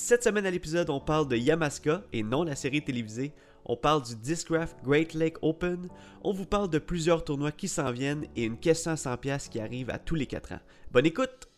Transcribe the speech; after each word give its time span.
Cette 0.00 0.22
semaine 0.22 0.46
à 0.46 0.50
l'épisode, 0.52 0.90
on 0.90 1.00
parle 1.00 1.26
de 1.26 1.36
Yamaska 1.36 2.04
et 2.12 2.22
non 2.22 2.44
la 2.44 2.54
série 2.54 2.80
télévisée. 2.80 3.32
On 3.64 3.76
parle 3.76 4.04
du 4.04 4.14
Discraft 4.14 4.76
Great 4.84 5.12
Lake 5.12 5.38
Open. 5.42 5.88
On 6.22 6.32
vous 6.32 6.46
parle 6.46 6.70
de 6.70 6.78
plusieurs 6.78 7.24
tournois 7.24 7.50
qui 7.50 7.66
s'en 7.66 7.90
viennent 7.90 8.24
et 8.36 8.44
une 8.44 8.60
question 8.60 8.92
à 8.92 8.94
100$ 8.94 9.48
qui 9.48 9.58
arrive 9.58 9.90
à 9.90 9.98
tous 9.98 10.14
les 10.14 10.26
4 10.26 10.52
ans. 10.52 10.60
Bonne 10.92 11.06
écoute! 11.06 11.48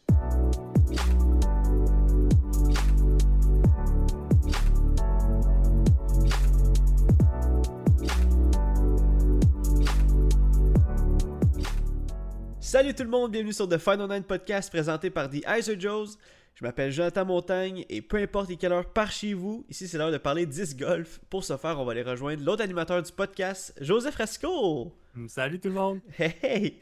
Salut 12.58 12.94
tout 12.94 13.02
le 13.02 13.10
monde, 13.10 13.32
bienvenue 13.32 13.52
sur 13.52 13.68
The 13.68 13.78
Final 13.78 14.08
Nine 14.08 14.22
Podcast 14.22 14.70
présenté 14.70 15.10
par 15.10 15.28
The 15.28 15.44
Iser 15.58 15.78
Joes. 15.78 16.16
Je 16.60 16.66
m'appelle 16.66 16.92
Jonathan 16.92 17.24
Montagne 17.24 17.86
et 17.88 18.02
peu 18.02 18.18
importe 18.18 18.50
quelle 18.58 18.72
heure 18.72 18.84
par 18.92 19.10
chez 19.10 19.32
vous, 19.32 19.64
ici 19.70 19.88
c'est 19.88 19.96
l'heure 19.96 20.12
de 20.12 20.18
parler 20.18 20.44
10 20.44 20.76
golf. 20.76 21.18
Pour 21.30 21.42
ce 21.42 21.56
faire, 21.56 21.80
on 21.80 21.86
va 21.86 21.92
aller 21.92 22.02
rejoindre 22.02 22.44
l'autre 22.44 22.62
animateur 22.62 23.02
du 23.02 23.10
podcast, 23.12 23.72
Joseph 23.80 24.12
Fresco. 24.12 24.94
Salut 25.28 25.58
tout 25.58 25.68
le 25.68 25.74
monde. 25.74 26.00
Hey, 26.18 26.34
hey. 26.42 26.80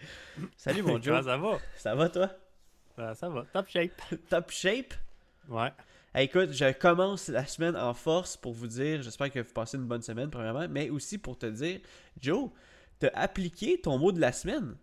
Salut 0.56 0.82
mon 0.82 1.00
Joe. 1.02 1.24
Ça 1.24 1.36
va? 1.36 1.58
Ça 1.76 1.94
va 1.94 2.08
toi? 2.08 2.28
Ça, 2.96 3.14
ça 3.14 3.28
va. 3.28 3.44
Top 3.52 3.68
shape. 3.68 3.92
Top 4.28 4.50
shape? 4.50 4.94
Ouais. 5.48 5.72
Hey, 6.12 6.24
écoute, 6.24 6.50
je 6.52 6.72
commence 6.72 7.28
la 7.28 7.46
semaine 7.46 7.76
en 7.76 7.94
force 7.94 8.36
pour 8.36 8.52
vous 8.54 8.66
dire, 8.66 9.00
j'espère 9.02 9.30
que 9.30 9.38
vous 9.38 9.52
passez 9.52 9.76
une 9.76 9.86
bonne 9.86 10.02
semaine 10.02 10.28
premièrement, 10.28 10.66
mais 10.68 10.90
aussi 10.90 11.18
pour 11.18 11.38
te 11.38 11.46
dire, 11.46 11.78
Joe, 12.20 12.50
t'as 12.98 13.10
appliqué 13.14 13.80
ton 13.80 13.96
mot 13.96 14.10
de 14.10 14.20
la 14.20 14.32
semaine. 14.32 14.74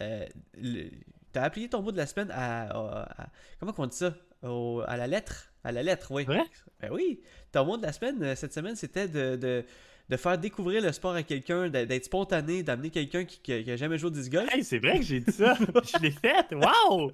Euh, 0.00 0.24
le- 0.56 0.90
T'as 1.32 1.42
appliqué 1.42 1.68
ton 1.68 1.82
mot 1.82 1.90
de 1.90 1.96
la 1.96 2.06
semaine 2.06 2.30
à, 2.30 2.68
à- 2.70 3.22
à- 3.24 3.26
comment 3.58 3.74
on 3.76 3.86
dit 3.88 3.96
ça? 3.96 4.14
Au- 4.44 4.82
à 4.86 4.96
la 4.96 5.06
lettre. 5.06 5.46
À 5.64 5.72
la 5.72 5.82
lettre, 5.82 6.08
oui. 6.10 6.24
Vrai? 6.24 6.42
Ben 6.80 6.90
oui. 6.92 7.20
Ton 7.52 7.64
mot 7.64 7.76
de 7.76 7.82
la 7.82 7.92
semaine, 7.92 8.22
euh, 8.22 8.34
cette 8.34 8.52
semaine, 8.52 8.76
c'était 8.76 9.08
de, 9.08 9.36
de, 9.36 9.64
de 10.10 10.16
faire 10.18 10.36
découvrir 10.36 10.82
le 10.82 10.92
sport 10.92 11.14
à 11.14 11.22
quelqu'un, 11.22 11.68
d'être 11.70 12.04
spontané, 12.04 12.62
d'amener 12.62 12.90
quelqu'un 12.90 13.24
qui, 13.24 13.38
qui, 13.40 13.64
qui 13.64 13.76
jamais 13.76 13.96
joué 13.96 14.08
au 14.08 14.10
disc 14.12 14.30
golf. 14.30 14.52
Hey, 14.54 14.62
c'est 14.62 14.78
vrai 14.78 14.98
que 14.98 15.04
j'ai 15.04 15.20
dit 15.20 15.32
ça. 15.32 15.54
je 15.96 16.02
l'ai 16.02 16.10
fait. 16.10 16.52
Wow! 16.52 17.10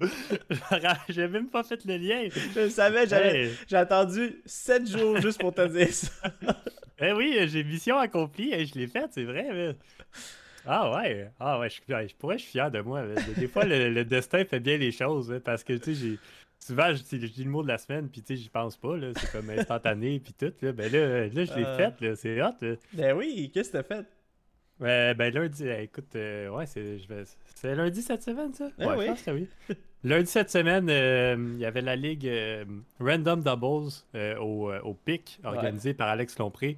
j'ai 1.09 1.27
même 1.27 1.47
pas 1.47 1.63
fait 1.63 1.83
le 1.85 1.97
lien. 1.97 2.27
Je 2.55 2.59
le 2.59 2.69
savais, 2.69 3.07
j'avais 3.07 3.45
Hey. 3.45 3.51
j'ai 3.69 3.77
attendu 3.77 4.41
7 4.45 4.87
jours 4.89 5.17
juste 5.21 5.39
pour 5.39 5.53
te 5.53 5.65
dire 5.67 5.93
ça. 5.93 6.09
Eh 7.03 7.13
oui, 7.13 7.35
j'ai 7.47 7.63
mission 7.63 7.97
accomplie. 7.97 8.51
Hey, 8.53 8.67
je 8.67 8.75
l'ai 8.75 8.85
fait, 8.85 9.05
c'est 9.09 9.23
vrai. 9.23 9.47
mais- 9.51 9.75
Ah 10.67 10.91
ouais. 10.91 11.31
Ah 11.39 11.57
ouais, 11.59 11.67
je, 11.67 11.77
je 12.07 12.13
pourrais, 12.15 12.37
je 12.37 12.43
suis 12.43 12.51
fier 12.51 12.69
de 12.69 12.79
moi. 12.81 13.01
mais 13.01 13.15
Des 13.33 13.47
fois, 13.47 13.63
le, 13.65 13.89
le 13.89 14.05
destin 14.05 14.45
fait 14.45 14.59
bien 14.59 14.77
les 14.77 14.91
choses. 14.91 15.31
hein, 15.31 15.39
parce 15.43 15.63
que, 15.63 15.73
tu 15.73 15.95
sais, 15.95 15.99
j'ai. 15.99 16.19
Souvent, 16.63 16.93
je, 16.93 17.01
je 17.17 17.25
dis 17.27 17.43
le 17.43 17.49
mot 17.49 17.63
de 17.63 17.67
la 17.67 17.77
semaine, 17.77 18.07
puis 18.09 18.21
tu 18.21 18.35
sais, 18.35 18.41
j'y 18.43 18.49
pense 18.49 18.77
pas, 18.77 18.95
là. 18.95 19.11
C'est 19.15 19.31
comme 19.31 19.49
instantané, 19.49 20.19
puis 20.23 20.33
tout, 20.33 20.53
là. 20.61 20.71
Ben 20.71 20.91
là, 20.91 21.27
là 21.27 21.45
je 21.45 21.53
l'ai 21.55 21.65
Euh. 21.65 21.77
fait, 21.77 22.01
là. 22.05 22.15
C'est 22.15 22.41
hot, 22.41 22.53
là. 22.61 22.75
Ben 22.93 23.17
oui, 23.17 23.49
qu'est-ce 23.53 23.71
que 23.71 23.77
t'as 23.77 23.83
fait? 23.83 24.05
Ben 24.79 25.33
lundi, 25.33 25.67
euh, 25.67 25.81
écoute, 25.83 26.15
euh, 26.15 26.49
ouais, 26.49 26.65
c'est 26.65 26.97
je 26.97 27.07
vais- 27.07 27.23
c'est 27.55 27.75
lundi 27.75 28.01
cette 28.01 28.23
semaine, 28.23 28.51
ça? 28.53 28.69
Ah 28.79 28.87
ouais, 28.87 28.95
oui. 28.97 29.03
je 29.05 29.09
pense 29.11 29.21
que 29.23 29.31
oui. 29.31 29.47
lundi 30.03 30.25
cette 30.27 30.49
semaine, 30.49 30.87
euh, 30.89 31.35
il 31.53 31.59
y 31.59 31.65
avait 31.65 31.81
la 31.81 31.95
ligue 31.95 32.27
euh, 32.27 32.65
Random 32.99 33.41
Doubles 33.43 33.91
au, 34.39 34.71
au 34.83 34.93
PIC, 34.95 35.39
organisée 35.43 35.93
par 35.93 36.07
Alex 36.09 36.37
Lompré. 36.39 36.77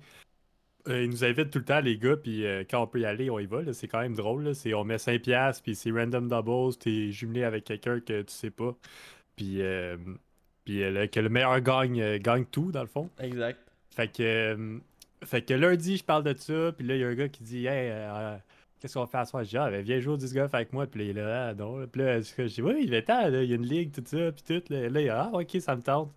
Euh, 0.90 1.04
il 1.06 1.10
nous 1.12 1.24
invite 1.24 1.50
tout 1.50 1.60
le 1.60 1.64
temps, 1.66 1.80
les 1.80 1.98
gars, 1.98 2.18
puis 2.18 2.46
euh, 2.46 2.66
quand 2.70 2.84
on 2.84 2.88
peut 2.88 3.00
y 3.00 3.06
aller, 3.06 3.30
on 3.30 3.40
y 3.40 3.46
va. 3.46 3.72
C'est 3.72 3.88
quand 3.88 4.02
même 4.02 4.16
drôle. 4.16 4.44
là. 4.44 4.54
C'est, 4.54 4.74
on 4.74 4.84
met 4.84 4.98
5$, 4.98 5.20
piastres, 5.20 5.64
puis 5.64 5.74
c'est 5.76 5.92
Random 5.92 6.28
Doubles, 6.28 6.76
t'es 6.78 7.10
jumelé 7.12 7.46
avec 7.46 7.64
quelqu'un 7.64 8.02
que 8.02 8.22
tu 8.24 8.34
sais 8.34 8.50
pas. 8.52 8.76
Puis, 9.36 9.62
euh, 9.62 9.98
puis 10.66 10.84
euh, 10.84 11.08
que 11.08 11.20
le 11.20 11.30
meilleur 11.30 11.60
gagne, 11.62 12.02
euh, 12.02 12.20
gagne 12.20 12.46
tout, 12.46 12.72
dans 12.72 12.82
le 12.82 12.88
fond. 12.88 13.10
Exact. 13.20 13.60
Fait 13.90 14.08
que, 14.08 14.80
fait 15.24 15.42
que 15.42 15.54
lundi, 15.54 15.98
je 15.98 16.04
parle 16.04 16.24
de 16.24 16.36
ça, 16.38 16.72
puis 16.72 16.86
là, 16.86 16.96
il 16.96 17.02
y 17.02 17.04
a 17.04 17.08
un 17.08 17.16
gars 17.16 17.30
qui 17.30 17.44
dit 17.44 17.66
Hey, 17.66 17.90
euh, 17.92 18.36
qu'est-ce 18.80 18.96
qu'on 18.96 19.06
fait 19.06 19.18
à 19.18 19.26
soir? 19.26 19.44
Je 19.44 19.50
dis 19.50 19.58
Ah, 19.58 19.70
ben, 19.70 19.82
viens 19.82 20.00
jouer 20.00 20.14
au 20.14 20.18
disc 20.18 20.34
golf 20.34 20.54
avec 20.54 20.74
moi, 20.74 20.88
puis 20.88 21.00
là, 21.02 21.06
il 21.06 21.18
est 21.18 21.22
là, 21.22 21.48
ah, 21.50 21.54
non. 21.54 21.86
Puis 21.88 22.02
là, 22.02 22.22
je 22.22 22.44
dis 22.44 22.62
Oui, 22.62 22.82
il 22.84 22.94
est 22.94 23.04
temps, 23.04 23.28
là, 23.30 23.44
il 23.44 23.50
y 23.50 23.54
a 23.54 23.56
une 23.56 23.66
ligue, 23.66 23.92
tout 23.92 24.04
ça, 24.06 24.32
puis 24.32 24.44
tout. 24.46 24.74
Là, 24.74 24.90
Là, 24.90 25.02
il 25.02 25.08
est 25.08 25.10
Ah, 25.10 25.30
ok, 25.34 25.58
ça 25.60 25.76
me 25.76 25.82
tente. 25.82 26.12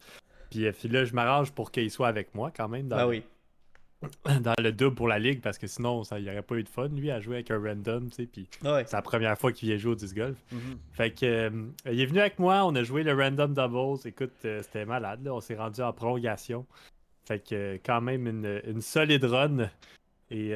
Puis, 0.50 0.70
puis 0.72 0.88
là, 0.88 1.04
je 1.04 1.12
m'arrange 1.12 1.52
pour 1.52 1.70
qu'il 1.70 1.90
soit 1.90 2.08
avec 2.08 2.34
moi 2.34 2.52
quand 2.56 2.68
même 2.68 2.88
dans, 2.88 2.96
Ben 2.96 3.06
oui. 3.06 3.22
Dans 4.42 4.54
le 4.58 4.72
double 4.72 4.94
pour 4.94 5.08
la 5.08 5.18
ligue, 5.18 5.40
parce 5.40 5.58
que 5.58 5.66
sinon, 5.66 6.04
ça, 6.04 6.18
il 6.18 6.24
n'y 6.24 6.30
aurait 6.30 6.42
pas 6.42 6.56
eu 6.56 6.62
de 6.62 6.68
fun, 6.68 6.88
lui, 6.88 7.10
à 7.10 7.20
jouer 7.20 7.36
avec 7.36 7.50
un 7.50 7.58
random, 7.60 8.08
tu 8.08 8.14
sais. 8.14 8.26
Puis 8.26 8.48
Ouais. 8.62 8.84
c'est 8.86 8.96
la 8.96 9.02
première 9.02 9.38
fois 9.38 9.52
qu'il 9.52 9.68
vient 9.68 9.78
jouer 9.78 9.92
au 9.92 9.96
disc 9.96 10.14
golf. 10.14 10.36
Mhm. 10.52 10.78
Fait 10.92 11.10
que, 11.10 11.24
euh, 11.26 11.50
il 11.90 12.00
est 12.00 12.06
venu 12.06 12.20
avec 12.20 12.38
moi, 12.38 12.64
on 12.66 12.74
a 12.74 12.82
joué 12.82 13.02
le 13.02 13.14
Random 13.14 13.52
Doubles. 13.54 14.06
Écoute, 14.06 14.32
euh, 14.44 14.60
c'était 14.62 14.84
malade, 14.84 15.24
là. 15.24 15.34
On 15.34 15.40
s'est 15.40 15.56
rendu 15.56 15.80
en 15.80 15.92
prolongation. 15.92 16.66
Fait 17.26 17.38
que, 17.40 17.54
euh, 17.54 17.78
quand 17.84 18.00
même, 18.00 18.26
une, 18.26 18.60
une 18.66 18.80
solide 18.82 19.24
run. 19.24 19.70
Et, 20.30 20.50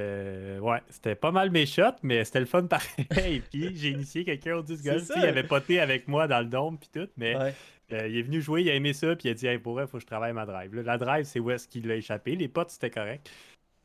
ouais, 0.61 0.83
c'était 0.89 1.15
pas 1.15 1.31
mal 1.31 1.51
mes 1.51 1.65
shots, 1.65 1.83
mais 2.03 2.25
c'était 2.25 2.41
le 2.41 2.47
fun 2.47 2.65
pareil. 2.67 3.41
puis, 3.51 3.71
j'ai 3.77 3.91
initié 3.91 4.25
quelqu'un 4.25 4.57
au 4.57 4.63
disc 4.63 4.85
golf. 4.85 5.09
Il 5.17 5.23
avait 5.25 5.45
poté 5.45 5.79
avec 5.81 6.09
moi 6.09 6.27
dans 6.27 6.41
le 6.41 6.47
dôme, 6.47 6.77
puis 6.77 6.91
tout. 6.93 7.09
Mais 7.17 7.37
Ouais. 7.37 7.55
Euh, 7.93 8.09
il 8.09 8.17
est 8.19 8.23
venu 8.23 8.41
jouer, 8.41 8.63
il 8.63 8.71
a 8.71 8.75
aimé 8.75 8.93
ça, 8.93 9.15
puis 9.17 9.29
il 9.29 9.31
a 9.33 9.35
dit, 9.35 9.47
hey, 9.47 9.59
pour 9.59 9.75
vrai, 9.75 9.87
faut 9.87 9.99
que 9.99 10.03
je 10.03 10.07
travaille 10.07 10.33
ma 10.33 10.47
drive. 10.47 10.75
Là, 10.75 10.83
la 10.83 10.99
drive, 10.99 11.25
c'est 11.25 11.41
où 11.41 11.51
est-ce 11.51 11.69
qu'il 11.69 11.87
l'a 11.87 11.97
échappé. 11.97 12.37
Les 12.37 12.49
potes, 12.49 12.71
c'était 12.71 12.91
correct. 12.91 13.31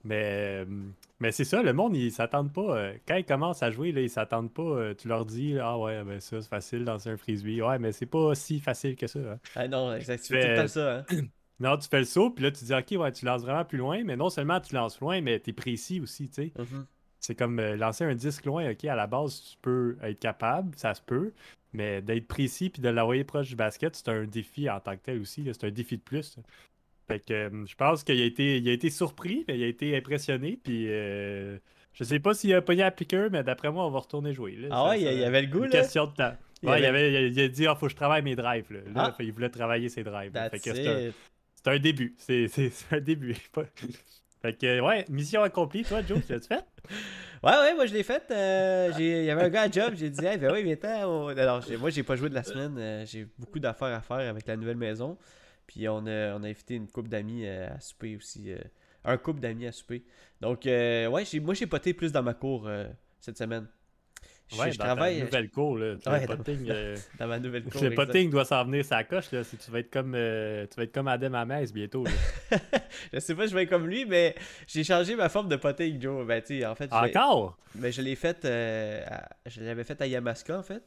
Mais, 0.03 0.63
euh, 0.63 0.65
mais 1.19 1.31
c'est 1.31 1.43
ça, 1.45 1.63
le 1.63 1.73
monde, 1.73 1.95
ils 1.95 2.11
s'attendent 2.11 2.53
pas. 2.53 2.77
euh, 2.77 2.93
quand 3.07 3.15
ils 3.15 3.25
commencent 3.25 3.63
à 3.63 3.71
jouer, 3.71 3.91
là, 3.91 4.01
ils 4.01 4.09
s'attendent 4.09 4.53
pas. 4.53 4.93
tu 4.95 5.07
leur 5.07 5.25
dis, 5.25 5.57
ah 5.59 5.77
ouais, 5.79 6.03
ben 6.03 6.19
ça, 6.19 6.41
c'est 6.41 6.49
facile 6.49 6.85
dans 6.85 7.07
un 7.09 7.17
frisbee. 7.17 7.61
Ouais, 7.61 7.79
mais 7.79 7.91
c'est 7.91 8.05
pas 8.05 8.35
si 8.35 8.59
facile 8.59 8.95
que 8.95 9.07
ça. 9.07 9.19
hein. 9.19 9.39
Ah 9.55 9.67
non, 9.67 9.93
exact. 9.95 10.21
Tu 10.23 10.33
fais 10.33 10.41
tout 10.41 10.47
le 10.49 10.55
temps 10.55 10.67
ça, 10.67 10.97
hein. 10.99 11.05
Non, 11.59 11.77
tu 11.77 11.87
fais 11.87 11.99
le 11.99 12.05
saut, 12.05 12.31
puis 12.31 12.43
là, 12.43 12.51
tu 12.51 12.65
dis, 12.65 12.73
ok, 12.73 13.01
ouais, 13.01 13.11
tu 13.13 13.25
lances 13.25 13.41
vraiment 13.43 13.63
plus 13.63 13.77
loin, 13.77 14.03
mais 14.03 14.17
non 14.17 14.29
seulement 14.29 14.59
tu 14.59 14.75
lances 14.75 14.99
loin, 14.99 15.21
mais 15.21 15.39
t'es 15.39 15.53
précis 15.53 16.01
aussi, 16.01 16.27
tu 16.27 16.33
sais. 16.33 16.53
Mhm. 16.59 16.85
C'est 17.21 17.33
comme 17.33 17.59
lancer 17.59 18.03
un 18.03 18.13
disque 18.13 18.45
loin, 18.45 18.69
ok, 18.69 18.83
à 18.85 18.95
la 18.95 19.07
base, 19.07 19.41
tu 19.41 19.57
peux 19.61 19.97
être 20.03 20.19
capable, 20.19 20.75
ça 20.77 20.93
se 20.93 21.01
peut, 21.01 21.33
mais 21.75 22.01
d'être 22.01 22.27
précis 22.27 22.69
puis 22.69 22.81
de 22.81 22.89
l'envoyer 22.89 23.23
proche 23.23 23.49
du 23.49 23.55
basket, 23.55 23.95
c'est 23.95 24.09
un 24.09 24.23
défi 24.25 24.69
en 24.69 24.79
tant 24.79 24.95
que 24.95 25.01
tel 25.03 25.19
aussi, 25.19 25.43
c'est 25.45 25.65
un 25.67 25.71
défi 25.71 25.97
de 25.97 26.01
plus. 26.01 26.37
Fait 27.07 27.19
que 27.19 27.33
euh, 27.33 27.65
je 27.67 27.75
pense 27.75 28.03
qu'il 28.03 28.19
a 28.19 28.25
été, 28.25 28.57
il 28.57 28.67
a 28.67 28.71
été 28.71 28.89
surpris, 28.89 29.45
mais 29.47 29.57
il 29.57 29.63
a 29.63 29.67
été 29.67 29.95
impressionné, 29.95 30.57
puis 30.63 30.85
euh, 30.89 31.57
je 31.93 32.03
sais 32.03 32.19
pas 32.19 32.33
s'il 32.33 32.53
a 32.55 32.61
pogné 32.61 32.81
à 32.83 32.89
piqueur, 32.91 33.29
mais 33.31 33.43
d'après 33.43 33.71
moi, 33.71 33.85
on 33.85 33.91
va 33.91 33.99
retourner 33.99 34.33
jouer. 34.33 34.55
là. 34.55 34.69
Ah 34.71 34.89
ouais, 34.89 34.99
il 34.99 35.03
y 35.03 35.07
a- 35.07 35.11
ça- 35.11 35.15
il 35.15 35.19
y 35.21 35.23
avait 35.23 35.41
le 35.43 35.47
goût, 35.47 35.59
une 35.59 35.63
là. 35.65 35.69
question 35.81 36.07
de 36.07 36.13
temps. 36.13 36.35
Il 36.63 36.69
Ouais, 36.69 36.79
il, 36.79 36.85
avait- 36.85 37.11
il 37.11 37.15
a- 37.15 37.21
il 37.27 37.39
a 37.41 37.47
dit, 37.47 37.67
ah, 37.67 37.75
faut 37.75 37.85
que 37.85 37.91
je 37.91 37.95
travaille 37.95 38.23
mes 38.23 38.35
drives. 38.35 38.71
Là. 38.71 38.79
Ah. 38.95 39.15
il 39.19 39.31
voulait 39.33 39.49
travailler 39.49 39.89
ses 39.89 40.03
drives. 40.03 40.31
c'est 40.63 41.67
un- 41.67 41.79
début. 41.79 42.15
C'est 42.17 42.49
un 42.91 42.99
début. 42.99 43.35
Fait 44.45 44.53
que, 44.53 44.79
ouais, 44.81 45.05
mission 45.09 45.41
accomplie. 45.41 45.83
Toi, 45.83 46.01
Joe, 46.07 46.19
tu 46.25 46.31
l'as-tu 46.33 46.47
fait? 46.47 46.63
Ouais, 47.43 47.51
ouais, 47.51 47.75
moi 47.75 47.85
je 47.85 47.93
l'ai 47.93 48.01
fait. 48.01 48.23
euh, 48.31 48.91
Il 48.97 49.23
y 49.25 49.29
avait 49.29 49.43
un 49.43 49.49
gars 49.49 49.63
à 49.63 49.69
job, 49.69 49.93
j'ai 49.95 50.09
dit, 50.09 50.25
hey, 50.25 50.35
ben 50.39 50.51
oui, 50.51 50.63
viens 50.63 51.07
on... 51.07 51.27
Alors, 51.27 51.63
moi 51.79 51.91
j'ai 51.91 52.01
pas 52.01 52.15
joué 52.15 52.27
de 52.29 52.33
la 52.33 52.41
semaine, 52.41 52.75
euh, 52.79 53.05
j'ai 53.05 53.27
beaucoup 53.37 53.59
d'affaires 53.59 53.93
à 53.93 54.01
faire 54.01 54.27
avec 54.27 54.47
la 54.47 54.55
nouvelle 54.55 54.77
maison. 54.77 55.15
Puis 55.67 55.87
on 55.87 56.07
a, 56.07 56.33
on 56.35 56.41
a 56.43 56.47
invité 56.47 56.73
une 56.73 56.87
couple 56.87 57.09
d'amis 57.09 57.45
euh, 57.45 57.67
à 57.69 57.79
souper 57.79 58.15
aussi. 58.15 58.51
un 59.03 59.17
couple 59.17 59.41
d'amis 59.41 59.67
à 59.67 59.71
souper. 59.71 60.03
Donc, 60.41 60.61
ouais, 60.65 61.07
moi 61.41 61.53
j'ai 61.53 61.67
poté 61.67 61.93
plus 61.93 62.11
dans 62.11 62.23
ma 62.23 62.33
cour 62.33 62.67
cette 63.19 63.37
semaine. 63.37 63.67
Je, 64.51 64.57
Ouais, 64.59 64.71
je 64.71 64.77
dans 64.77 64.85
travaille 64.85 65.17
ta 65.19 65.25
nouvelle 65.25 65.49
cour. 65.49 65.77
Là. 65.77 65.95
Ouais, 66.05 66.25
dans- 66.27 66.37
euh, 66.69 66.95
dans 67.19 67.27
ma 67.27 67.39
nouvelle 67.39 67.63
cour. 67.63 67.81
le 67.83 67.95
potting 67.95 68.29
doit 68.29 68.45
s'en 68.45 68.63
venir 68.65 68.85
sa 68.85 69.03
coche. 69.03 69.31
Là. 69.31 69.43
Si 69.43 69.57
tu 69.57 69.71
vas 69.71 69.79
être 69.79 69.89
comme 69.91 70.13
euh, 70.15 70.67
tu 70.67 70.75
vas 70.77 70.83
être 70.83 70.91
comme 70.93 71.07
Adam 71.07 71.33
Hamez 71.33 71.65
bientôt. 71.73 72.03
là. 72.05 72.57
je 73.13 73.19
sais 73.19 73.33
pas, 73.33 73.47
je 73.47 73.55
vais 73.55 73.63
être 73.63 73.69
comme 73.69 73.87
lui, 73.87 74.05
mais 74.05 74.35
j'ai 74.67 74.83
changé 74.83 75.15
ma 75.15 75.29
forme 75.29 75.49
de 75.49 75.55
potting, 75.55 75.99
Joe. 75.99 76.25
Ben, 76.27 76.41
tu 76.41 76.59
sais, 76.59 76.65
en 76.65 76.75
fait, 76.75 76.91
Encore? 76.93 77.57
ben, 77.73 77.91
je 77.91 78.01
l'ai 78.03 78.15
fait, 78.15 78.45
euh, 78.45 79.03
je 79.47 79.61
l'avais 79.61 79.83
fait 79.83 79.99
à 80.01 80.05
Yamaska, 80.07 80.59
en 80.59 80.63
fait. 80.63 80.83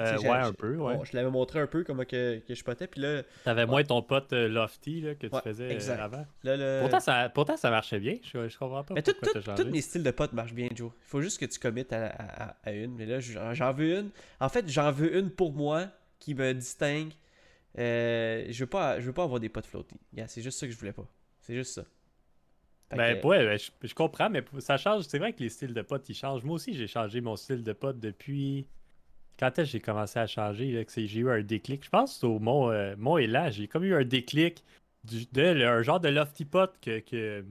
Euh, 0.00 0.18
ouais, 0.18 0.28
un 0.30 0.52
peu. 0.52 0.76
Ouais. 0.76 0.96
Bon, 0.96 1.04
je 1.04 1.14
l'avais 1.16 1.30
montré 1.30 1.60
un 1.60 1.66
peu 1.68 1.84
comment 1.84 2.04
que, 2.04 2.38
que 2.40 2.54
je 2.54 2.64
potais, 2.64 2.86
puis 2.88 3.00
là, 3.00 3.22
T'avais 3.44 3.64
moins 3.64 3.84
ton 3.84 4.02
pote 4.02 4.32
euh, 4.32 4.48
Lofty 4.48 5.00
là, 5.02 5.14
que 5.14 5.28
tu 5.28 5.34
Ouais, 5.34 5.40
faisais 5.42 5.64
euh, 5.64 5.70
exact. 5.70 6.00
avant. 6.00 6.26
là, 6.42 6.56
le... 6.56 6.78
Pourtant, 6.80 6.98
ça, 7.00 7.28
pourtant, 7.32 7.56
ça 7.56 7.70
marchait 7.70 8.00
bien. 8.00 8.18
Je, 8.22 8.48
je 8.48 8.58
comprends 8.58 8.82
pas 8.82 8.94
Mais 8.94 9.02
tout, 9.02 9.12
tous 9.56 9.64
mes 9.70 9.80
styles 9.80 10.02
de 10.02 10.10
potes 10.10 10.32
marchent 10.32 10.52
bien, 10.54 10.68
Joe. 10.74 10.90
Il 11.06 11.08
faut 11.08 11.20
juste 11.20 11.38
que 11.38 11.44
tu 11.46 11.60
committes 11.60 11.92
à, 11.92 12.06
à- 12.08 12.56
à 12.64 12.72
une. 12.72 12.94
Mais 12.96 13.06
là, 13.06 13.20
j'en 13.20 13.72
veux 13.72 13.98
une. 13.98 14.10
En 14.40 14.48
fait, 14.48 14.68
j'en 14.68 14.90
veux 14.90 15.16
une 15.16 15.30
pour 15.30 15.52
moi 15.52 15.86
qui 16.18 16.34
me 16.34 16.52
distingue. 16.54 17.12
Euh, 17.78 18.46
je 18.50 18.60
veux 18.64 18.68
pas, 18.70 19.00
je 19.00 19.06
veux 19.06 19.12
pas 19.12 19.24
avoir 19.24 19.40
des 19.40 19.48
potes 19.48 19.66
floaty. 19.66 19.96
Yeah, 20.16 20.26
c'est 20.28 20.42
juste 20.42 20.58
ça 20.58 20.66
que 20.66 20.72
je 20.72 20.78
voulais 20.78 20.92
pas. 20.92 21.06
C'est 21.40 21.54
juste 21.54 21.74
ça. 21.74 21.84
Ben, 22.94 23.20
que- 23.20 23.26
ouais, 23.26 23.44
ben, 23.44 23.58
je, 23.58 23.70
je 23.86 23.94
comprends, 23.94 24.30
mais 24.30 24.42
ça 24.58 24.76
change. 24.76 25.04
C'est 25.04 25.18
vrai 25.18 25.32
que 25.32 25.40
les 25.42 25.48
styles 25.48 25.74
de 25.74 25.82
potes, 25.82 26.08
ils 26.08 26.14
changent. 26.14 26.44
Moi 26.44 26.54
aussi, 26.56 26.74
j'ai 26.74 26.86
changé 26.86 27.20
mon 27.20 27.34
style 27.36 27.62
de 27.64 27.72
pote 27.72 27.98
depuis. 27.98 28.66
Quand 29.38 29.48
est-ce 29.58 29.66
que 29.68 29.72
j'ai 29.72 29.80
commencé 29.80 30.18
à 30.18 30.26
changer? 30.26 30.70
là, 30.72 30.84
que 30.84 30.92
J'ai 30.94 31.20
eu 31.20 31.30
un 31.30 31.42
déclic? 31.42 31.84
Je 31.84 31.90
pense 31.90 32.14
que 32.14 32.20
c'est 32.20 32.26
au 32.26 32.38
Mont, 32.38 32.70
euh, 32.70 32.94
Mont 32.98 33.18
Élan. 33.18 33.50
J'ai 33.50 33.66
comme 33.68 33.84
eu 33.84 33.94
un 33.94 34.04
déclic 34.04 34.62
du, 35.04 35.26
de 35.32 35.42
le- 35.42 35.66
un 35.66 35.82
genre 35.82 36.00
de 36.00 36.08
lofty 36.08 36.44
pot 36.44 36.70
que, 36.80 37.00
que, 37.00 37.44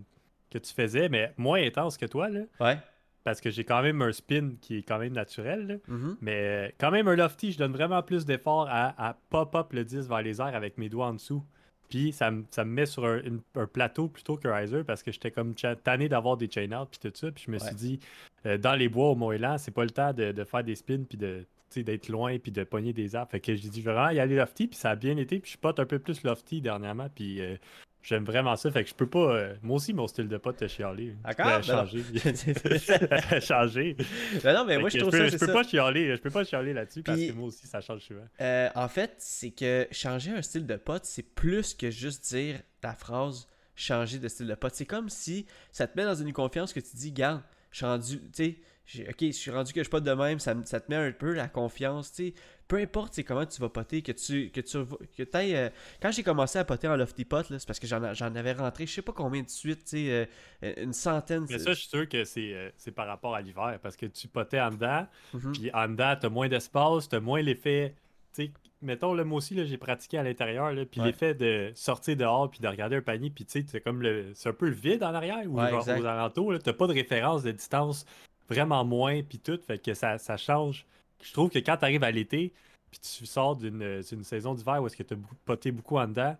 que 0.49 0.57
tu 0.57 0.73
faisais, 0.73 1.09
mais 1.09 1.33
moins 1.37 1.61
intense 1.61 1.97
que 1.97 2.05
toi, 2.05 2.29
là. 2.29 2.41
Ouais. 2.59 2.77
Parce 3.23 3.39
que 3.41 3.49
j'ai 3.49 3.63
quand 3.63 3.81
même 3.81 4.01
un 4.01 4.11
spin 4.11 4.51
qui 4.61 4.77
est 4.79 4.83
quand 4.83 4.99
même 4.99 5.13
naturel, 5.13 5.67
là. 5.67 5.75
Mhm. 5.87 6.17
Mais 6.21 6.41
euh, 6.41 6.69
quand 6.79 6.91
même, 6.91 7.07
un 7.07 7.15
lofty, 7.15 7.51
je 7.51 7.57
donne 7.57 7.71
vraiment 7.73 8.01
plus 8.01 8.25
d'effort 8.25 8.67
à, 8.69 8.93
à 9.09 9.17
pop-up 9.29 9.71
le 9.73 9.83
disque 9.85 10.09
vers 10.09 10.21
les 10.21 10.41
airs 10.41 10.55
avec 10.55 10.77
mes 10.77 10.89
doigts 10.89 11.07
en 11.07 11.13
dessous. 11.13 11.43
Puis 11.89 12.11
ça, 12.11 12.31
me- 12.31 12.43
ça 12.49 12.65
me 12.65 12.71
met 12.71 12.85
sur 12.85 13.05
un, 13.05 13.21
une- 13.21 13.41
un 13.55 13.67
plateau 13.67 14.07
plutôt 14.07 14.35
qu'un 14.35 14.55
riser 14.55 14.83
parce 14.83 15.03
que 15.03 15.11
j'étais 15.11 15.31
comme 15.31 15.53
tanné 15.83 16.09
d'avoir 16.09 16.37
des 16.37 16.49
chain 16.49 16.71
out 16.71 16.89
puis 16.89 16.99
tout 17.11 17.15
ça. 17.15 17.31
Puis 17.31 17.43
je 17.45 17.51
me 17.51 17.59
Ouais. 17.59 17.65
suis 17.67 17.75
dit, 17.75 17.99
euh, 18.45 18.57
dans 18.57 18.73
les 18.75 18.89
bois 18.89 19.09
au 19.09 19.15
Mont-Élan, 19.15 19.57
c'est 19.57 19.71
pas 19.71 19.83
le 19.83 19.91
temps 19.91 20.11
de, 20.11 20.31
de 20.31 20.43
faire 20.43 20.63
des 20.63 20.75
spins 20.75 21.03
puis 21.07 21.17
de 21.17 21.45
d'être 21.81 22.09
loin 22.09 22.37
puis 22.37 22.51
de 22.51 22.63
pogner 22.63 22.93
des 22.93 23.15
arbres. 23.15 23.31
Fait 23.31 23.39
que 23.39 23.55
j'ai 23.55 23.69
dit, 23.69 23.81
vraiment 23.81 24.09
y 24.11 24.19
aller 24.19 24.35
lofty 24.35 24.67
puis 24.67 24.77
ça 24.77 24.91
a 24.91 24.95
bien 24.95 25.17
été. 25.17 25.39
Puis 25.39 25.53
je 25.53 25.57
pote 25.57 25.79
un 25.79 25.85
peu 25.87 25.97
plus 25.97 26.21
lofty 26.23 26.61
dernièrement. 26.61 27.07
Puis 27.15 27.41
euh, 27.41 27.55
j'aime 28.03 28.25
vraiment 28.25 28.55
ça. 28.55 28.69
Fait 28.69 28.83
que 28.83 28.89
je 28.91 28.93
peux 28.93 29.07
pas. 29.09 29.35
euh, 29.35 29.55
moi 29.63 29.77
aussi, 29.77 29.93
mon 29.93 30.05
style 30.05 30.27
de 30.27 30.37
pote 30.37 30.57
te 30.57 30.67
chialer. 30.67 31.15
D'accord, 31.23 31.63
changer. 31.63 32.03
changer. 33.41 33.97
Ben 34.43 34.53
non, 34.53 34.65
mais 34.65 34.75
Fait 34.75 34.79
moi, 34.81 34.89
je 34.89 34.97
trouve 34.99 35.11
peux, 35.11 35.17
ça, 35.17 35.27
je 35.27 35.37
peux 35.37 35.47
ça. 35.47 35.53
pas 35.53 35.63
chialer, 35.63 36.15
je 36.15 36.21
peux 36.21 36.29
pas 36.29 36.43
chialer 36.43 36.73
là-dessus 36.73 37.01
parce 37.03 37.19
que 37.19 37.31
moi 37.31 37.47
aussi 37.47 37.65
ça 37.67 37.81
change 37.81 38.01
souvent. 38.01 38.25
Euh, 38.41 38.69
en 38.75 38.87
fait, 38.87 39.13
c'est 39.17 39.51
que 39.51 39.87
changer 39.91 40.31
un 40.31 40.41
style 40.41 40.67
de 40.67 40.75
pote, 40.75 41.05
c'est 41.05 41.23
plus 41.23 41.73
que 41.73 41.89
juste 41.89 42.25
dire 42.33 42.59
la 42.83 42.93
phrase 42.93 43.47
changer 43.75 44.19
de 44.19 44.27
style 44.27 44.47
de 44.47 44.55
pote. 44.55 44.75
C'est 44.75 44.85
comme 44.85 45.09
si 45.09 45.45
ça 45.71 45.87
te 45.87 45.97
met 45.97 46.05
dans 46.05 46.13
une 46.15 46.31
confiance 46.33 46.73
que 46.73 46.79
tu 46.79 46.95
dis, 46.95 47.11
garde, 47.11 47.41
je 47.73 47.77
suis 47.77 47.85
rendu, 47.85 48.19
tu 48.33 48.57
sais, 48.85 49.07
ok, 49.09 49.17
je 49.19 49.31
suis 49.31 49.51
rendu 49.51 49.73
que 49.73 49.83
je 49.83 49.89
pote 49.89 50.03
de 50.05 50.13
même, 50.13 50.39
ça, 50.39 50.55
ça 50.63 50.79
te 50.79 50.89
met 50.89 50.95
un 50.95 51.11
peu 51.11 51.33
la 51.33 51.47
confiance, 51.49 52.13
tu 52.13 52.27
sais. 52.29 52.33
Peu 52.67 52.77
importe 52.77 53.21
comment 53.23 53.45
tu 53.45 53.59
vas 53.61 53.67
poter, 53.69 54.01
que 54.01 54.13
tu 54.13 54.49
que 54.49 54.61
tu 54.61 54.77
que 55.17 55.23
t'ailles, 55.23 55.55
euh, 55.55 55.69
quand 56.01 56.11
j'ai 56.11 56.23
commencé 56.23 56.57
à 56.59 56.63
poter 56.65 56.87
en 56.87 56.95
lofty 56.95 57.25
pot, 57.25 57.45
c'est 57.45 57.65
parce 57.67 57.77
que 57.79 57.87
j'en 57.87 58.01
avais 58.35 58.53
rentré, 58.53 58.85
je 58.85 58.93
sais 58.93 59.01
pas 59.01 59.11
combien 59.11 59.43
de 59.43 59.49
suite, 59.49 59.83
tu 59.83 59.89
sais, 60.07 60.27
euh, 60.63 60.73
une 60.77 60.93
centaine. 60.93 61.45
Mais 61.49 61.59
ça, 61.59 61.73
je 61.73 61.79
suis 61.79 61.89
sûr 61.89 62.07
que 62.07 62.23
c'est 62.23 62.53
euh, 62.53 62.69
par 62.95 63.07
rapport 63.07 63.35
à 63.35 63.41
l'hiver 63.41 63.77
parce 63.83 63.97
que 63.97 64.05
tu 64.05 64.27
potais 64.29 64.61
en 64.61 64.69
dedans, 64.71 65.05
Mhm. 65.33 65.51
puis 65.51 65.71
en 65.73 65.89
dedans, 65.89 66.15
t'as 66.19 66.29
moins 66.29 66.47
d'espace, 66.47 67.09
t'as 67.09 67.19
moins 67.19 67.41
l'effet. 67.41 67.95
Tu 68.33 68.45
sais, 68.45 68.51
mettons, 68.83 69.13
là, 69.13 69.23
moi 69.23 69.37
aussi, 69.37 69.55
là, 69.55 69.65
j'ai 69.65 69.77
pratiqué 69.77 70.17
à 70.17 70.23
l'intérieur, 70.23 70.71
là, 70.73 70.85
puis 70.85 70.99
Ouais. 71.01 71.07
l'effet 71.07 71.33
de 71.33 71.71
sortir 71.75 72.15
dehors 72.15 72.49
puis 72.51 72.59
de 72.59 72.67
regarder 72.67 72.95
un 72.97 73.01
panier, 73.01 73.29
puis 73.29 73.45
tu 73.45 73.61
sais, 73.61 73.65
c'est 73.67 73.81
comme 73.81 74.01
le. 74.01 74.31
C'est 74.35 74.49
un 74.49 74.53
peu 74.53 74.67
le 74.67 74.75
vide 74.75 75.03
en 75.03 75.13
arrière 75.13 75.43
ou 75.47 75.59
Ouais, 75.59 75.69
genre 75.69 75.87
aux 75.87 76.05
alentours, 76.05 76.53
t'as 76.59 76.73
pas 76.73 76.87
de 76.87 76.93
référence 76.93 77.43
de 77.43 77.51
distance 77.51 78.05
vraiment 78.49 78.83
moins, 78.85 79.21
puis 79.23 79.39
tout, 79.39 79.59
fait 79.65 79.77
que 79.79 79.93
ça, 79.93 80.17
ça 80.17 80.37
change. 80.37 80.85
Je 81.21 81.31
trouve 81.33 81.49
que 81.49 81.59
quand 81.59 81.77
t'arrives 81.77 82.03
à 82.03 82.11
l'été, 82.11 82.53
puis 82.91 82.99
tu 82.99 83.25
sors 83.25 83.55
d'une 83.55 84.01
d'une 84.01 84.23
saison 84.23 84.53
d'hiver 84.53 84.81
où 84.83 84.87
est-ce 84.87 84.97
que 84.97 85.03
t'as 85.03 85.15
poté 85.45 85.71
beaucoup 85.71 85.97
en 85.97 86.07
dedans, 86.07 86.35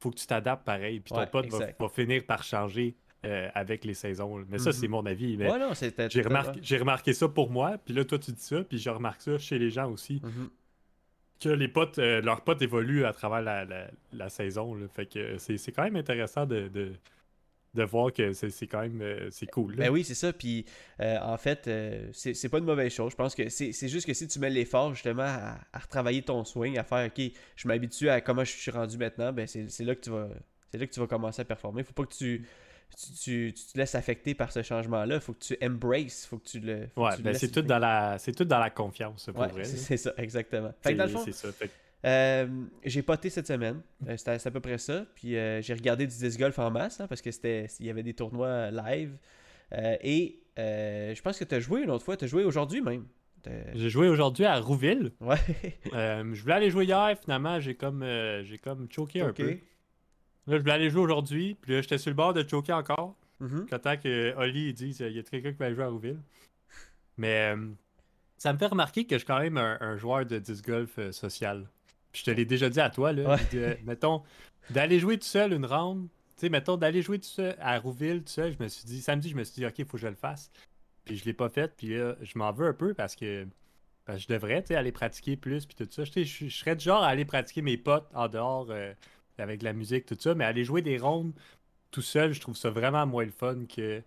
faut 0.00 0.10
que 0.10 0.16
tu 0.16 0.26
t'adaptes 0.26 0.64
pareil, 0.64 1.00
puis 1.00 1.12
ton 1.12 1.18
Ouais, 1.20 1.26
pote 1.26 1.46
va, 1.48 1.88
finir 1.88 2.24
par 2.24 2.42
changer 2.44 2.94
euh, 3.26 3.48
avec 3.54 3.84
les 3.84 3.94
saisons. 3.94 4.44
Mais 4.48 4.58
ça, 4.58 4.70
c'est 4.72 4.86
mon 4.86 5.04
avis. 5.04 5.36
Mais 5.36 5.50
Ouais, 5.50 5.58
non, 5.58 5.74
c'était. 5.74 6.08
j'ai 6.08 6.22
remarqué, 6.22 6.60
j'ai 6.62 6.78
remarqué 6.78 7.12
ça 7.12 7.28
pour 7.28 7.50
moi, 7.50 7.76
puis 7.84 7.92
là, 7.92 8.04
toi, 8.04 8.16
tu 8.18 8.30
dis 8.30 8.40
ça, 8.40 8.62
puis 8.62 8.78
je 8.78 8.88
remarque 8.88 9.20
ça 9.22 9.36
chez 9.38 9.58
les 9.58 9.70
gens 9.70 9.90
aussi, 9.90 10.20
Mhm. 10.22 10.48
Que 11.40 11.48
les 11.48 11.68
potes, 11.68 11.98
euh, 11.98 12.20
leurs 12.20 12.42
potes 12.42 12.62
évoluent 12.62 13.04
à 13.04 13.12
travers 13.12 13.40
la, 13.42 13.64
la- 14.12 14.28
saison. 14.28 14.76
Fait 14.88 15.06
que 15.06 15.38
c'est 15.38 15.58
c'est 15.58 15.72
quand 15.72 15.84
même 15.84 15.96
intéressant 15.96 16.46
de, 16.46 16.68
de, 16.68 16.92
de 17.74 17.82
voir 17.84 18.12
que 18.12 18.32
c'est 18.32 18.66
quand 18.66 18.80
même 18.80 19.00
euh, 19.02 19.28
c'est 19.30 19.46
cool. 19.46 19.76
Ben 19.76 19.90
oui, 19.90 20.04
c'est 20.04 20.14
ça. 20.14 20.32
Puis 20.32 20.66
euh, 21.00 21.18
en 21.20 21.36
fait, 21.36 21.68
euh, 21.68 22.08
c'est 22.12 22.48
pas 22.48 22.58
une 22.58 22.64
mauvaise 22.64 22.92
chose. 22.92 23.12
Je 23.12 23.16
pense 23.16 23.34
que 23.34 23.48
c'est 23.48 23.88
juste 23.88 24.06
que 24.06 24.14
si 24.14 24.26
tu 24.26 24.38
mets 24.38 24.50
l'effort 24.50 24.94
justement 24.94 25.22
à, 25.22 25.58
à 25.72 25.78
retravailler 25.78 26.22
ton 26.22 26.44
swing, 26.44 26.78
à 26.78 26.84
faire 26.84 27.06
OK, 27.06 27.22
je 27.56 27.68
m'habitue 27.68 28.08
à 28.08 28.20
comment 28.20 28.44
je 28.44 28.52
suis 28.52 28.70
rendu 28.70 28.98
maintenant, 28.98 29.32
ben 29.32 29.46
c'est 29.46 29.68
c'est 29.70 29.84
là 29.84 29.94
que 29.94 30.00
tu 30.00 30.10
vas. 30.10 30.28
C'est 30.70 30.78
là 30.78 30.86
que 30.86 30.92
tu 30.92 31.00
vas 31.00 31.06
commencer 31.06 31.40
à 31.42 31.44
performer. 31.46 31.82
Faut 31.82 31.94
pas 31.94 32.04
que 32.04 32.14
tu, 32.14 32.46
tu, 32.96 33.12
tu- 33.12 33.52
tu 33.54 33.72
te 33.72 33.78
laisses 33.78 33.94
affecter 33.94 34.34
par 34.34 34.50
ce 34.52 34.62
changement-là. 34.62 35.20
Faut 35.20 35.32
que 35.34 35.38
tu 35.44 35.56
embraces. 35.62 36.26
Faut 36.26 36.38
que 36.38 36.48
tu 36.48 36.60
le. 36.60 36.86
faut 36.94 37.02
que 37.02 37.06
Ouais, 37.06 37.12
tu 37.16 37.18
le 37.18 37.24
ben 37.24 37.34
c'est 37.34 37.50
tout, 37.50 37.62
dans 37.62 37.78
la, 37.78 38.16
c'est 38.18 38.32
tout 38.32 38.44
dans 38.44 38.58
la 38.58 38.70
confiance, 38.70 39.26
pour 39.26 39.42
Ouais, 39.42 39.48
vrai. 39.48 39.64
c'est 39.64 39.96
ça, 39.96 40.12
exactement. 40.16 40.72
Fait 40.82 40.92
que 40.92 40.98
dans 40.98 41.04
le 41.04 41.10
fond, 41.10 41.24
ça. 41.30 41.52
Fait 41.52 41.70
euh, 42.04 42.46
j'ai 42.84 43.02
poté 43.02 43.28
cette 43.28 43.48
semaine. 43.48 43.80
Euh, 44.08 44.16
C'était 44.16 44.38
c'est 44.38 44.48
à 44.48 44.52
peu 44.52 44.60
près 44.60 44.78
ça. 44.78 45.04
Puis 45.16 45.36
euh, 45.36 45.60
j'ai 45.62 45.74
regardé 45.74 46.06
du 46.06 46.16
disc 46.16 46.38
golf 46.38 46.56
en 46.60 46.70
masse 46.70 47.00
hein, 47.00 47.06
parce 47.08 47.20
que 47.20 47.30
c'était 47.32 47.66
il 47.80 47.86
y 47.86 47.90
avait 47.90 48.04
des 48.04 48.14
tournois 48.14 48.70
live. 48.70 49.16
Euh, 49.72 49.96
et 50.02 50.40
je 50.56 51.20
pense 51.22 51.38
que 51.38 51.44
tu 51.44 51.54
as 51.56 51.60
joué 51.60 51.82
une 51.82 51.90
autre 51.90 52.04
fois. 52.04 52.16
Tu 52.16 52.24
as 52.24 52.28
joué 52.28 52.44
aujourd'hui 52.44 52.80
même. 52.80 53.04
J'ai 53.74 53.88
joué 53.88 54.08
aujourd'hui 54.08 54.44
à 54.44 54.58
Rouville. 54.60 55.12
Ouais. 55.20 55.36
Je 55.92 56.40
voulais 56.42 56.54
aller 56.54 56.70
jouer 56.70 56.84
hier, 56.84 57.16
finalement, 57.20 57.58
j'ai 57.60 57.74
comme, 57.74 58.04
j'ai 58.44 58.58
comme 58.58 58.86
choqué 58.90 59.22
un 59.22 59.32
peu. 59.32 59.56
Là, 60.48 60.56
je 60.56 60.60
voulais 60.62 60.72
aller 60.72 60.90
jouer 60.90 61.02
aujourd'hui, 61.02 61.54
puis 61.60 61.72
là, 61.74 61.82
j'étais 61.82 61.98
sur 61.98 62.10
le 62.10 62.16
bord 62.16 62.32
de 62.32 62.46
choquer 62.48 62.72
encore. 62.72 63.14
Mhm. 63.40 63.66
J'attends 63.70 63.96
que 63.96 64.34
Oli 64.36 64.68
il 64.70 64.74
dise 64.74 64.98
il 65.00 65.12
y 65.12 65.18
a 65.18 65.22
quelqu'un 65.22 65.52
qui 65.52 65.58
va 65.58 65.66
aller 65.66 65.74
jouer 65.74 65.84
à 65.84 65.88
Rouville. 65.88 66.18
Mais 67.16 67.54
euh, 67.54 67.68
ça 68.36 68.52
me 68.52 68.58
fait 68.58 68.66
remarquer 68.66 69.04
que 69.04 69.14
je 69.14 69.18
suis 69.18 69.26
quand 69.26 69.40
même 69.40 69.58
un, 69.58 69.76
un 69.80 69.96
joueur 69.96 70.24
de 70.26 70.38
disc 70.38 70.64
golf 70.66 70.98
euh, 70.98 71.12
social. 71.12 71.68
Puis 72.12 72.22
je 72.24 72.30
te 72.30 72.30
l'ai 72.30 72.44
déjà 72.44 72.68
dit 72.70 72.80
à 72.80 72.90
toi, 72.90 73.12
là. 73.12 73.34
Ouais. 73.36 73.38
de- 73.52 73.76
mettons, 73.84 74.22
d'aller 74.70 74.98
jouer 74.98 75.18
tout 75.18 75.26
seul 75.26 75.52
une 75.52 75.66
round, 75.66 76.08
tu 76.36 76.42
sais, 76.42 76.48
mettons, 76.48 76.76
d'aller 76.76 77.02
jouer 77.02 77.18
tout 77.18 77.28
seul 77.28 77.54
à 77.60 77.78
Rouville 77.78 78.22
tout 78.22 78.30
seul, 78.32 78.52
je 78.58 78.62
me 78.62 78.68
suis 78.68 78.84
dit, 78.84 79.02
samedi, 79.02 79.28
je 79.28 79.36
me 79.36 79.44
suis 79.44 79.56
dit, 79.56 79.66
ok, 79.66 79.78
il 79.78 79.84
faut 79.84 79.92
que 79.92 79.98
je 79.98 80.08
le 80.08 80.14
fasse. 80.14 80.50
Puis 81.04 81.16
je 81.16 81.24
l'ai 81.24 81.32
pas 81.32 81.48
fait, 81.48 81.74
puis 81.76 81.96
là, 81.96 82.16
je 82.22 82.38
m'en 82.38 82.52
veux 82.52 82.68
un 82.68 82.72
peu 82.74 82.94
parce 82.94 83.16
que, 83.16 83.46
parce 84.04 84.18
que 84.18 84.22
je 84.24 84.28
devrais, 84.34 84.62
tu 84.62 84.68
sais, 84.68 84.76
aller 84.76 84.92
pratiquer 84.92 85.36
plus, 85.36 85.66
puis 85.66 85.74
tout 85.74 85.88
ça. 85.90 86.04
Je 86.04 86.22
je 86.24 86.48
serais 86.48 86.76
du 86.76 86.84
genre 86.84 87.02
à 87.02 87.08
aller 87.08 87.24
pratiquer 87.24 87.60
mes 87.62 87.76
potes 87.76 88.08
en 88.14 88.28
dehors 88.28 88.68
euh, 88.70 88.92
avec 89.38 89.60
de 89.60 89.64
la 89.64 89.72
musique, 89.72 90.06
tout 90.06 90.16
ça, 90.18 90.34
mais 90.34 90.44
aller 90.44 90.64
jouer 90.64 90.82
des 90.82 90.98
rondes 90.98 91.32
tout 91.90 92.02
seul, 92.02 92.32
je 92.32 92.40
trouve 92.40 92.56
ça 92.56 92.70
vraiment 92.70 93.06
moins 93.06 93.24
le 93.24 93.30
fun 93.30 93.64
que, 93.66 94.02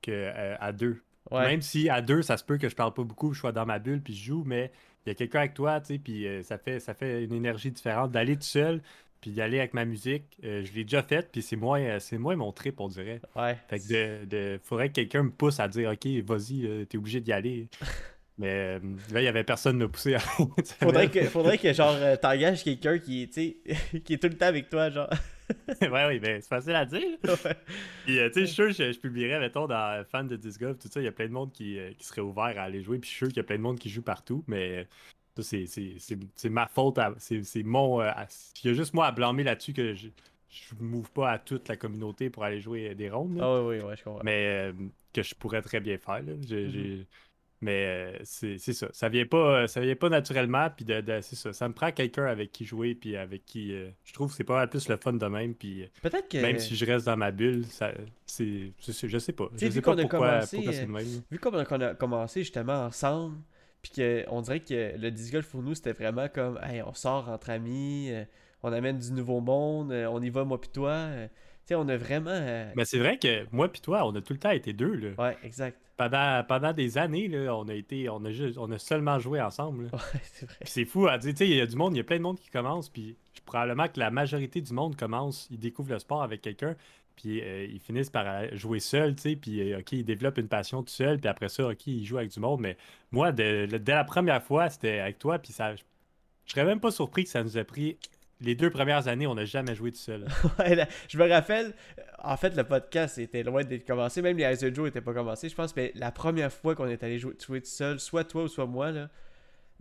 que 0.00 0.10
euh, 0.10 0.56
à 0.60 0.72
deux. 0.72 1.02
Ouais. 1.30 1.46
Même 1.46 1.62
si 1.62 1.88
à 1.88 2.02
deux, 2.02 2.22
ça 2.22 2.36
se 2.36 2.44
peut 2.44 2.58
que 2.58 2.68
je 2.68 2.74
parle 2.74 2.94
pas 2.94 3.04
beaucoup, 3.04 3.32
je 3.32 3.40
sois 3.40 3.52
dans 3.52 3.66
ma 3.66 3.78
bulle 3.78 4.00
puis 4.02 4.14
je 4.14 4.24
joue, 4.24 4.44
mais 4.44 4.72
il 5.06 5.10
y 5.10 5.12
a 5.12 5.14
quelqu'un 5.14 5.40
avec 5.40 5.54
toi, 5.54 5.80
tu 5.80 5.94
sais, 5.94 5.98
puis 5.98 6.26
euh, 6.26 6.42
ça 6.42 6.58
fait 6.58 6.80
ça 6.80 6.94
fait 6.94 7.24
une 7.24 7.32
énergie 7.32 7.70
différente 7.70 8.10
d'aller 8.12 8.36
tout 8.36 8.42
seul 8.42 8.82
puis 9.20 9.30
d'y 9.30 9.40
aller 9.40 9.58
avec 9.60 9.72
ma 9.72 9.84
musique. 9.84 10.24
Euh, 10.42 10.64
je 10.64 10.72
l'ai 10.72 10.82
déjà 10.84 11.02
fait, 11.02 11.30
puis 11.30 11.42
c'est 11.42 11.54
moins 11.56 11.80
euh, 11.80 11.98
c'est 12.00 12.18
moins 12.18 12.34
mon 12.34 12.50
trip, 12.52 12.80
on 12.80 12.88
dirait. 12.88 13.20
Ouais. 13.36 13.56
Fait 13.68 13.78
que 13.78 13.88
de, 13.88 14.24
de- 14.24 14.60
faudrait 14.62 14.88
que 14.88 14.94
quelqu'un 14.94 15.22
me 15.24 15.30
pousse 15.30 15.60
à 15.60 15.68
dire 15.68 15.90
OK, 15.92 16.06
vas-y, 16.24 16.86
t'es 16.86 16.98
obligé 16.98 17.20
d'y 17.20 17.32
aller. 17.32 17.68
Mais 18.42 18.48
euh, 18.50 18.80
là, 19.12 19.20
il 19.20 19.24
y 19.24 19.28
avait 19.28 19.44
personne 19.44 19.76
me 19.76 19.88
pousser 19.88 20.14
à 20.14 20.18
Faudrait 20.80 21.08
que, 21.08 21.22
faudrait 21.24 21.58
que 21.58 21.72
genre 21.72 21.94
euh, 21.94 22.16
t'engages 22.16 22.64
quelqu'un 22.64 22.98
qui, 22.98 23.28
qui 24.04 24.12
est 24.14 24.18
tout 24.20 24.28
le 24.28 24.36
temps 24.36 24.46
avec 24.46 24.68
toi, 24.68 24.90
genre. 24.90 25.08
ouais, 25.80 26.06
oui, 26.08 26.18
mais 26.20 26.40
c'est 26.40 26.48
facile 26.48 26.74
à 26.74 26.84
dire. 26.84 27.02
Ouais. 27.24 27.56
Puis, 28.04 28.18
euh, 28.18 28.28
tu 28.28 28.34
sais, 28.34 28.40
je 28.40 28.46
suis 28.46 28.54
sûr 28.54 28.66
que 28.68 28.72
je, 28.72 28.92
je 28.92 28.98
publierais, 28.98 29.38
mettons, 29.38 29.66
dans 29.66 30.04
fan 30.06 30.26
de 30.26 30.36
disc 30.36 30.58
golf, 30.60 30.78
tout 30.78 30.88
ça, 30.88 31.00
il 31.00 31.04
y 31.04 31.08
a 31.08 31.12
plein 31.12 31.26
de 31.26 31.32
monde 31.32 31.52
qui, 31.52 31.78
euh, 31.78 31.92
qui 31.96 32.04
serait 32.04 32.20
ouvert 32.20 32.44
à 32.58 32.62
aller 32.62 32.82
jouer. 32.82 32.98
Puis, 32.98 33.08
je 33.10 33.14
suis 33.14 33.26
sûr 33.26 33.28
qu'il 33.28 33.36
y 33.36 33.40
a 33.40 33.44
plein 33.44 33.58
de 33.58 33.62
monde 33.62 33.78
qui 33.78 33.90
joue 33.90 34.02
partout, 34.02 34.42
mais 34.48 34.88
ça, 35.36 35.42
c'est- 35.42 36.48
ma 36.50 36.66
faute. 36.66 36.98
C'est 37.18 37.62
mon. 37.62 38.00
euh, 38.00 38.08
à- 38.08 38.26
Il 38.64 38.68
y 38.68 38.70
a 38.70 38.74
juste 38.74 38.92
moi 38.94 39.06
à 39.06 39.12
blâmer 39.12 39.44
là-dessus 39.44 39.72
que 39.72 39.94
je 39.94 40.08
je 40.54 40.74
move 40.80 41.10
pas 41.12 41.30
à 41.30 41.38
toute 41.38 41.66
la 41.68 41.76
communauté 41.76 42.28
pour 42.28 42.44
aller 42.44 42.60
jouer 42.60 42.94
des 42.94 43.08
rondes. 43.08 43.38
Ah 43.40 43.62
oui, 43.62 43.76
oui, 43.78 43.82
ouais, 43.84 43.96
je 43.96 44.04
comprends. 44.04 44.20
mais 44.22 44.70
que 45.14 45.22
je 45.22 45.34
pourrais 45.34 45.62
très 45.62 45.80
bien 45.80 45.96
faire. 45.96 46.16
là. 46.22 46.34
Mhm. 46.34 46.44
euh, 46.52 47.04
c'est 48.24 48.58
c'est 48.58 48.72
ça. 48.72 48.88
Ça 48.92 49.08
vient 49.08 49.24
pas, 49.26 49.66
ça 49.68 49.80
vient 49.80 49.94
pas 49.94 50.08
naturellement. 50.08 50.68
Puis 50.74 50.84
de, 50.84 51.00
de- 51.00 51.20
c'est 51.20 51.36
ça. 51.36 51.52
Ça 51.52 51.68
me 51.68 51.74
prend 51.74 51.90
quelqu'un 51.92 52.26
avec 52.26 52.52
qui 52.52 52.64
jouer. 52.64 52.94
Puis 52.94 53.16
avec 53.16 53.44
qui. 53.44 53.72
euh, 53.72 53.90
je 54.04 54.12
trouve 54.12 54.30
que 54.30 54.36
c'est 54.36 54.44
pas 54.44 54.56
mal 54.56 54.68
plus 54.68 54.88
le 54.88 54.96
fun 54.96 55.12
de 55.12 55.26
même. 55.26 55.54
Puis 55.54 55.82
euh, 55.82 55.86
Peut-être 56.02 56.28
que. 56.28 56.38
même 56.38 56.58
si 56.58 56.74
je 56.76 56.84
reste 56.84 57.06
dans 57.06 57.16
ma 57.16 57.30
bulle, 57.30 57.64
ça, 57.66 57.92
c'est, 58.26 58.72
je, 58.78 59.18
sais, 59.18 59.32
pas. 59.32 59.48
Je 59.56 59.66
vu 59.66 59.72
sais 59.72 59.80
pas 59.80 59.92
qu'on 59.92 59.98
a 59.98 60.02
pourquoi, 60.02 60.18
commencé, 60.30 60.56
pourquoi 60.56 60.72
euh, 60.72 60.76
c'est 60.76 60.86
le 60.86 60.92
même. 60.92 61.22
Vu 61.30 61.38
comme 61.38 61.54
on 61.54 61.80
a 61.80 61.94
commencé 61.94 62.40
justement 62.40 62.84
ensemble, 62.86 63.36
puis 63.80 63.92
qu'on 64.26 64.40
dirait 64.42 64.60
que 64.60 64.96
le 64.98 65.10
disc 65.10 65.32
golf 65.32 65.48
pour 65.48 65.62
nous 65.62 65.74
c'était 65.74 65.92
vraiment 65.92 66.28
comme, 66.28 66.58
hey, 66.62 66.82
on 66.82 66.94
sort 66.94 67.28
entre 67.28 67.50
amis, 67.50 68.08
euh, 68.10 68.24
on 68.62 68.72
amène 68.72 68.98
du 68.98 69.12
nouveau 69.12 69.40
monde, 69.40 69.92
euh, 69.92 70.06
on 70.06 70.20
y 70.22 70.30
va 70.30 70.44
moi 70.44 70.60
puis 70.60 70.70
toi. 70.72 71.08
Tu 71.64 71.68
sais, 71.68 71.74
on 71.74 71.88
a 71.88 71.96
vraiment. 71.96 72.30
euh, 72.32 72.70
Mais 72.76 72.84
c'est 72.84 72.98
vrai 72.98 73.18
que 73.18 73.46
moi 73.52 73.70
puis 73.70 73.80
toi, 73.80 74.06
on 74.06 74.14
a 74.14 74.20
tout 74.20 74.32
le 74.32 74.38
temps 74.38 74.50
été 74.50 74.72
deux. 74.72 74.94
Là. 74.94 75.10
Ouais, 75.18 75.36
exact. 75.44 75.78
Pendant, 75.96 76.42
pendant 76.48 76.72
des 76.72 76.98
années, 76.98 77.28
là, 77.28 77.54
on 77.56 77.68
a 77.68 77.74
été, 77.74 78.08
on 78.08 78.24
a 78.24 78.30
juste, 78.32 78.58
on 78.58 78.70
a 78.72 78.78
seulement 78.78 79.18
joué 79.18 79.40
ensemble. 79.40 79.84
là. 79.84 79.90
Ouais, 79.92 80.20
c'est 80.24 80.46
vrai. 80.46 80.56
Puis 80.60 80.70
c'est 80.70 80.84
fou 80.84 81.06
à 81.06 81.18
dire, 81.18 81.32
tu 81.32 81.38
sais, 81.38 81.48
il 81.48 81.56
y 81.56 81.60
a 81.60 81.66
du 81.66 81.76
monde, 81.76 81.94
il 81.94 81.98
y 81.98 82.00
a 82.00 82.04
plein 82.04 82.16
de 82.16 82.22
monde 82.22 82.38
qui 82.40 82.50
commence, 82.50 82.88
puis 82.88 83.16
probablement 83.44 83.86
que 83.88 83.98
la 84.00 84.10
majorité 84.10 84.60
du 84.60 84.72
monde 84.72 84.96
commence, 84.96 85.46
ils 85.50 85.58
découvrent 85.58 85.92
le 85.92 85.98
sport 85.98 86.22
avec 86.22 86.40
quelqu'un, 86.40 86.74
puis 87.16 87.40
euh, 87.42 87.66
ils 87.70 87.78
finissent 87.80 88.08
par 88.10 88.24
euh, 88.26 88.46
jouer 88.52 88.80
seul, 88.80 89.14
tu 89.14 89.22
sais, 89.22 89.36
puis 89.36 89.72
euh, 89.72 89.78
OK, 89.80 89.92
ils 89.92 90.04
développent 90.04 90.38
une 90.38 90.48
passion 90.48 90.82
tout 90.82 90.92
seul, 90.92 91.18
puis 91.20 91.28
après 91.28 91.48
ça, 91.50 91.68
OK, 91.68 91.86
ils 91.86 92.04
jouent 92.04 92.18
avec 92.18 92.30
du 92.32 92.40
monde, 92.40 92.60
mais 92.60 92.76
moi, 93.12 93.30
de- 93.32 93.66
dès 93.66 93.92
la 93.94 94.04
première 94.04 94.42
fois, 94.42 94.70
c'était 94.70 94.98
avec 95.00 95.18
toi, 95.18 95.38
puis 95.38 95.52
ça, 95.52 95.74
je 95.76 95.82
serais 96.46 96.64
même 96.64 96.80
pas 96.80 96.90
surpris 96.90 97.24
que 97.24 97.30
ça 97.30 97.42
nous 97.44 97.58
a 97.58 97.64
pris 97.64 97.96
les 98.42 98.54
deux 98.54 98.70
premières 98.70 99.08
années, 99.08 99.26
on 99.26 99.34
n'a 99.34 99.44
jamais 99.44 99.74
joué 99.74 99.92
tout 99.92 99.98
seul. 99.98 100.26
Je 101.08 101.18
me 101.18 101.28
rappelle, 101.28 101.72
en 102.22 102.36
fait, 102.36 102.56
le 102.56 102.64
podcast 102.64 103.18
était 103.18 103.42
loin 103.42 103.64
d'être 103.64 103.86
commencé, 103.86 104.22
même 104.22 104.36
les 104.36 104.52
Ice 104.52 104.60
Joe 104.74 104.86
n'étaient 104.86 105.00
pas 105.00 105.14
commencés, 105.14 105.48
je 105.48 105.54
pense, 105.54 105.74
mais 105.76 105.92
la 105.94 106.10
première 106.10 106.52
fois 106.52 106.74
qu'on 106.74 106.88
est 106.88 107.02
allé 107.02 107.18
jouer, 107.18 107.34
jouer 107.44 107.60
tout 107.60 107.68
seul, 107.68 108.00
soit 108.00 108.24
toi 108.24 108.44
ou 108.44 108.48
soit 108.48 108.66
moi, 108.66 108.90
là, 108.90 109.08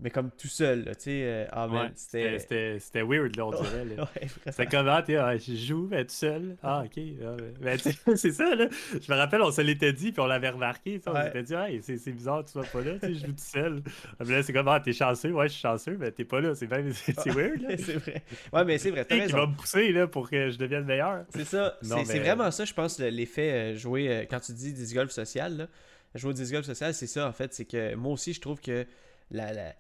mais 0.02 0.10
comme 0.10 0.32
tout 0.32 0.48
seul, 0.48 0.86
tu 0.86 0.94
sais. 1.04 1.22
euh, 1.24 1.46
ah, 1.52 1.68
Ouais, 1.68 1.90
c'était. 1.96 2.40
C'était 2.40 2.80
c'était 2.80 3.02
weird, 3.04 3.36
là, 3.36 3.46
on 3.46 3.52
dirait. 3.52 3.82
Ouais, 3.82 3.96
vraiment. 3.96 4.08
C'est 4.52 4.66
comment, 4.70 5.02
tu 5.02 5.16
ah, 5.18 5.38
je 5.38 5.56
joue, 5.56 5.88
mais 5.90 6.04
tout 6.06 6.14
seul. 6.14 6.56
Ah, 6.64 6.84
ok. 6.86 7.04
Ah. 7.24 7.36
Ben, 7.62 7.78
tu 7.78 7.92
sais, 7.92 7.98
c'est 8.16 8.32
ça, 8.32 8.56
là. 8.56 8.68
Je 8.92 9.12
me 9.12 9.18
rappelle, 9.18 9.42
on 9.42 9.52
se 9.52 9.62
l'était 9.62 9.94
dit, 9.94 10.12
puis 10.12 10.20
on 10.22 10.26
l'avait 10.26 10.50
remarqué. 10.50 11.00
sais, 11.00 11.10
On 11.10 11.14
Ouais. 11.14 11.26
s'était 11.26 11.44
dit, 11.44 11.54
hey, 11.54 11.80
c'est 11.84 11.98
c'est 11.98 12.12
bizarre, 12.12 12.44
tu 12.44 12.52
sois 12.52 12.64
pas 12.64 12.82
là, 12.82 12.94
tu 12.94 13.00
sais, 13.08 13.14
je 13.14 13.20
joue 13.28 13.32
tout 13.34 13.38
seul. 13.38 13.82
Ah, 14.20 14.24
mais 14.26 14.34
là, 14.34 14.44
c'est 14.44 14.54
comme, 14.54 14.68
ah, 14.68 14.80
t'es 14.80 14.94
chanceux, 14.94 15.32
ouais, 15.32 15.48
je 15.48 15.54
suis 15.54 15.62
chanceux, 15.62 15.98
mais 16.00 16.12
t'es 16.12 16.26
pas 16.26 16.42
là. 16.42 16.56
C'est 16.56 16.68
bien- 16.68 16.84
c'est 16.94 17.30
weird, 17.32 17.62
là. 17.62 17.70
c'est 17.78 17.96
vrai. 17.98 18.24
Ouais, 18.52 18.66
mais 18.66 18.78
c'est 18.78 18.92
vrai, 18.92 19.06
t'as 19.06 19.20
Qui 19.26 19.32
va 19.32 19.46
me 19.48 19.56
pousser, 19.56 19.92
là, 19.92 20.08
pour 20.08 20.30
que 20.30 20.50
je 20.50 20.58
devienne 20.58 20.86
meilleur. 20.86 21.26
C'est 21.30 21.46
ça. 21.46 21.78
C'est 21.82 21.96
mais- 22.08 22.20
vraiment 22.20 22.50
ça, 22.52 22.66
je 22.66 22.74
pense, 22.74 23.00
le- 23.00 23.10
l'effet 23.10 23.52
euh, 23.52 23.76
jouer. 23.76 24.10
euh, 24.10 24.26
quand 24.30 24.40
tu 24.40 24.52
dis 24.54 24.74
disc 24.74 24.96
golf 24.96 25.12
social, 25.12 25.58
là, 25.58 25.68
jouer 26.16 26.32
au 26.32 26.34
disc 26.34 26.52
golf 26.52 26.66
social, 26.66 26.94
c'est 26.94 27.08
ça, 27.08 27.28
en 27.28 27.32
fait. 27.32 27.54
C'est 27.54 27.66
que 27.66 27.94
moi 27.96 28.14
aussi, 28.14 28.34
je 28.34 28.42
trouve 28.42 28.60
que 28.60 28.86
la. 29.30 29.54
la... 29.54 29.74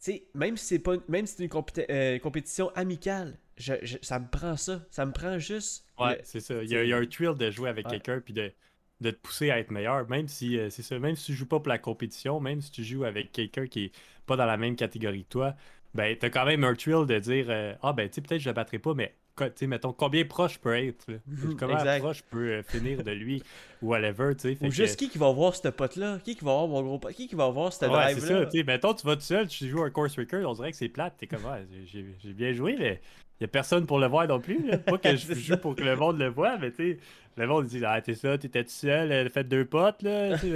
Tu 0.00 0.12
sais, 0.12 0.26
même 0.34 0.56
si 0.56 0.66
c'est 0.66 0.78
pas 0.78 0.94
même 1.08 1.26
si 1.26 1.36
c'est 1.36 1.44
une 1.44 1.50
euh, 1.90 2.18
compétition 2.18 2.70
amicale, 2.74 3.38
je, 3.56 3.74
je- 3.82 3.98
ça 4.02 4.18
me 4.18 4.28
prend 4.28 4.56
ça. 4.56 4.82
Ça 4.90 5.04
me 5.06 5.12
prend 5.12 5.38
juste. 5.38 5.84
Ouais, 5.98 6.20
c'est 6.24 6.40
ça. 6.40 6.62
Il 6.62 6.70
y, 6.70 6.76
a, 6.76 6.84
il 6.84 6.88
y 6.90 6.92
a 6.92 6.96
un 6.96 7.06
thrill 7.06 7.34
de 7.34 7.50
jouer 7.50 7.68
avec 7.68 7.86
Ouais. 7.86 7.90
quelqu'un 7.90 8.20
puis 8.20 8.32
de, 8.32 8.52
de 9.00 9.10
te 9.10 9.16
pousser 9.16 9.50
à 9.50 9.58
être 9.58 9.70
meilleur. 9.72 10.08
Même 10.08 10.28
si 10.28 10.56
euh, 10.58 10.70
c'est 10.70 10.82
ça, 10.82 10.98
même 10.98 11.16
si 11.16 11.26
tu 11.26 11.34
joues 11.34 11.46
pas 11.46 11.58
pour 11.58 11.68
la 11.68 11.78
compétition, 11.78 12.38
même 12.40 12.60
si 12.60 12.70
tu 12.70 12.84
joues 12.84 13.04
avec 13.04 13.32
quelqu'un 13.32 13.66
qui 13.66 13.86
est 13.86 13.92
pas 14.26 14.36
dans 14.36 14.46
la 14.46 14.56
même 14.56 14.76
catégorie 14.76 15.24
que 15.24 15.28
toi, 15.30 15.54
ben 15.94 16.16
t'as 16.16 16.30
quand 16.30 16.44
même 16.46 16.62
un 16.64 16.74
thrill 16.74 17.04
de 17.06 17.18
dire 17.18 17.46
euh, 17.50 17.74
Ah 17.82 17.92
ben 17.92 18.08
tu 18.08 18.14
sais, 18.16 18.20
peut-être 18.20 18.40
je 18.40 18.48
le 18.48 18.54
battrai 18.54 18.78
pas, 18.78 18.94
mais 18.94 19.16
mettons 19.62 19.92
combien 19.92 20.24
proche 20.24 20.54
je 20.54 20.58
peux 20.58 20.74
être, 20.76 21.10
là? 21.10 21.18
Mhm, 21.26 21.56
comment 21.56 21.76
proche 21.98 22.18
je 22.18 22.22
peux 22.30 22.48
euh, 22.52 22.62
finir 22.62 23.02
de 23.02 23.10
lui 23.12 23.42
ou 23.82 23.88
whatever, 23.88 24.34
tu 24.36 24.42
sais. 24.54 24.56
Ou 24.60 24.68
que- 24.68 24.70
juste 24.74 24.96
qui 24.98 25.08
qui 25.08 25.18
va 25.18 25.30
voir 25.32 25.54
ce 25.54 25.68
pote-là? 25.68 26.18
Qui 26.24 26.34
qui 26.36 26.44
va 26.44 26.52
voir 26.52 26.68
mon 26.68 26.82
gros 26.82 26.98
pote? 26.98 27.12
Qui 27.14 27.28
qui 27.28 27.34
va 27.34 27.48
voir 27.48 27.72
cette 27.72 27.90
Ouais, 27.90 28.14
c'est 28.14 28.20
drive-là? 28.20 28.40
ça, 28.44 28.46
tu 28.50 28.58
sais, 28.58 28.64
mettons, 28.64 28.94
tu 28.94 29.06
vas 29.06 29.14
tout 29.16 29.22
seul, 29.22 29.46
tu 29.48 29.68
joues 29.68 29.82
un 29.82 29.90
course 29.90 30.16
record, 30.18 30.48
on 30.50 30.54
dirait 30.54 30.70
que 30.70 30.76
c'est 30.76 30.88
plate, 30.88 31.14
t'es 31.18 31.26
comme, 31.26 31.44
ouais, 31.44 31.66
j'ai- 31.86 32.32
bien 32.32 32.52
joué, 32.52 32.76
mais 32.78 33.00
y 33.40 33.44
a 33.44 33.48
personne 33.48 33.86
pour 33.86 33.98
le 33.98 34.06
voir 34.08 34.26
non 34.26 34.40
plus, 34.40 34.66
là. 34.66 34.78
Pas 34.78 34.98
que 34.98 35.10
je 35.16 35.26
C'est 35.26 35.34
joue 35.34 35.56
pour 35.56 35.74
que 35.76 35.82
le 35.84 35.94
monde 35.96 36.18
le 36.18 36.28
voit, 36.28 36.58
mais 36.58 36.70
tu 36.70 36.76
sais, 36.94 36.98
le 37.36 37.46
monde 37.46 37.66
dit, 37.66 37.84
ah, 37.84 38.00
t'es 38.02 38.14
ça, 38.14 38.36
t'étais 38.36 38.64
tout 38.64 38.70
seul, 38.70 39.30
fait 39.30 39.44
deux 39.44 39.64
potes, 39.64 40.02
là. 40.02 40.36
fait 40.38 40.50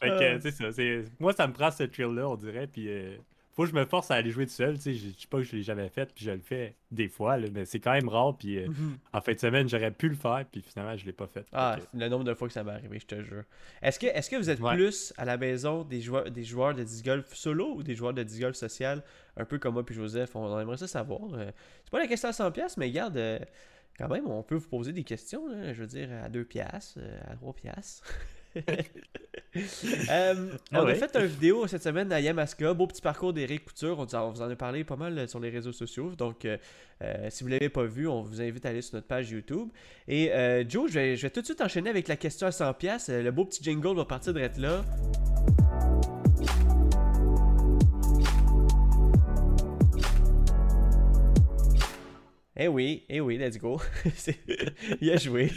que, 0.00 0.04
Euh. 0.06 0.40
ça, 0.50 0.72
c'est... 0.72 1.04
Moi, 1.20 1.32
ça 1.32 1.46
me 1.46 1.52
prend 1.52 1.70
ce 1.70 1.84
thrill-là, 1.84 2.28
on 2.28 2.36
dirait, 2.36 2.66
puis 2.66 2.88
euh, 2.88 3.16
faut 3.54 3.64
que 3.64 3.68
je 3.70 3.74
me 3.74 3.84
force 3.84 4.10
à 4.10 4.14
aller 4.14 4.30
jouer 4.30 4.46
tout 4.46 4.52
seul, 4.52 4.76
je 4.80 4.90
dis 4.90 5.26
pas 5.30 5.38
que 5.38 5.44
je 5.44 5.56
l'ai 5.56 5.62
jamais 5.62 5.88
fait, 5.88 6.12
puis 6.14 6.24
je 6.24 6.30
le 6.30 6.40
fais 6.40 6.74
des 6.90 7.08
fois, 7.08 7.36
là, 7.36 7.48
mais 7.52 7.64
c'est 7.66 7.80
quand 7.80 7.92
même 7.92 8.08
rare, 8.08 8.36
puis 8.38 8.58
euh, 8.58 8.68
Mhm. 8.68 8.96
en 9.12 9.20
fin 9.20 9.32
de 9.34 9.38
semaine, 9.38 9.68
j'aurais 9.68 9.90
pu 9.90 10.08
le 10.08 10.14
faire, 10.14 10.44
puis 10.50 10.62
finalement, 10.62 10.96
je 10.96 11.04
l'ai 11.04 11.12
pas 11.12 11.26
fait. 11.26 11.46
Ah, 11.52 11.78
le 11.94 12.08
nombre 12.08 12.24
de 12.24 12.32
fois 12.34 12.48
que 12.48 12.54
ça 12.54 12.64
m'est 12.64 12.72
arrivé, 12.72 12.98
je 12.98 13.06
te 13.06 13.22
jure. 13.22 13.44
Est-ce 13.82 13.98
que, 13.98 14.06
est 14.06 14.28
que 14.30 14.36
vous 14.36 14.48
êtes 14.50 14.60
Ouais. 14.60 14.74
plus 14.74 15.12
à 15.16 15.24
la 15.24 15.36
maison 15.36 15.84
des 15.84 16.00
joueurs, 16.00 16.30
des 16.30 16.44
joueurs 16.44 16.74
de 16.74 16.82
disc 16.82 17.04
golf 17.04 17.34
solo 17.34 17.74
ou 17.76 17.82
des 17.82 17.94
joueurs 17.94 18.14
de 18.14 18.22
disc 18.22 18.40
golf 18.40 18.56
social, 18.56 19.02
un 19.36 19.44
peu 19.44 19.58
comme 19.58 19.74
moi 19.74 19.84
puis 19.84 19.94
Joseph 19.94 20.34
On 20.36 20.58
aimerait 20.58 20.76
ça 20.78 20.86
savoir. 20.88 21.34
Euh, 21.34 21.50
C'est 21.84 21.90
pas 21.90 21.98
la 21.98 22.06
question 22.06 22.28
à 22.28 22.32
100$, 22.32 22.76
mais 22.78 22.86
regarde, 22.86 23.16
euh, 23.16 23.38
quand 23.98 24.08
même, 24.08 24.26
on 24.26 24.42
peut 24.42 24.54
vous 24.54 24.68
poser 24.68 24.92
des 24.92 25.04
questions, 25.04 25.46
là, 25.48 25.72
je 25.74 25.80
veux 25.80 25.86
dire, 25.86 26.08
à 26.24 26.28
2$, 26.30 26.94
euh, 26.96 27.20
à 27.28 27.34
3$. 27.36 28.02
Euh, 29.54 30.34
Ah 30.72 30.82
on 30.82 30.86
a 30.86 30.94
fait 30.94 31.14
une 31.14 31.26
vidéo 31.26 31.66
cette 31.66 31.82
semaine 31.82 32.10
à 32.10 32.20
Yamaska, 32.20 32.72
beau 32.72 32.86
petit 32.86 33.02
parcours 33.02 33.34
d'Éric 33.34 33.66
Couture. 33.66 33.98
On, 33.98 34.04
vous 34.06 34.14
en- 34.14 34.28
on 34.28 34.30
vous 34.30 34.40
en 34.40 34.48
a 34.48 34.56
parlé 34.56 34.82
pas 34.82 34.96
mal 34.96 35.18
euh, 35.18 35.26
sur 35.26 35.40
les 35.40 35.50
réseaux 35.50 35.72
sociaux. 35.72 36.12
Donc, 36.16 36.46
euh, 36.46 36.56
si 37.28 37.44
vous 37.44 37.50
ne 37.50 37.56
l'avez 37.56 37.68
pas 37.68 37.84
vu, 37.84 38.08
on 38.08 38.22
vous 38.22 38.40
invite 38.40 38.64
à 38.64 38.70
aller 38.70 38.80
sur 38.80 38.94
notre 38.94 39.08
page 39.08 39.30
YouTube. 39.30 39.68
Et 40.08 40.32
euh, 40.32 40.64
Joe, 40.66 40.88
je 40.90 40.94
vais, 40.94 41.16
je 41.16 41.22
vais 41.22 41.30
tout 41.30 41.40
de 41.42 41.46
suite 41.46 41.60
enchaîner 41.60 41.90
avec 41.90 42.08
la 42.08 42.16
question 42.16 42.46
à 42.46 42.50
100$. 42.50 43.10
Euh, 43.10 43.22
le 43.22 43.30
beau 43.30 43.44
petit 43.44 43.62
jingle 43.62 43.94
va 43.94 44.06
partir 44.06 44.32
de 44.32 44.40
là. 44.56 44.82
Eh 52.56 52.68
oui, 52.68 53.04
eh 53.08 53.20
oui, 53.20 53.38
let's 53.38 53.58
go. 53.58 53.80
Il 55.00 55.10
a 55.10 55.16
joué. 55.16 55.50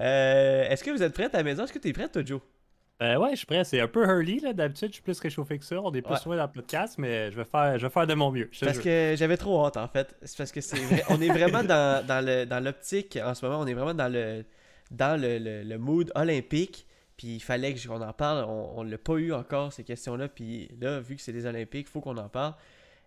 Euh, 0.00 0.68
Est-ce 0.68 0.84
que 0.84 0.90
vous 0.90 1.02
êtes 1.02 1.14
prête 1.14 1.34
à 1.34 1.38
la 1.38 1.44
maison? 1.44 1.64
Est-ce 1.64 1.72
que 1.72 1.78
tu 1.78 1.88
es 1.88 1.92
prête, 1.92 2.12
toi, 2.12 2.22
Joe? 2.24 2.40
Euh, 3.00 3.16
ouais, 3.16 3.30
je 3.32 3.36
suis 3.36 3.46
prêt. 3.46 3.64
C'est 3.64 3.80
un 3.80 3.88
peu 3.88 4.04
early, 4.04 4.38
là. 4.40 4.52
D'habitude, 4.52 4.88
je 4.88 4.94
suis 4.94 5.02
plus 5.02 5.18
réchauffé 5.18 5.58
que 5.58 5.64
ça. 5.64 5.80
On 5.80 5.92
est 5.92 6.02
plus 6.02 6.12
Ouais. 6.12 6.18
loin 6.26 6.36
dans 6.36 6.44
le 6.46 6.52
podcast, 6.52 6.96
mais 6.98 7.30
je 7.32 7.36
vais 7.36 7.44
faire, 7.44 7.78
je 7.78 7.86
vais 7.86 7.92
faire 7.92 8.06
de 8.06 8.14
mon 8.14 8.30
mieux. 8.30 8.48
Parce 8.60 8.74
jure. 8.74 8.82
que 8.84 9.14
j'avais 9.16 9.36
trop 9.36 9.64
hâte 9.66 9.76
en 9.76 9.88
fait. 9.88 10.14
C'est 10.22 10.36
parce 10.38 10.52
que 10.52 10.60
c'est 10.60 10.76
vrai- 10.78 11.02
on 11.08 11.20
est 11.20 11.28
vraiment 11.28 11.64
dans, 11.64 12.06
dans 12.06 12.24
le 12.24 12.44
dans 12.44 12.62
l'optique 12.62 13.18
en 13.24 13.34
ce 13.34 13.44
moment, 13.44 13.60
on 13.60 13.66
est 13.66 13.74
vraiment 13.74 13.94
dans 13.94 14.12
le 14.12 14.44
dans 14.92 15.20
le, 15.20 15.38
le- 15.38 15.62
le 15.64 15.78
mood 15.78 16.12
olympique. 16.14 16.86
Puis 17.16 17.36
il 17.36 17.40
fallait 17.40 17.74
que- 17.74 17.88
qu'on 17.88 18.00
en 18.02 18.12
parle. 18.12 18.44
On, 18.48 18.80
on 18.80 18.82
l'a 18.84 18.98
pas 18.98 19.14
eu 19.14 19.32
encore 19.32 19.72
ces 19.72 19.82
questions-là. 19.82 20.28
Puis 20.28 20.68
là, 20.80 21.00
vu 21.00 21.16
que 21.16 21.22
c'est 21.22 21.32
des 21.32 21.46
Olympiques, 21.46 21.86
il 21.88 21.90
faut 21.90 22.00
qu'on 22.00 22.16
en 22.18 22.28
parle. 22.28 22.54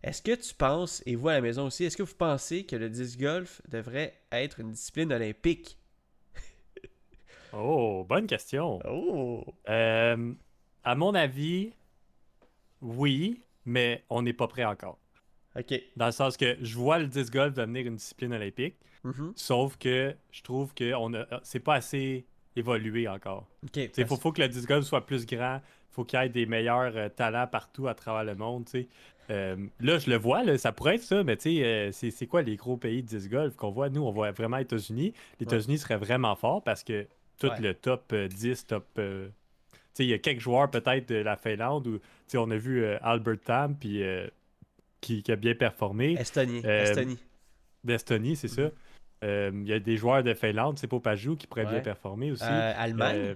Est-ce 0.06 0.22
que 0.22 0.36
tu 0.36 0.54
penses, 0.54 1.02
et 1.08 1.16
vous 1.16 1.30
à 1.30 1.34
la 1.34 1.42
maison 1.42 1.66
aussi, 1.66 1.84
est-ce 1.84 1.98
que 1.98 2.04
vous 2.04 2.14
pensez 2.16 2.64
que 2.64 2.76
le 2.76 2.90
disc 2.92 3.20
golf 3.20 3.60
devrait 3.68 4.14
être 4.32 4.60
une 4.60 4.72
discipline 4.72 5.12
olympique? 5.12 5.78
Oh, 7.58 8.06
bonne 8.08 8.28
question. 8.28 8.80
Oh! 8.86 9.46
Euh, 9.70 10.34
à 10.84 10.96
mon 10.96 11.16
avis, 11.16 11.72
oui, 12.82 13.42
mais 13.66 14.04
on 14.10 14.22
n'est 14.22 14.34
pas 14.34 14.48
prêt 14.50 14.66
encore. 14.66 15.00
Ok. 15.58 15.74
Dans 15.96 16.08
le 16.08 16.12
sens 16.12 16.36
que 16.36 16.58
je 16.62 16.76
vois 16.76 17.00
le 17.00 17.08
disc 17.08 17.32
golf 17.32 17.54
devenir 17.54 17.88
une 17.88 17.96
discipline 17.96 18.34
olympique, 18.34 18.76
Mhm. 19.06 19.32
sauf 19.38 19.78
que 19.78 20.14
je 20.32 20.42
trouve 20.42 20.74
que 20.74 20.94
on 20.96 21.14
a, 21.14 21.26
c'est 21.44 21.60
pas 21.62 21.76
assez 21.76 22.26
évolué 22.58 23.08
encore. 23.08 23.48
Ok. 23.64 23.78
Il 23.78 23.90
faut, 23.90 24.04
parce- 24.10 24.22
faut 24.22 24.32
que 24.34 24.42
le 24.42 24.50
disc 24.50 24.68
golf 24.68 24.86
soit 24.86 25.06
plus 25.06 25.26
grand. 25.26 25.62
faut 25.92 26.04
qu'il 26.04 26.20
y 26.20 26.24
ait 26.26 26.28
des 26.28 26.46
meilleurs 26.46 26.98
euh, 26.98 27.08
talents 27.08 27.48
partout 27.48 27.88
à 27.88 27.96
travers 27.96 28.26
le 28.26 28.36
monde. 28.36 28.66
tu 28.66 28.72
sais. 28.82 28.88
Euh, 29.30 29.56
là, 29.80 29.98
je 29.98 30.10
le 30.10 30.18
vois, 30.18 30.44
là, 30.44 30.58
ça 30.58 30.72
pourrait 30.72 30.96
être 30.96 31.04
ça, 31.04 31.24
mais 31.24 31.36
tu 31.38 31.56
sais, 31.58 31.64
euh, 31.64 31.92
c'est 31.92 32.28
quoi 32.28 32.42
les 32.42 32.56
gros 32.56 32.78
pays 32.78 33.02
de 33.02 33.08
disc 33.08 33.30
golf 33.30 33.56
qu'on 33.56 33.72
voit? 33.72 33.90
Nous, 33.90 34.02
on 34.04 34.12
voit 34.12 34.32
vraiment 34.32 34.58
les 34.58 34.64
États-Unis. 34.64 35.14
Les 35.40 35.46
Ouais. 35.46 35.54
États-Unis 35.54 35.78
seraient 35.80 35.98
vraiment 35.98 36.36
forts 36.36 36.64
parce 36.64 36.84
que 36.84 37.08
tout 37.40 37.48
Ouais. 37.48 37.60
le 37.60 37.74
top 37.74 38.12
euh, 38.14 38.28
10, 38.28 38.68
top. 38.68 38.86
euh, 39.00 39.28
tu 39.72 39.78
sais, 39.94 40.04
il 40.06 40.10
y 40.10 40.14
a 40.14 40.20
quelques 40.20 40.42
joueurs 40.42 40.70
peut-être 40.70 41.10
de 41.10 41.16
la 41.16 41.36
Finlande 41.38 41.88
où 41.88 42.00
on 42.36 42.52
a 42.52 42.58
vu 42.58 42.86
Albert 43.02 43.40
Tam 43.46 43.76
puis, 43.76 44.02
qui, 45.02 45.24
qui 45.24 45.32
a 45.32 45.36
bien 45.36 45.56
performé. 45.56 46.14
Estonie. 46.20 46.62
Estonie. 46.66 47.18
D'Estonie, 47.84 48.36
c'est 48.36 48.48
ça. 48.48 48.70
Euh, 49.24 49.52
Il 49.54 49.68
y 49.68 49.74
a 49.74 49.80
des 49.80 49.96
joueurs 49.98 50.22
de 50.24 50.34
Finlande, 50.34 50.78
c'est 50.78 50.88
Popajou, 50.88 51.36
qui 51.36 51.48
pourraient 51.48 51.66
Ouais. 51.66 51.72
bien 51.72 51.80
performer 51.82 52.32
aussi. 52.32 52.44
Allemagne? 52.44 53.36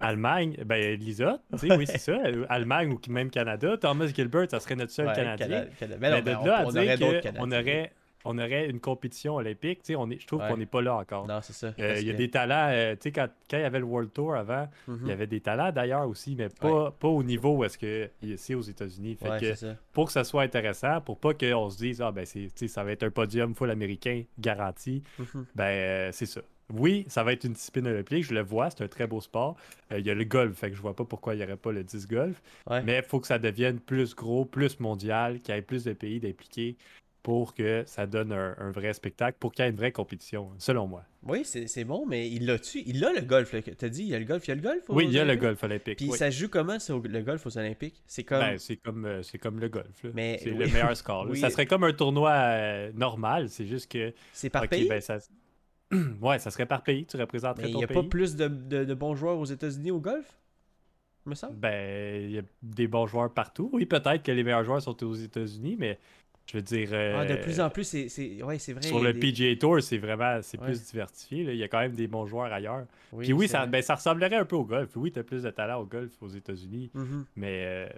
Allemagne, 0.00 0.56
ben 0.64 0.98
Lisa, 0.98 1.40
tu 1.52 1.58
sais, 1.68 1.76
oui, 1.76 1.86
c'est 1.86 1.98
ça. 1.98 2.18
Allemagne 2.48 2.92
ou 2.92 3.12
même 3.12 3.30
Canada. 3.30 3.76
Thomas 3.76 4.06
Gilbert, 4.06 4.50
ça 4.50 4.58
serait 4.60 4.76
notre 4.76 4.92
seul 4.92 5.06
Ouais, 5.08 5.14
Canadien. 5.14 5.46
Cana- 5.46 5.66
Cana- 5.78 5.96
Mais 6.00 6.22
de 6.22 6.30
mais 6.30 6.36
on, 6.36 6.44
là 6.44 6.58
à 6.58 6.96
dire 6.96 7.20
qu'on 7.34 7.50
aurait, 7.52 7.92
on 8.24 8.38
aurait 8.38 8.68
une 8.68 8.80
compétition 8.80 9.36
olympique, 9.36 9.78
tu 9.82 9.88
sais, 9.92 9.96
on 9.96 10.10
est, 10.10 10.18
je 10.20 10.26
trouve 10.26 10.40
Ouais. 10.40 10.48
qu'on 10.48 10.56
n'est 10.58 10.66
pas 10.66 10.82
là 10.82 10.96
encore. 10.96 11.26
Non, 11.26 11.40
c'est 11.42 11.52
ça. 11.54 11.68
Euh, 11.78 11.96
Il 12.00 12.06
y 12.06 12.10
a 12.10 12.12
que- 12.12 12.18
des 12.18 12.30
talents, 12.30 12.68
euh, 12.70 12.92
tu 12.94 13.04
sais, 13.04 13.12
quand, 13.12 13.28
quand 13.50 13.56
il 13.56 13.62
y 13.62 13.64
avait 13.64 13.78
le 13.78 13.84
World 13.84 14.12
Tour 14.12 14.34
avant, 14.34 14.68
Mhm. 14.88 14.98
il 15.04 15.08
y 15.08 15.12
avait 15.12 15.26
des 15.26 15.40
talents 15.40 15.72
d'ailleurs 15.72 16.06
aussi, 16.08 16.34
mais 16.36 16.48
pas, 16.48 16.90
pas 16.90 17.08
au 17.08 17.22
niveau 17.22 17.56
où 17.56 17.64
est-ce 17.64 17.78
que 17.78 18.10
c'est 18.36 18.54
aux 18.54 18.60
États-Unis. 18.62 19.16
Fait 19.20 19.38
que 19.40 19.74
pour 19.92 20.06
que 20.06 20.12
ça 20.12 20.24
soit 20.24 20.42
intéressant, 20.42 21.00
pour 21.00 21.18
pas 21.18 21.32
qu'on 21.34 21.70
se 21.70 21.78
dise, 21.78 22.00
ah 22.02 22.10
ben 22.12 22.24
ça 22.26 22.84
va 22.84 22.92
être 22.92 23.02
un 23.04 23.10
podium 23.10 23.54
full 23.54 23.70
américain 23.70 24.22
garanti, 24.38 25.02
Mhm. 25.18 25.46
ben 25.54 25.64
euh, 25.64 26.08
c'est 26.12 26.26
ça. 26.26 26.40
Oui, 26.72 27.04
ça 27.08 27.22
va 27.24 27.32
être 27.32 27.44
une 27.44 27.52
discipline 27.52 27.86
olympique, 27.86 28.24
je 28.24 28.34
le 28.34 28.42
vois, 28.42 28.70
c'est 28.70 28.82
un 28.82 28.88
très 28.88 29.06
beau 29.06 29.20
sport. 29.20 29.56
Euh, 29.92 29.98
Il 29.98 30.06
y 30.06 30.10
a 30.10 30.14
le 30.14 30.24
golf, 30.24 30.56
fait 30.56 30.70
que 30.70 30.76
je 30.76 30.82
vois 30.82 30.94
pas 30.94 31.04
pourquoi 31.04 31.34
il 31.34 31.38
n'y 31.38 31.44
aurait 31.44 31.56
pas 31.56 31.72
le 31.72 31.84
disc 31.84 32.08
golf. 32.08 32.42
Ouais. 32.68 32.82
Mais 32.82 32.98
il 32.98 33.02
faut 33.02 33.20
que 33.20 33.26
ça 33.26 33.38
devienne 33.38 33.80
plus 33.80 34.14
gros, 34.14 34.44
plus 34.44 34.80
mondial, 34.80 35.40
qu'il 35.40 35.54
y 35.54 35.58
ait 35.58 35.62
plus 35.62 35.84
de 35.84 35.92
pays 35.92 36.20
d'impliqués 36.20 36.76
pour 37.22 37.54
que 37.54 37.82
ça 37.86 38.06
donne 38.06 38.32
un, 38.32 38.54
un 38.58 38.70
vrai 38.70 38.94
spectacle, 38.94 39.36
pour 39.38 39.52
qu'il 39.52 39.62
y 39.64 39.68
ait 39.68 39.70
une 39.70 39.76
vraie 39.76 39.92
compétition, 39.92 40.50
selon 40.58 40.86
moi. 40.86 41.04
Oui, 41.22 41.44
c'est 41.44 41.84
bon, 41.84 42.06
mais 42.06 42.30
il 42.30 42.46
l'a-tu? 42.46 42.82
Il 42.86 43.04
a 43.04 43.12
le 43.12 43.20
golf. 43.20 43.54
T'as 43.76 43.88
dit, 43.90 44.04
il 44.04 44.08
y 44.08 44.14
a 44.14 44.18
le 44.18 44.24
golf, 44.24 44.46
il 44.46 44.48
y 44.48 44.52
a 44.52 44.54
le 44.54 44.62
golf? 44.62 44.82
Oui, 44.88 45.04
il 45.04 45.12
y 45.12 45.18
a 45.18 45.24
le 45.26 45.36
golf 45.36 45.62
olympique. 45.62 45.98
Puis 45.98 46.08
oui. 46.08 46.16
ça 46.16 46.30
joue 46.30 46.48
comment, 46.48 46.78
ça, 46.78 46.94
le 46.94 47.22
golf 47.22 47.44
aux 47.44 47.58
Olympiques? 47.58 48.02
C'est 48.06 48.24
comme... 48.24 48.40
Ben, 48.40 48.58
c'est 48.58 48.76
comme, 48.76 49.04
euh, 49.04 49.22
c'est 49.22 49.36
comme 49.36 49.60
le 49.60 49.68
golf. 49.68 50.02
là. 50.02 50.10
Mais 50.14 50.38
c'est 50.42 50.50
oui. 50.50 50.56
le 50.56 50.66
meilleur 50.68 50.96
score. 50.96 51.26
Oui. 51.30 51.38
Ça 51.38 51.50
serait 51.50 51.66
comme 51.66 51.84
un 51.84 51.92
tournoi 51.92 52.30
euh, 52.32 52.90
normal, 52.94 53.50
c'est 53.50 53.66
juste 53.66 53.92
que 53.92 54.14
c'est 54.32 54.48
par 54.48 54.66
pays? 54.66 54.88
ben, 54.88 55.02
ça... 55.02 55.18
ouais, 56.22 56.38
ça 56.38 56.50
serait 56.50 56.66
par 56.66 56.82
pays. 56.82 57.06
Tu 57.06 57.16
représenterais 57.16 57.64
mais 57.64 57.68
il 57.70 57.72
ton 57.72 57.78
n'y 57.78 57.84
a 57.84 57.88
pays. 57.88 57.96
pas 58.02 58.08
plus 58.08 58.36
de, 58.36 58.48
de- 58.48 58.84
de 58.84 58.94
bons 58.94 59.14
joueurs 59.14 59.38
aux 59.38 59.44
États-Unis 59.44 59.90
au 59.90 60.00
golf? 60.00 60.26
Me 61.26 61.34
semble? 61.34 61.56
Ben, 61.56 62.22
il 62.24 62.30
y 62.30 62.38
a 62.38 62.42
des 62.62 62.86
bons 62.88 63.06
joueurs 63.06 63.32
partout. 63.32 63.68
Oui, 63.72 63.84
peut-être 63.86 64.22
que 64.22 64.32
les 64.32 64.42
meilleurs 64.42 64.64
joueurs 64.64 64.80
sont 64.82 65.02
aux 65.04 65.14
États-Unis, 65.14 65.76
mais 65.78 65.98
je 66.46 66.56
veux 66.56 66.62
dire. 66.62 66.88
Ah, 66.92 67.24
de 67.26 67.34
euh, 67.34 67.42
plus 67.42 67.60
en 67.60 67.68
plus, 67.70 67.84
c'est... 67.84 68.08
c'est- 68.08 68.42
Ouais, 68.42 68.58
c'est 68.58 68.72
vrai. 68.72 68.82
Sur 68.82 68.98
il 68.98 69.04
le 69.04 69.12
des- 69.12 69.20
PGA 69.20 69.56
Tour, 69.56 69.82
c'est 69.82 69.98
vraiment 69.98 70.40
c'est 70.42 70.58
Ouais. 70.58 70.66
plus 70.66 70.82
diversifié. 70.90 71.44
là. 71.44 71.52
Il 71.52 71.58
y 71.58 71.62
a 71.62 71.68
quand 71.68 71.80
même 71.80 71.92
des 71.92 72.06
bons 72.06 72.26
joueurs 72.26 72.52
ailleurs. 72.52 72.86
Oui, 73.12 73.24
Puis 73.24 73.32
oui, 73.34 73.48
ça, 73.48 73.66
ben, 73.66 73.82
ça 73.82 73.96
ressemblerait 73.96 74.36
un 74.36 74.44
peu 74.46 74.56
au 74.56 74.64
golf. 74.64 74.90
Oui, 74.96 75.12
tu 75.12 75.18
as 75.18 75.22
plus 75.24 75.42
de 75.42 75.50
talent 75.50 75.80
au 75.80 75.84
golf 75.84 76.10
aux 76.22 76.28
États-Unis, 76.28 76.90
Mhm. 76.94 77.26
mais, 77.36 77.64
euh, 77.66 77.88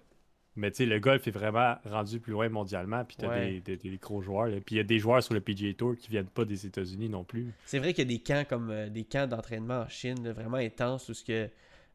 mais 0.57 0.71
tu 0.71 0.79
sais, 0.79 0.87
le 0.87 0.99
golf 1.01 1.27
est 1.27 1.31
vraiment 1.33 1.77
rendu 1.85 2.21
plus 2.21 2.33
loin 2.33 2.49
mondialement. 2.49 3.05
Puis 3.05 3.17
tu 3.19 3.25
as 3.25 3.29
Ouais. 3.31 3.61
des, 3.61 3.77
des- 3.77 3.91
des 3.91 3.97
gros 3.97 4.21
joueurs. 4.23 4.47
là. 4.49 4.57
Puis 4.65 4.75
il 4.75 4.79
y 4.79 4.81
a 4.81 4.85
des 4.85 4.99
joueurs 4.99 5.23
sur 5.23 5.35
le 5.35 5.41
PGA 5.41 5.73
Tour 5.75 5.97
qui 5.97 6.11
viennent 6.11 6.27
pas 6.27 6.45
des 6.45 6.67
États-Unis 6.67 7.09
non 7.09 7.25
plus. 7.25 7.53
C'est 7.65 7.79
vrai 7.79 7.95
qu'il 7.95 8.05
y 8.11 8.15
a 8.15 8.17
des 8.19 8.23
camps 8.23 8.45
comme 8.49 8.71
euh, 8.71 8.89
des 8.89 9.05
camps 9.05 9.27
d'entraînement 9.27 9.81
en 9.83 9.89
Chine, 9.89 10.23
là, 10.25 10.33
vraiment 10.33 10.59
intenses, 10.59 11.09
où 11.09 11.15
ce 11.15 11.25
que 11.25 11.49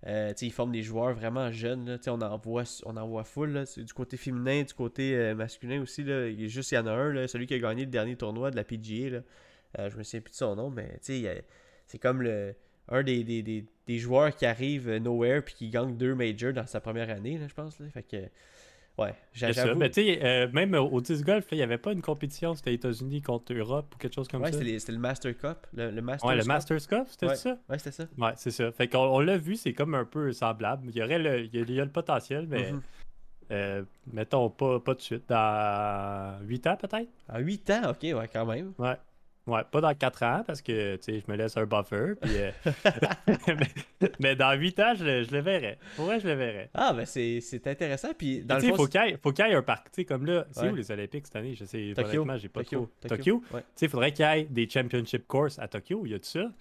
Euh, 0.05 0.31
ils 0.43 0.51
forment 0.51 0.71
des 0.73 0.83
joueurs 0.83 1.15
vraiment 1.15 1.51
jeunes. 1.51 1.89
Là. 1.89 1.97
On, 2.05 2.21
en 2.21 2.37
voit, 2.37 2.65
on 2.85 2.95
en 2.97 3.07
voit 3.07 3.23
full. 3.23 3.63
Du 3.77 3.93
côté 3.93 4.15
féminin, 4.15 4.61
du 4.61 4.71
côté 4.75 5.15
euh, 5.15 5.33
masculin 5.33 5.81
aussi. 5.81 6.03
Là. 6.03 6.27
Il 6.27 6.47
juste 6.49 6.71
il 6.71 6.75
y 6.75 6.77
en 6.77 6.85
a 6.85 6.91
un, 6.91 7.11
là, 7.13 7.27
celui 7.27 7.47
qui 7.47 7.55
a 7.55 7.59
gagné 7.59 7.83
le 7.83 7.89
dernier 7.89 8.15
tournoi 8.15 8.51
de 8.51 8.55
la 8.55 8.63
PGA. 8.63 9.09
Là. 9.09 9.89
Je 9.89 9.97
me 9.97 10.03
souviens 10.03 10.21
plus 10.21 10.29
de 10.31 10.35
son 10.35 10.55
nom, 10.55 10.69
mais 10.69 10.99
c'est 11.01 11.97
comme 11.99 12.21
le, 12.21 12.53
un 12.89 13.01
des, 13.01 13.23
des, 13.23 13.41
des, 13.41 13.65
des, 13.87 13.97
joueurs 13.97 14.35
qui 14.35 14.45
arrive 14.45 14.89
nowhere 14.97 15.41
puis 15.41 15.53
qui 15.55 15.69
gagne 15.69 15.95
deux 15.95 16.15
majors 16.15 16.53
dans 16.53 16.67
sa 16.67 16.79
première 16.79 17.09
année, 17.09 17.37
là, 17.37 17.47
je 17.47 17.53
pense. 17.53 17.79
Là. 17.79 17.87
Fait 17.93 18.03
que 18.03 18.17
Ouais, 18.97 19.13
j'avoue. 19.31 19.77
Mais 19.77 19.89
tu 19.91 20.01
sais, 20.01 20.19
euh, 20.23 20.47
même 20.51 20.73
au 20.73 20.99
10 20.99 21.23
golf, 21.23 21.45
il 21.51 21.57
n'y 21.57 21.63
avait 21.63 21.77
pas 21.77 21.91
une 21.91 22.01
compétition, 22.01 22.55
c'était 22.55 22.73
États-Unis 22.73 23.21
contre 23.21 23.53
Europe 23.53 23.93
ou 23.93 23.97
quelque 23.99 24.15
chose 24.15 24.27
comme 24.27 24.43
ça. 24.43 24.57
Ouais, 24.57 24.79
c'était 24.79 24.91
le 24.91 24.97
Master 24.97 25.37
Cup. 25.37 25.67
Le, 25.73 25.91
le 25.91 26.01
Masters 26.01 26.29
ouais, 26.29 26.35
le 26.35 26.43
Masters 26.43 26.87
Cup, 26.87 27.03
c'était 27.07 27.35
ça? 27.35 27.59
Ouais, 27.69 27.77
c'était 27.77 27.91
ça. 27.91 28.05
Ouais, 28.17 28.31
c'est 28.37 28.49
ça. 28.49 28.71
Fait 28.71 28.87
qu'on 28.87 28.97
on, 28.99 29.19
l'a 29.19 29.37
vu, 29.37 29.55
c'est 29.55 29.73
comme 29.73 29.93
un 29.93 30.05
peu 30.05 30.31
semblable. 30.31 30.89
Il 30.89 30.95
y 30.95 31.03
aurait 31.03 31.19
le, 31.19 31.41
il 31.41 31.71
y 31.71 31.79
a, 31.79 31.85
le 31.85 31.91
potentiel, 31.91 32.47
mais 32.49 32.71
mm-hmm. 32.71 32.81
euh, 33.51 33.83
mettons 34.11 34.49
pas, 34.49 34.79
pas 34.79 34.95
de 34.95 35.01
suite. 35.01 35.29
Dans 35.29 36.39
8 36.41 36.67
ans 36.67 36.77
peut-être? 36.77 37.09
À 37.29 37.39
8 37.39 37.69
ans, 37.69 37.91
ok, 37.91 38.01
ouais, 38.01 38.29
quand 38.33 38.47
même. 38.47 38.73
Ouais. 38.79 38.97
Ouais, 39.47 39.61
pas 39.71 39.79
dans 39.79 39.93
4 39.93 40.23
ans 40.23 40.43
parce 40.45 40.61
que 40.61 40.99
je 41.07 41.31
me 41.31 41.37
laisse 41.37 41.55
un 41.55 41.65
buffer. 41.65 42.15
Puis, 42.21 42.31
euh, 42.35 42.51
mais, 44.19 44.35
dans 44.35 44.53
8 44.53 44.79
ans, 44.81 44.93
je, 44.95 45.31
le 45.31 45.39
verrai. 45.39 45.79
Pour 45.95 46.05
vrai, 46.05 46.19
je 46.19 46.27
le 46.27 46.33
verrai. 46.33 46.69
Ah, 46.73 46.93
ben 46.93 47.05
c'est 47.05 47.65
intéressant. 47.65 48.09
Puis 48.17 48.43
dans 48.43 48.55
le 48.55 48.61
fond, 48.61 48.75
faut 48.75 48.87
qu'il 48.87 49.01
y, 49.01 49.49
ait 49.49 49.53
un 49.55 49.61
parc. 49.61 49.85
Tu 49.91 50.01
sais, 50.01 50.05
comme 50.05 50.25
là, 50.25 50.45
c'est 50.51 50.69
où 50.69 50.75
les 50.75 50.91
Olympiques 50.91 51.27
cette 51.27 51.37
année? 51.37 51.55
Je 51.55 51.65
sais, 51.65 51.93
Tokyo. 51.95 52.27
j'ai 52.37 52.49
pas 52.49 52.63
Tokyo. 52.63 52.89
trop. 52.99 53.07
Tokyo. 53.07 53.43
Tu 53.49 53.57
sais, 53.75 53.85
il 53.85 53.89
faudrait 53.89 54.11
qu'il 54.11 54.25
y 54.25 54.39
ait 54.39 54.43
des 54.43 54.69
championship 54.69 55.27
courses 55.27 55.57
à 55.59 55.67
Tokyo. 55.67 56.05
Y 56.05 56.15
a 56.15 56.19
tout 56.19 56.25
ça? 56.25 56.51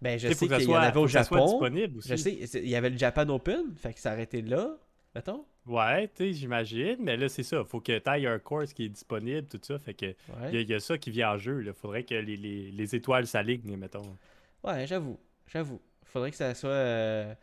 Ben, 0.00 0.18
je 0.18 0.28
sais 0.28 0.46
qu'il 0.46 0.62
y 0.62 0.76
en 0.76 0.80
avait 0.80 1.00
au 1.00 1.06
Japon. 1.06 1.60
Je 2.04 2.16
sais, 2.16 2.32
il 2.32 2.68
y 2.68 2.76
avait 2.76 2.90
le 2.90 2.98
Japan 2.98 3.28
Open. 3.28 3.74
Fait 3.76 3.92
que 3.92 4.00
ça 4.00 4.12
arrêté 4.12 4.42
là. 4.42 4.76
Mettons. 5.14 5.44
Ouais, 5.66 6.08
tu 6.08 6.24
sais, 6.24 6.32
j'imagine. 6.32 6.96
Mais 7.00 7.16
là, 7.16 7.28
c'est 7.28 7.42
ça. 7.42 7.64
Faut 7.64 7.80
que 7.80 7.98
tu 7.98 8.10
aies 8.10 8.26
un 8.26 8.38
course 8.38 8.72
qui 8.72 8.84
est 8.84 8.88
disponible, 8.88 9.48
tout 9.48 9.60
ça. 9.62 9.78
Fait 9.78 9.94
que 9.94 10.14
il 10.52 10.68
y, 10.68 10.74
a 10.74 10.80
ça 10.80 10.96
qui 10.96 11.10
vient 11.10 11.32
en 11.32 11.38
jeu. 11.38 11.62
Il 11.64 11.72
faudrait 11.72 12.04
que 12.04 12.14
les, 12.14 12.36
les, 12.36 12.70
les 12.70 12.94
étoiles 12.94 13.26
s'alignent, 13.26 13.76
mettons. 13.76 14.16
Ouais, 14.62 14.86
j'avoue. 14.86 15.18
J'avoue. 15.48 15.80
Faudrait 16.04 16.30
que 16.30 16.36
ça 16.36 16.54
soit. 16.54 16.70
Euh, 16.70 17.34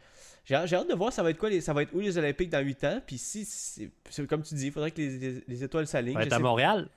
j'ai 0.45 0.55
hâte 0.55 0.89
de 0.89 0.93
voir 0.93 1.13
ça 1.13 1.23
va 1.23 1.29
être 1.29 1.37
quoi, 1.37 1.49
les... 1.49 1.61
ça 1.61 1.71
va 1.71 1.83
être 1.83 1.93
où 1.93 2.01
les 2.01 2.17
Olympiques 2.17 2.49
dans 2.49 2.59
8 2.59 2.83
ans. 2.83 3.01
Puis 3.05 3.17
si, 3.17 3.45
c'est 3.45 4.27
comme 4.27 4.43
tu 4.43 4.55
dis, 4.55 4.67
il 4.67 4.71
faudrait 4.71 4.91
que 4.91 5.01
les, 5.01 5.41
les, 5.47 5.63
étoiles 5.63 5.87
s'alignent. 5.87 6.17
On 6.17 6.25
va 6.25 6.35
à 6.35 6.39
Montréal? 6.39 6.89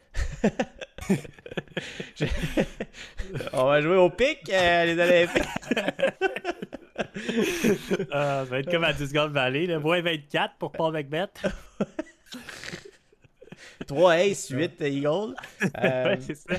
On 3.53 3.67
va 3.67 3.81
jouer 3.81 3.97
au 3.97 4.11
pic, 4.11 4.51
euh, 4.51 4.85
les 4.87 5.01
Olympiques. 5.01 5.45
Ah, 8.13 8.45
ça 8.45 8.47
va 8.51 8.59
être 8.59 8.71
comme 8.71 8.85
à 8.85 8.93
Discord 8.93 9.33
Valley, 9.33 9.67
le 9.67 9.79
moins 9.79 10.01
24 10.01 10.57
pour 10.59 10.73
Paul 10.73 10.93
McBeth. 10.93 11.43
3 13.87 14.19
Ace, 14.19 14.49
8 14.51 14.81
Eagle. 14.81 15.35
Euh... 15.83 16.17
c'est 16.21 16.35
ça. 16.35 16.55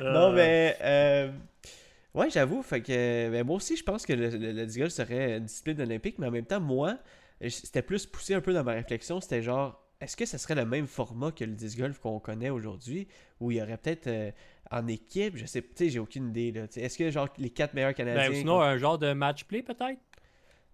non, 0.00 0.32
mais. 0.32 0.76
Euh... 0.82 1.30
Ouais, 2.12 2.30
j'avoue. 2.30 2.62
Fait 2.62 2.80
que 2.80 3.30
ben, 3.30 3.44
moi 3.44 3.56
aussi, 3.56 3.76
je 3.76 3.82
pense 3.82 4.06
que 4.06 4.12
le, 4.12 4.28
le, 4.28 4.66
golf 4.66 4.92
serait 4.92 5.38
une 5.38 5.46
discipline 5.46 5.80
olympique, 5.80 6.18
mais 6.18 6.28
en 6.28 6.30
même 6.30 6.44
temps, 6.44 6.60
moi, 6.60 6.98
c'était 7.48 7.82
plus 7.82 8.06
poussé 8.06 8.34
un 8.34 8.40
peu 8.40 8.52
dans 8.52 8.62
ma 8.62 8.72
réflexion. 8.72 9.20
C'était 9.20 9.42
genre, 9.42 9.82
est-ce 10.00 10.16
que 10.16 10.26
ça 10.26 10.38
serait 10.38 10.54
le 10.54 10.64
même 10.64 10.86
format 10.86 11.32
que 11.32 11.44
le 11.44 11.52
disc 11.52 11.78
golf 11.78 11.98
qu'on 11.98 12.20
connaît 12.20 12.50
aujourd'hui, 12.50 13.08
où 13.40 13.50
il 13.50 13.58
y 13.58 13.62
aurait 13.62 13.78
peut-être 13.78 14.06
euh, 14.06 14.30
en 14.70 14.86
équipe, 14.88 15.36
je 15.36 15.46
sais, 15.46 15.62
tu 15.62 15.68
sais, 15.74 15.90
j'ai 15.90 15.98
aucune 15.98 16.28
idée. 16.28 16.52
Là. 16.52 16.66
Est-ce 16.76 16.98
que 16.98 17.10
genre 17.10 17.28
les 17.38 17.50
quatre 17.50 17.74
meilleurs 17.74 17.90
ben, 17.90 18.06
Canadiens. 18.06 18.34
sinon, 18.34 18.60
un 18.60 18.76
genre 18.78 18.98
de 18.98 19.12
match 19.12 19.44
play 19.44 19.62
peut-être? 19.62 20.00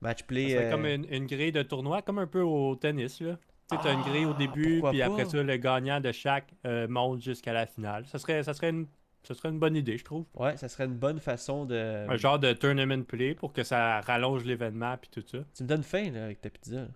Match 0.00 0.22
play. 0.24 0.56
Euh, 0.56 0.70
comme 0.70 0.86
une, 0.86 1.26
grille 1.26 1.52
de 1.52 1.62
tournoi, 1.62 2.02
comme 2.02 2.18
un 2.18 2.26
peu 2.26 2.40
au 2.40 2.74
tennis. 2.76 3.20
Là. 3.20 3.38
Tu 3.70 3.76
as 3.86 3.92
une 3.92 4.02
grille 4.02 4.24
au 4.24 4.32
ah, 4.34 4.38
début, 4.38 4.82
puis 4.90 5.02
après 5.02 5.26
ça, 5.26 5.42
le 5.42 5.56
gagnant 5.56 6.00
de 6.00 6.10
chaque 6.12 6.52
euh, 6.66 6.88
monte 6.88 7.22
jusqu'à 7.22 7.52
la 7.52 7.66
finale. 7.66 8.06
Ça 8.06 8.18
serait, 8.18 8.42
ça, 8.42 8.54
serait 8.54 8.70
une, 8.70 8.86
ça 9.22 9.34
serait 9.34 9.50
une 9.50 9.58
bonne 9.58 9.76
idée, 9.76 9.96
je 9.96 10.04
trouve. 10.04 10.24
Ouais, 10.34 10.56
ça 10.56 10.68
serait 10.68 10.86
une 10.86 10.96
bonne 10.96 11.20
façon 11.20 11.66
de. 11.66 12.06
Un 12.08 12.16
genre 12.16 12.38
de 12.38 12.52
tournament 12.52 13.04
play 13.04 13.34
pour 13.34 13.52
que 13.52 13.62
ça 13.62 14.00
rallonge 14.00 14.44
l'événement, 14.44 14.96
puis 14.96 15.10
tout 15.10 15.26
ça. 15.26 15.38
Tu 15.54 15.62
me 15.62 15.68
donnes 15.68 15.82
faim 15.84 16.10
là, 16.12 16.24
avec 16.24 16.40
ta 16.40 16.50
pizza. 16.50 16.86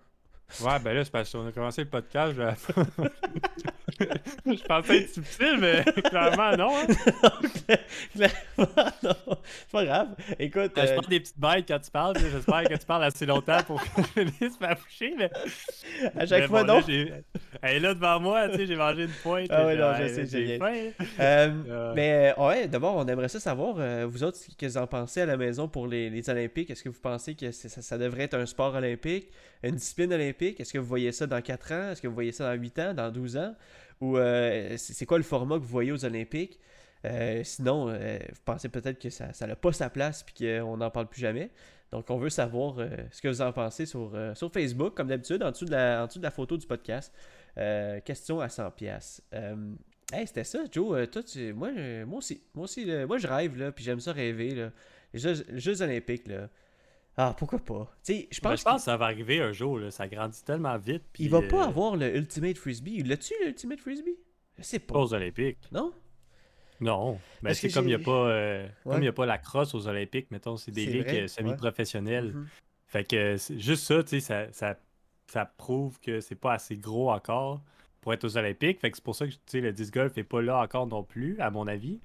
Ouais, 0.61 0.79
ben 0.79 0.93
là, 0.93 1.03
c'est 1.03 1.11
parce 1.11 1.31
qu'on 1.31 1.47
a 1.47 1.51
commencé 1.51 1.83
le 1.83 1.89
podcast. 1.89 2.35
Je, 2.35 3.03
je 4.45 4.63
pensais 4.63 4.97
être 4.97 5.13
subtil, 5.13 5.57
mais 5.59 5.83
clairement, 6.09 6.57
non. 6.57 6.71
Hein. 6.77 7.75
clairement, 8.15 8.91
non. 9.03 9.37
C'est 9.43 9.71
pas 9.71 9.85
grave. 9.85 10.07
Écoute. 10.39 10.71
Je 10.75 10.81
euh... 10.81 10.95
prends 10.95 11.09
des 11.09 11.19
petites 11.19 11.39
bêtes 11.39 11.65
quand 11.67 11.79
tu 11.79 11.91
parles. 11.91 12.15
J'espère 12.19 12.63
que 12.63 12.75
tu 12.75 12.85
parles 12.85 13.03
assez 13.03 13.25
longtemps 13.25 13.63
pour 13.65 13.81
que 13.81 14.01
je 14.01 14.21
finisse 14.21 14.59
ma 14.59 14.75
bouchée. 14.75 15.13
Mais... 15.17 15.29
À 16.15 16.25
chaque 16.25 16.47
fois, 16.47 16.63
non. 16.63 16.81
elle 16.87 17.23
est 17.61 17.79
là 17.79 17.93
devant 17.93 18.19
moi, 18.19 18.49
tu 18.49 18.57
sais, 18.57 18.65
j'ai 18.65 18.75
mangé 18.75 19.03
une 19.03 19.13
pointe. 19.23 19.47
Ah 19.49 19.65
oui, 19.67 19.75
non, 19.77 19.93
je 19.99 20.07
sais, 20.07 20.25
j'ai 20.25 20.57
faim. 20.57 20.73
Euh, 21.19 21.51
euh, 21.69 21.93
mais 21.95 22.33
euh, 22.37 22.47
ouais, 22.47 22.67
d'abord, 22.67 22.95
on 22.95 23.07
aimerait 23.07 23.29
ça 23.29 23.39
savoir, 23.39 23.75
vous 24.07 24.23
autres, 24.23 24.37
ce 24.37 24.55
que 24.55 24.65
vous 24.65 24.77
en 24.77 24.87
pensez 24.87 25.21
à 25.21 25.25
la 25.25 25.37
maison 25.37 25.67
pour 25.67 25.87
les, 25.87 26.09
les 26.09 26.29
Olympiques. 26.29 26.69
Est-ce 26.69 26.83
que 26.83 26.89
vous 26.89 26.99
pensez 27.01 27.35
que 27.35 27.51
ça, 27.51 27.69
ça 27.69 27.97
devrait 27.97 28.23
être 28.23 28.35
un 28.35 28.45
sport 28.45 28.75
olympique, 28.75 29.29
une 29.63 29.75
discipline 29.75 30.13
olympique? 30.13 30.59
Est-ce 30.59 30.73
que 30.73 30.79
vous 30.79 30.87
voyez 30.87 31.11
ça 31.11 31.27
dans 31.27 31.41
4 31.41 31.71
ans? 31.71 31.91
Est-ce 31.91 32.01
que 32.01 32.07
vous 32.07 32.13
voyez 32.13 32.31
ça 32.31 32.53
dans 32.53 32.59
8 32.59 32.79
ans, 32.79 32.93
dans 32.93 33.11
12 33.11 33.37
ans? 33.37 33.55
Ou 34.01 34.17
euh, 34.17 34.75
c'est 34.77 35.05
quoi 35.05 35.17
le 35.17 35.23
format 35.23 35.55
que 35.55 35.61
vous 35.61 35.69
voyez 35.69 35.91
aux 35.91 36.05
Olympiques? 36.05 36.59
Euh, 37.05 37.43
sinon, 37.43 37.89
euh, 37.89 38.17
vous 38.29 38.41
pensez 38.43 38.69
peut-être 38.69 38.99
que 38.99 39.09
ça 39.09 39.31
n'a 39.47 39.55
pas 39.55 39.71
sa 39.71 39.89
place 39.89 40.25
et 40.39 40.59
qu'on 40.61 40.77
n'en 40.77 40.89
parle 40.89 41.07
plus 41.07 41.21
jamais. 41.21 41.51
Donc, 41.91 42.09
on 42.09 42.17
veut 42.17 42.29
savoir 42.29 42.77
ce 43.11 43.21
que 43.21 43.27
vous 43.27 43.41
en 43.41 43.53
pensez 43.53 43.85
sur, 43.85 44.17
sur 44.33 44.51
Facebook, 44.51 44.95
comme 44.95 45.07
d'habitude, 45.07 45.43
en, 45.43 45.51
dessous 45.51 45.65
de 45.65 45.71
la, 45.71 46.03
en 46.03 46.07
dessous 46.07 46.19
de 46.19 46.23
la 46.23 46.31
photo 46.31 46.57
du 46.57 46.65
podcast. 46.65 47.13
question 48.03 48.41
à 48.41 48.47
100$. 48.47 49.21
hey, 50.11 50.27
c'était 50.27 50.43
ça, 50.43 50.59
Joe. 50.71 51.09
toi, 51.09 51.21
moi, 51.53 51.71
moi 52.05 52.17
aussi, 52.17 52.41
moi 52.53 52.65
aussi 52.65 52.85
moi, 53.07 53.17
je 53.17 53.27
rêve, 53.27 53.57
là, 53.57 53.71
puis 53.71 53.85
j'aime 53.85 53.99
ça 53.99 54.11
rêver. 54.11 54.55
Là. 54.55 54.71
Les 55.13 55.19
Jeux, 55.19 55.81
Olympiques, 55.81 56.27
là. 56.27 56.49
Ah, 57.17 57.33
pourquoi 57.37 57.59
pas? 57.59 57.95
je 58.07 58.39
pense, 58.41 58.59
je 58.59 58.63
pense 58.63 58.75
que 58.75 58.81
ça 58.81 58.97
va 58.97 59.05
arriver 59.05 59.39
un 59.39 59.53
jour, 59.53 59.79
là. 59.79 59.89
ça 59.89 60.07
grandit 60.07 60.43
tellement 60.43 60.77
vite. 60.77 61.03
il 61.17 61.29
va 61.29 61.41
pas 61.41 61.63
euh, 61.63 61.67
avoir 61.67 61.95
le 61.95 62.15
Ultimate 62.15 62.57
Frisbee. 62.57 63.03
L'as-tu, 63.03 63.33
le 63.41 63.49
Ultimate 63.49 63.79
Frisbee? 63.79 64.17
Je 64.57 64.63
sais 64.63 64.79
pas. 64.79 64.99
aux 64.99 65.13
Olympiques. 65.13 65.59
Non? 65.71 65.93
Non. 66.81 67.19
Mais 67.41 67.53
c'est 67.53 67.69
comme 67.69 67.85
il 67.85 67.89
n'y 67.89 67.93
a, 67.93 67.99
pas, 67.99 68.27
euh, 68.29 68.67
a 68.85 69.11
pas 69.13 69.25
la 69.25 69.37
crosse 69.37 69.73
aux 69.73 69.87
Olympiques, 69.87 70.29
mettons, 70.31 70.57
c'est 70.57 70.71
des 70.71 70.85
ligues 70.85 71.07
euh, 71.07 71.27
semi-professionnelles. 71.27 72.33
Mhm. 72.33 72.47
Fait 72.87 73.03
que 73.05 73.37
juste 73.57 73.85
ça, 73.85 74.03
tu 74.03 74.09
sais, 74.09 74.19
ça, 74.19 74.51
ça, 74.51 74.77
ça, 75.27 75.45
prouve 75.45 75.99
que 76.01 76.19
c'est 76.19 76.35
pas 76.35 76.53
assez 76.53 76.77
gros 76.77 77.11
encore 77.11 77.61
pour 78.01 78.13
être 78.13 78.25
aux 78.25 78.37
Olympiques. 78.37 78.79
Fait 78.79 78.91
que 78.91 78.97
c'est 78.97 79.03
pour 79.03 79.15
ça 79.15 79.25
que 79.25 79.57
le 79.57 79.71
disc 79.71 79.93
golf 79.93 80.15
n'est 80.17 80.23
pas 80.23 80.41
là 80.41 80.59
encore 80.59 80.87
non 80.87 81.03
plus, 81.03 81.39
à 81.39 81.49
mon 81.49 81.65
avis. 81.67 82.01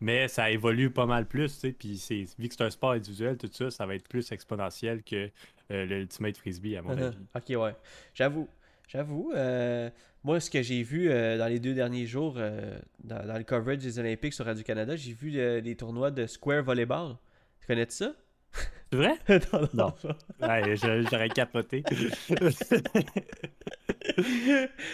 Mais 0.00 0.28
ça 0.28 0.50
évolue 0.50 0.90
pas 0.90 1.06
mal 1.06 1.26
plus, 1.26 1.52
tu 1.54 1.60
sais. 1.60 1.72
Puis 1.72 2.28
vu 2.38 2.48
que 2.48 2.54
c'est 2.54 2.64
un 2.64 2.70
sport 2.70 2.92
individuel, 2.92 3.36
tout 3.36 3.48
ça, 3.52 3.70
ça 3.70 3.86
va 3.86 3.94
être 3.94 4.08
plus 4.08 4.32
exponentiel 4.32 5.02
que 5.02 5.30
euh, 5.70 5.84
l'Ultimate 5.86 6.36
Frisbee, 6.36 6.76
à 6.76 6.82
mon 6.82 6.90
avis. 6.90 7.16
ok, 7.34 7.62
ouais. 7.62 7.74
J'avoue. 8.14 8.48
J'avoue. 8.88 9.32
Euh, 9.34 9.88
moi, 10.22 10.40
ce 10.40 10.50
que 10.50 10.62
j'ai 10.62 10.82
vu 10.82 11.10
euh, 11.10 11.38
dans 11.38 11.46
les 11.46 11.58
deux 11.58 11.74
derniers 11.74 12.06
jours, 12.06 12.34
dans, 13.04 13.38
le 13.38 13.44
coverage 13.44 13.78
des 13.78 13.98
Olympiques 13.98 14.34
sur 14.34 14.44
Radio-Canada, 14.44 14.96
j'ai 14.96 15.12
vu 15.12 15.30
les 15.30 15.76
tournois 15.76 16.10
de 16.10 16.26
Square 16.26 16.64
Volleyball. 16.64 17.16
Tu 17.60 17.66
connais 17.66 17.86
ça? 17.88 18.14
C'est 18.94 19.00
vrai? 19.00 19.14
non, 19.52 19.68
non. 19.74 19.92
Ouais, 20.40 20.76
j'aurais 20.76 21.28
capoté. 21.28 21.82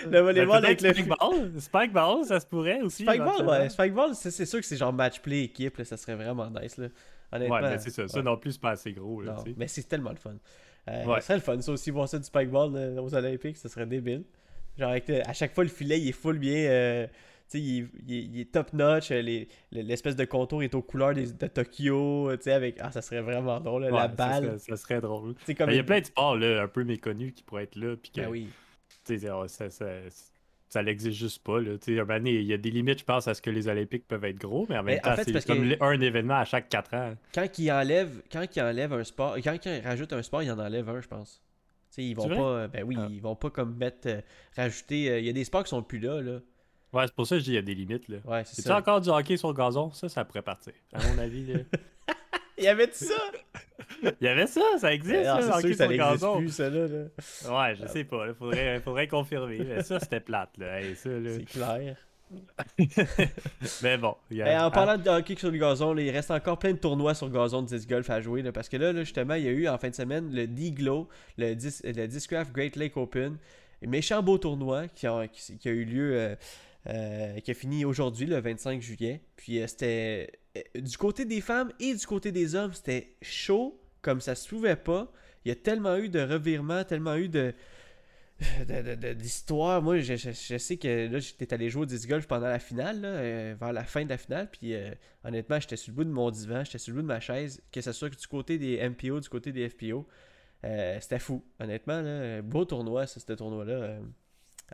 le 0.07 0.21
volleyball 0.21 0.65
avec 0.65 0.81
le. 0.81 0.95
Spikeball, 0.95 1.61
Spikeball, 1.61 2.25
ça 2.25 2.41
se 2.41 2.47
pourrait 2.47 2.81
aussi. 2.81 3.03
Spikeball, 3.05 3.47
ouais. 3.47 3.69
Spikeball, 3.69 4.15
c'est 4.15 4.47
sûr 4.47 4.61
que 4.61 4.65
c'est 4.65 4.77
genre 4.77 4.93
match 4.93 5.21
play 5.21 5.45
équipe, 5.45 5.77
là, 5.77 5.85
ça 5.85 5.97
serait 5.97 6.15
vraiment 6.15 6.49
nice. 6.51 6.79
Là. 6.79 6.89
Honnêtement, 7.33 7.57
ouais, 7.57 7.63
mais 7.63 7.79
c'est 7.79 7.91
ça. 7.91 8.09
Ça 8.09 8.23
non 8.23 8.37
plus, 8.37 8.53
c'est 8.53 8.61
pas 8.61 8.71
assez 8.71 8.93
gros. 8.93 9.21
Là, 9.21 9.37
mais 9.57 9.69
c'est 9.69 9.83
tellement 9.83 10.11
le 10.11 10.17
fun. 10.17 10.35
Euh, 10.89 11.05
ouais. 11.05 11.17
Ça 11.17 11.21
serait 11.21 11.35
le 11.35 11.41
fun, 11.43 11.61
ça 11.61 11.73
aussi, 11.73 11.91
voir 11.91 12.09
ça 12.09 12.19
du 12.19 12.25
Spikeball 12.25 12.75
euh, 12.75 13.03
aux 13.03 13.15
Olympiques, 13.15 13.59
ça 13.59 13.69
serait 13.69 13.87
débile. 13.87 14.25
Genre, 14.79 14.91
avec 14.91 15.11
à 15.11 15.33
chaque 15.35 15.55
fois, 15.55 15.65
le 15.65 15.71
filet, 15.71 16.01
il 16.01 16.09
est 16.09 16.13
full 16.13 16.39
bien. 16.39 16.57
Euh, 16.71 17.07
il, 17.55 17.89
il, 18.07 18.41
est 18.41 18.53
top 18.53 18.73
notch, 18.73 19.11
euh, 19.11 19.45
l'espèce 19.73 20.17
de 20.17 20.25
contour 20.25 20.63
est 20.63 20.75
aux 20.75 20.83
couleurs 20.83 21.15
de, 21.15 21.23
de 21.23 21.47
Tokyo, 21.47 22.31
avec 22.47 22.77
ah 22.81 22.93
ça 22.93 23.03
serait 23.03 23.23
vraiment 23.23 23.61
drôle 23.61 23.85
la 23.85 24.09
balle. 24.09 24.59
Ça 24.61 24.77
serait, 24.77 25.01
drôle. 25.01 25.35
Ben, 25.47 25.71
il 25.71 25.77
y 25.77 25.79
a 25.79 25.85
plein 25.85 26.01
de 26.01 26.07
sports 26.07 26.37
là, 26.37 26.63
un 26.63 26.69
peu 26.69 26.85
méconnus 26.85 27.33
qui 27.35 27.43
pourraient 27.43 27.65
être 27.65 27.77
là 27.77 27.97
puis 27.97 28.13
que, 28.13 28.21
ben 28.21 28.29
oui. 28.29 28.49
Oh, 29.33 29.49
ça, 29.49 29.71
ça, 29.71 29.87
ça 30.71 30.83
l'existe 30.83 31.19
juste 31.19 31.43
pas. 31.43 31.61
Là. 31.61 31.73
il 31.87 32.43
y 32.43 32.53
a 32.53 32.57
des 32.57 32.71
limites, 32.71 33.01
je 33.01 33.05
pense, 33.05 33.27
à 33.27 33.35
ce 33.35 33.43
que 33.43 33.51
les 33.51 33.67
Olympiques 33.69 34.07
peuvent 34.07 34.25
être 34.25 34.39
gros, 34.39 34.67
mais 34.69 34.79
en 34.79 34.83
même 34.85 35.01
temps, 35.01 35.15
c'est 35.17 35.45
comme 35.45 35.75
un 35.81 36.01
événement 36.01 36.37
à 36.37 36.45
chaque 36.45 36.69
4 36.69 36.95
ans. 36.95 37.15
Quand 37.35 37.59
ils 37.59 37.73
enlèvent, 37.73 38.23
quand 38.31 38.45
ils 38.55 38.63
enlèvent 38.63 38.93
un 38.93 39.05
sport, 39.05 39.37
quand 39.43 39.67
ils 39.67 39.81
rajoutent 39.81 40.13
un 40.13 40.23
sport, 40.23 40.43
ils 40.43 40.51
en 40.51 40.59
enlèvent 40.59 40.89
un, 40.89 41.01
je 41.01 41.09
pense. 41.09 41.43
ils 41.99 42.15
vont 42.15 42.29
pas. 42.29 42.69
Ben 42.69 42.85
oui, 42.85 42.97
ah. 42.99 43.09
ils 43.11 43.21
vont 43.21 43.37
pas 43.37 43.51
comme 43.51 43.77
mettre. 43.77 44.09
Euh, 44.09 44.21
rajouter. 44.57 45.11
Euh, 45.11 45.19
il 45.19 45.27
y 45.27 45.29
a 45.29 45.33
des 45.33 45.45
sports 45.45 45.65
qui 45.65 45.71
sont 45.71 45.83
plus 45.83 45.99
là. 45.99 46.21
là. 46.21 46.39
Ouais, 46.93 47.07
c'est 47.07 47.15
pour 47.15 47.27
ça 47.27 47.37
que 47.37 47.41
je 47.41 47.45
dis 47.45 47.51
qu'il 47.51 47.55
y 47.55 47.59
a 47.59 47.63
des 47.63 47.75
limites. 47.75 48.09
Là. 48.09 48.19
Ouais, 48.25 48.43
c'est 48.45 48.71
encore 48.71 49.01
du 49.01 49.09
hockey 49.11 49.37
sur 49.37 49.49
le 49.49 49.55
gazon? 49.55 49.93
Ça, 49.93 50.09
ça 50.09 50.25
pourrait 50.25 50.43
partir. 50.43 50.73
À 50.93 50.99
mon 51.07 51.19
avis. 51.19 51.47
Là... 51.47 51.61
Il 52.59 52.65
y 52.65 52.69
avait 52.69 52.91
ça? 52.93 53.15
Il 54.03 54.13
y 54.21 54.29
avait 54.29 54.47
ça, 54.47 54.61
ça 54.79 54.93
existe, 54.93 55.15
Alors, 55.25 55.43
ça, 55.43 55.61
sûr 55.61 55.71
que 55.71 55.75
ça 55.77 55.85
sur 55.85 55.91
n'existe 55.93 56.11
gazon. 56.21 56.37
plus, 56.39 56.51
ça, 56.51 56.69
là. 56.69 56.87
là. 56.89 57.69
Ouais, 57.69 57.77
je 57.81 57.87
sais 57.87 58.05
pas, 58.05 58.27
il 58.29 58.35
faudrait, 58.35 58.81
faudrait 58.81 59.09
confirmer. 59.09 59.59
Mais 59.61 59.83
ça, 59.83 59.99
c'était 59.99 60.21
plate, 60.21 60.51
là. 60.59 60.79
Hey, 60.81 60.95
ça, 60.95 61.09
là. 61.09 61.31
C'est 61.37 61.45
clair. 61.45 61.97
Mais 63.83 63.97
bon, 63.99 64.15
y 64.31 64.39
Et 64.39 64.43
a- 64.43 64.67
en 64.67 64.71
parlant 64.71 64.97
de 64.99 65.09
hockey 65.09 65.37
sur 65.37 65.51
le 65.51 65.59
gazon, 65.59 65.93
là, 65.95 66.03
il 66.03 66.11
reste 66.11 66.31
encore 66.31 66.59
plein 66.59 66.73
de 66.73 66.79
tournois 66.79 67.15
sur 67.15 67.29
gazon 67.31 67.63
de 67.63 67.69
disc 67.69 67.89
golf 67.89 68.09
à 68.11 68.21
jouer. 68.21 68.43
là, 68.43 68.53
parce 68.53 68.69
que 68.69 68.77
là, 68.77 68.93
là, 68.93 69.01
justement, 69.05 69.35
il 69.35 69.45
y 69.45 69.49
a 69.49 69.53
eu 69.53 69.67
en 69.69 69.79
fin 69.79 69.89
de 69.91 69.95
semaine 69.95 70.31
le 70.33 70.47
D-Glow, 70.47 71.09
le, 71.39 71.55
Dis- 71.55 71.81
le 71.85 72.07
Discraft 72.07 72.53
Great 72.53 72.77
Lake 72.77 72.97
Open. 72.97 73.37
Méchant 73.83 74.23
beau 74.23 74.37
tournoi 74.37 74.89
qui 74.89 75.07
a, 75.07 75.27
qui, 75.29 75.57
qui 75.57 75.69
a 75.69 75.73
eu 75.73 75.85
lieu, 75.85 76.13
euh, 76.15 76.35
qui 76.85 77.51
a 77.51 77.55
fini 77.55 77.85
aujourd'hui, 77.85 78.27
le 78.27 78.41
25 78.41 78.81
juillet. 78.81 79.23
Puis 79.37 79.61
euh, 79.61 79.67
c'était 79.67 80.41
euh, 80.57 80.81
du 80.81 80.97
côté 80.97 81.25
des 81.25 81.41
femmes 81.41 81.73
et 81.81 81.95
du 81.95 82.07
côté 82.07 82.33
des 82.33 82.55
hommes, 82.55 82.73
c'était 82.73 83.17
chaud 83.23 83.81
comme 84.03 84.21
ça 84.21 84.35
se 84.35 84.49
pouvait 84.49 84.77
pas. 84.77 85.13
Il 85.45 85.49
y 85.49 85.53
a 85.53 85.57
tellement 85.57 85.97
eu 85.97 86.09
de 86.09 86.21
revirements, 86.21 86.85
tellement 86.85 87.17
eu 87.17 87.29
de 87.29 87.55
d'histoire. 89.17 89.83
Moi, 89.83 89.99
je, 89.99 90.17
sais 90.17 90.77
que 90.77 91.09
là, 91.13 91.19
j'étais 91.19 91.53
allé 91.53 91.69
jouer 91.69 91.83
au 91.83 91.87
disc 91.87 92.09
golf 92.09 92.27
pendant 92.27 92.49
la 92.49 92.59
finale, 92.59 93.03
euh, 93.05 93.55
vers 93.59 93.73
la 93.73 93.85
fin 93.85 94.05
de 94.05 94.09
la 94.09 94.17
finale. 94.17 94.49
Puis 94.51 94.75
euh, 94.75 94.91
honnêtement, 95.25 95.61
j'étais 95.61 95.77
sur 95.77 95.93
le 95.93 95.97
bout 95.97 96.05
de 96.05 96.11
mon 96.11 96.31
divan, 96.31 96.65
j'étais 96.65 96.79
sur 96.79 96.93
le 96.95 96.97
bout 96.97 97.03
de 97.03 97.09
ma 97.09 97.21
chaise, 97.21 97.63
que 97.71 97.81
ce 97.81 97.93
soit 97.93 98.09
du 98.09 98.27
côté 98.27 98.59
des 98.59 98.89
MPO, 98.89 99.21
du 99.21 99.29
côté 99.29 99.53
des 99.53 99.69
FPO. 99.69 100.07
Euh, 100.65 100.99
c'était 101.01 101.19
fou, 101.19 101.45
honnêtement. 101.59 102.01
Là, 102.01 102.43
beau 102.43 102.65
tournoi, 102.65 103.07
ce 103.07 103.21
tournoi-là. 103.33 103.99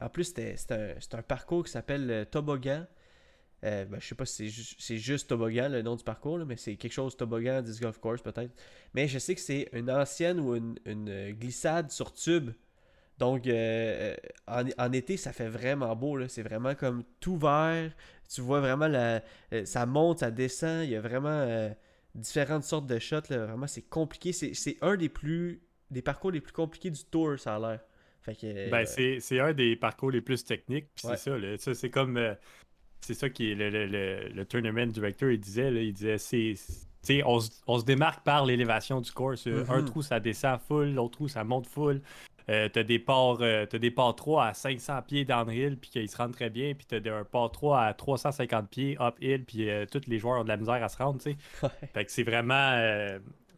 En 0.01 0.09
plus, 0.09 0.33
c'est 0.35 1.15
un 1.15 1.23
parcours 1.23 1.65
qui 1.65 1.71
s'appelle 1.73 2.11
euh, 2.11 2.25
Toboggan. 2.25 2.87
Euh, 3.65 3.85
ben, 3.87 4.01
je 4.01 4.07
sais 4.09 4.15
pas 4.15 4.27
si 4.27 4.37
c'est 4.37 4.49
ju- 4.49 4.77
c'est 4.79 4.99
juste 4.99 5.29
Toboggan, 5.29 5.71
le 5.71 5.83
nom 5.83 5.97
du 5.97 6.05
parcours, 6.05 6.39
mais 6.47 6.57
c'est 6.57 6.77
quelque 6.77 6.93
chose 6.93 7.17
Toboggan, 7.17 7.63
Disc 7.63 7.83
Golf 7.83 7.99
Course 7.99 8.23
peut-être. 8.23 8.53
Mais 8.95 9.09
je 9.09 9.19
sais 9.19 9.35
que 9.35 9.41
c'est 9.41 9.69
une 9.73 9.91
ancienne 9.91 10.41
ou 10.41 10.55
une, 10.57 10.79
euh, 11.11 11.33
glissade 11.33 11.91
sur 11.91 12.13
tube. 12.15 12.51
Donc, 13.19 13.47
euh, 13.47 14.15
en, 14.47 14.93
été, 14.93 15.17
ça 15.17 15.33
fait 15.33 15.49
vraiment 15.49 15.95
beau. 15.97 16.27
C'est 16.29 16.43
vraiment 16.43 16.75
comme 16.75 17.05
tout 17.21 17.37
vert. 17.39 17.93
Tu 18.29 18.41
vois 18.43 18.61
vraiment 18.61 19.21
ça 19.65 19.87
monte, 19.87 20.21
ça 20.21 20.31
descend. 20.31 20.85
Il 20.85 20.91
y 20.91 20.97
a 20.97 21.01
vraiment 21.01 21.71
différentes 22.15 22.65
sortes 22.65 22.87
de 22.87 22.99
shots. 22.99 23.21
Vraiment, 23.31 23.67
c'est 23.67 23.83
compliqué. 23.83 24.33
C'est 24.33 24.55
c'est 24.55 24.77
un 24.83 24.97
des 24.97 25.09
plus 25.09 25.63
des 25.91 26.03
parcours 26.03 26.31
les 26.33 26.41
plus 26.41 26.53
compliqués 26.53 26.91
du 26.91 27.05
tour, 27.05 27.39
ça 27.39 27.57
a 27.57 27.59
l'air. 27.61 27.81
Fait 28.27 28.35
que, 28.35 28.47
euh, 28.47 28.69
Ben, 28.71 28.85
c'est 28.85 29.21
c'est 29.21 29.41
un 29.41 29.53
des 29.55 29.75
parcours 29.77 30.11
les 30.11 30.21
plus 30.21 30.45
techniques. 30.45 30.89
Puis 30.95 31.07
Ouais. 31.09 31.17
c'est 31.17 31.57
ça, 31.59 31.75
c'est 31.75 31.91
comme. 31.91 32.17
euh, 32.19 32.35
c'est 33.01 33.15
ça 33.15 33.31
qui 33.31 33.53
est 33.53 33.55
le, 33.55 33.71
le, 33.71 33.87
le, 33.87 34.29
le 34.35 34.45
tournament 34.45 34.87
director, 34.87 35.31
il 35.31 35.39
disait. 35.41 35.71
Là, 35.71 35.81
il 35.81 35.93
disait 35.95 36.19
c'est. 36.19 36.55
On, 37.25 37.39
se- 37.39 37.51
on 37.69 37.79
se 37.79 37.85
démarque 37.85 38.25
par 38.25 38.45
l'élévation 38.45 39.01
du. 39.01 39.11
Euh, 39.47 39.65
Un 39.69 39.81
Mhm. 39.81 39.85
trou, 39.87 40.03
ça 40.03 40.19
descend 40.21 40.59
full, 40.61 40.93
l'autre 40.93 41.13
trou, 41.19 41.29
ça 41.29 41.45
monte 41.45 41.67
full. 41.69 42.03
Euh, 42.49 42.69
t'as 42.69 42.83
des 42.85 42.99
parts, 43.01 43.39
euh, 43.41 43.67
t'as 43.67 43.79
des 43.79 43.91
parts 43.91 44.15
3 44.15 44.47
à 44.47 44.55
500 44.55 45.03
pieds 45.03 45.25
downhill, 45.25 45.77
puis 45.79 45.91
qu'ils 45.91 46.09
se 46.09 46.17
rendent 46.17 46.35
très 46.35 46.51
bien. 46.51 46.75
Puis 46.75 46.87
t'as 46.89 47.01
des- 47.01 47.11
un 47.11 47.25
part 47.25 47.51
3 47.53 47.81
à 47.83 47.95
350 47.95 48.69
pieds 48.71 48.97
uphill, 49.01 49.45
puis 49.45 49.69
euh, 49.71 49.85
tous 49.91 50.03
les 50.09 50.19
joueurs 50.19 50.41
ont 50.41 50.45
de 50.45 50.49
la 50.49 50.57
misère 50.57 50.83
à 50.83 50.89
se 50.89 50.97
rendre, 50.97 51.21
tu 51.21 51.31
sais. 51.33 51.37
ouais. 51.63 51.89
Fait 51.95 52.05
que 52.05 52.11
c'est 52.13 52.23
vraiment, 52.25 52.55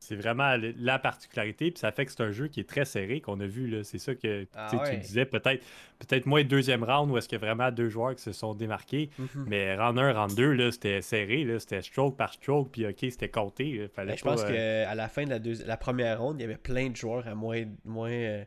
c'est 0.00 0.16
vraiment 0.16 0.56
la 0.78 0.98
particularité, 0.98 1.70
puis 1.70 1.78
ça 1.80 1.92
fait 1.92 2.06
que 2.06 2.12
c'est 2.12 2.22
un 2.22 2.30
jeu 2.30 2.48
qui 2.48 2.60
est 2.60 2.68
très 2.68 2.84
serré 2.84 3.20
qu'on 3.20 3.38
a 3.40 3.46
vu 3.46 3.66
là. 3.66 3.84
C'est 3.84 3.98
ça 3.98 4.14
que 4.14 4.42
tu 4.44 4.48
Ah 4.54 4.68
sais, 4.70 4.76
ouais. 4.76 4.90
tu 4.94 5.00
disais 5.00 5.24
peut-être, 5.24 5.64
peut-être 5.98 6.26
moins 6.26 6.44
deuxième 6.44 6.84
round 6.84 7.10
où 7.10 7.18
est-ce 7.18 7.28
qu'il 7.28 7.38
y 7.38 7.42
a 7.42 7.46
vraiment 7.46 7.70
deux 7.70 7.88
joueurs 7.88 8.14
qui 8.14 8.22
se 8.22 8.32
sont 8.32 8.54
démarqués, 8.54 9.10
Mhm. 9.18 9.44
mais 9.48 9.76
round 9.76 9.98
1, 9.98 10.12
round 10.12 10.34
2 10.34 10.52
là, 10.52 10.70
c'était 10.72 11.02
serré 11.02 11.44
là, 11.44 11.58
c'était 11.58 11.82
stroke 11.82 12.16
par 12.16 12.32
stroke, 12.32 12.70
puis 12.72 12.86
ok, 12.86 12.96
c'était 13.00 13.28
compté. 13.28 13.72
là. 13.78 13.88
Fallait 13.88 14.12
Ben, 14.12 14.18
je 14.18 14.24
pas, 14.24 14.30
pense 14.34 14.42
euh, 14.44 14.84
qu'à 14.84 14.94
la 14.94 15.08
fin 15.08 15.24
de 15.24 15.30
la, 15.30 15.38
deuxi- 15.38 15.64
la 15.66 15.76
première 15.76 16.20
ronde, 16.20 16.36
il 16.38 16.42
y 16.42 16.44
avait 16.44 16.56
plein 16.56 16.90
de 16.90 16.96
joueurs 16.96 17.26
à 17.26 17.34
moins. 17.34 17.64
moins 17.84 18.10
euh, 18.10 18.44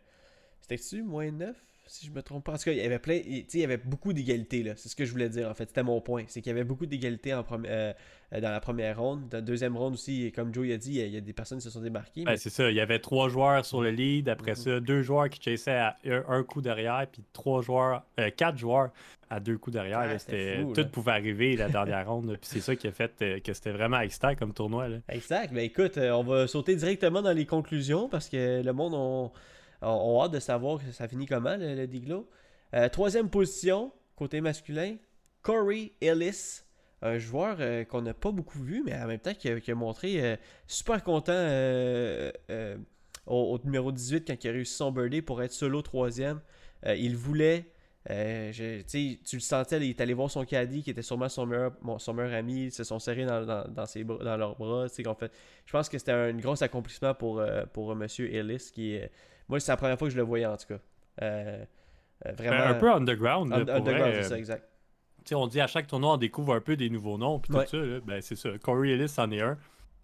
C'était-tu 0.61 1.03
moins 1.03 1.31
9 1.31 1.55
si 1.91 2.05
je 2.07 2.11
me 2.11 2.21
trompe 2.23 2.45
pas. 2.45 2.53
En 2.53 2.57
tout 2.57 2.63
cas, 2.63 2.71
il 2.71 2.77
y 2.77 2.81
avait 2.81 2.99
plein. 2.99 3.15
il- 3.15 3.45
il 3.53 3.59
y 3.59 3.63
avait 3.63 3.77
beaucoup 3.77 4.13
d'égalité 4.13 4.63
là. 4.63 4.73
C'est 4.77 4.87
ce 4.89 4.95
que 4.95 5.03
je 5.05 5.11
voulais 5.11 5.29
dire 5.29 5.49
en 5.49 5.53
fait. 5.53 5.65
C'était 5.67 5.83
mon 5.83 5.99
point. 6.01 6.23
C'est 6.27 6.41
qu'il 6.41 6.49
y 6.49 6.55
avait 6.55 6.63
beaucoup 6.63 6.85
d'égalité 6.85 7.33
en 7.33 7.45
euh, 7.65 7.93
dans 8.31 8.49
la 8.49 8.59
première 8.61 8.97
ronde. 8.99 9.27
Dans 9.29 9.37
la 9.39 9.41
deuxième 9.41 9.75
ronde 9.75 9.95
aussi, 9.95 10.31
comme 10.33 10.53
Joe 10.53 10.65
il 10.67 10.71
a 10.73 10.77
dit, 10.77 10.99
il 10.99 11.07
y 11.09 11.17
a, 11.17 11.21
des 11.21 11.33
personnes 11.33 11.57
qui 11.57 11.65
se 11.65 11.69
sont 11.69 11.81
démarquées. 11.81 12.23
ben, 12.23 12.31
mais- 12.31 12.37
c'est 12.37 12.49
ça, 12.49 12.69
il 12.69 12.75
y 12.75 12.79
avait 12.79 12.99
trois 12.99 13.27
joueurs 13.27 13.65
sur 13.65 13.81
le 13.81 13.89
lead, 13.91 14.29
après 14.29 14.51
Mhm. 14.51 14.55
ça, 14.57 14.79
deux 14.79 15.01
joueurs 15.01 15.29
qui 15.29 15.41
chassaient 15.41 15.71
à 15.71 15.97
un, 16.05 16.23
un 16.29 16.43
coup 16.43 16.61
derrière, 16.61 17.05
puis 17.11 17.23
trois 17.33 17.61
joueurs, 17.61 18.03
euh, 18.19 18.29
quatre 18.35 18.57
joueurs 18.57 18.91
à 19.29 19.39
deux 19.41 19.57
coups 19.57 19.73
derrière. 19.73 19.99
Ah, 19.99 20.07
là. 20.07 20.17
fou, 20.19 20.71
tout 20.73 20.81
là. 20.81 20.87
pouvait 20.87 21.11
arriver 21.11 21.55
la 21.57 21.67
dernière 21.69 22.07
ronde, 22.09 22.27
puis 22.39 22.49
c'est 22.51 22.61
ça 22.61 22.75
qui 22.75 22.87
a 22.87 22.91
fait 22.93 23.11
euh, 23.21 23.39
que 23.41 23.51
c'était 23.53 23.71
vraiment 23.71 23.99
excitant 23.99 24.33
comme 24.35 24.53
tournoi. 24.53 24.87
Là. 24.87 24.97
Exact. 25.09 25.53
Ben 25.53 25.63
écoute, 25.65 25.97
on 25.97 26.23
va 26.23 26.47
sauter 26.47 26.75
directement 26.77 27.21
dans 27.21 27.33
les 27.33 27.45
conclusions 27.45 28.07
parce 28.07 28.29
que 28.29 28.61
le 28.63 28.73
monde 28.73 28.93
ont- 29.81 29.87
ont 30.17 30.23
hâte 30.23 30.31
de 30.31 30.39
savoir 30.39 30.79
que 30.79 30.91
ça 30.91 31.07
finit 31.07 31.25
comment, 31.25 31.55
le, 31.57 31.75
le 31.75 31.87
Diglo. 31.87 32.29
Euh, 32.73 32.87
troisième 32.89 33.29
position, 33.29 33.91
côté 34.15 34.41
masculin, 34.41 34.95
Corey 35.41 35.93
Ellis. 36.01 36.61
Un 37.03 37.17
joueur 37.17 37.57
euh, 37.59 37.83
qu'on 37.83 38.03
n'a 38.03 38.13
pas 38.13 38.31
beaucoup 38.31 38.59
vu, 38.59 38.83
mais 38.85 38.93
en 38.95 39.07
même 39.07 39.19
temps 39.19 39.33
qui 39.33 39.49
a, 39.49 39.55
a 39.55 39.73
montré 39.75 40.23
euh, 40.23 40.35
super 40.67 41.03
content 41.03 41.33
au, 43.27 43.53
au 43.55 43.59
numéro 43.63 43.91
18 43.91 44.27
quand 44.27 44.43
il 44.43 44.49
a 44.49 44.51
réussi 44.53 44.75
son 44.75 44.91
birdie 44.91 45.21
pour 45.21 45.41
être 45.41 45.51
solo 45.51 45.81
troisième. 45.81 46.41
Il 46.85 47.15
voulait, 47.15 47.65
euh, 48.09 48.51
je- 48.51 48.81
tu 48.81 49.35
le 49.35 49.39
sentais, 49.41 49.77
il 49.77 49.89
est 49.89 50.01
allé 50.01 50.13
voir 50.13 50.29
son 50.31 50.43
caddie 50.43 50.81
qui 50.83 50.89
était 50.89 51.01
sûrement 51.03 51.29
son 51.29 51.45
meilleur, 51.45 51.71
son 51.99 52.13
meilleur 52.13 52.33
ami, 52.33 52.65
ils 52.65 52.71
se 52.71 52.83
sont 52.83 52.97
serrés 52.99 53.25
dans, 53.25 53.45
dans, 53.45 53.67
dans 53.67 53.85
ses 53.85 54.03
bras- 54.03 54.23
dans 54.23 54.37
leurs 54.37 54.55
bras. 54.55 54.87
fait, 54.89 55.31
je 55.65 55.71
pense 55.71 55.87
que 55.87 55.97
c'était 55.99 56.11
un 56.11 56.33
gros 56.33 56.61
accomplissement 56.63 57.13
pour, 57.13 57.39
euh, 57.39 57.63
pour 57.73 57.95
Monsieur 57.95 58.33
Ellis. 58.33 58.71
Qui, 58.73 58.99
moi, 59.47 59.59
c'est 59.59 59.71
la 59.71 59.77
première 59.77 59.99
fois 59.99 60.07
que 60.07 60.13
je 60.13 60.17
le 60.17 60.23
voyais 60.23 60.45
en 60.47 60.57
tout 60.57 60.67
cas. 60.67 60.79
Euh, 61.21 61.63
euh, 62.25 62.31
vraiment. 62.33 62.57
Ben, 62.57 62.67
un 62.69 62.73
peu 62.75 62.91
underground. 62.91 63.53
un- 63.53 63.67
underground, 63.67 64.13
c'est 64.15 64.23
ça, 64.23 64.33
euh, 64.33 64.37
exact. 64.37 64.67
On 65.33 65.45
dit 65.45 65.61
à 65.61 65.67
chaque 65.67 65.85
tournoi, 65.85 66.13
on 66.13 66.17
découvre 66.17 66.55
un 66.55 66.61
peu 66.61 66.75
des 66.75 66.89
nouveaux 66.89 67.17
noms, 67.19 67.39
puis 67.39 67.53
Ouais. 67.53 67.65
tout 67.65 67.71
ça. 67.77 67.99
Ben, 68.05 68.21
c'est 68.21 68.35
ça. 68.35 68.49
Corey 68.63 68.89
Ellis 68.89 69.13
en 69.19 69.29
est 69.31 69.41
un. 69.41 69.57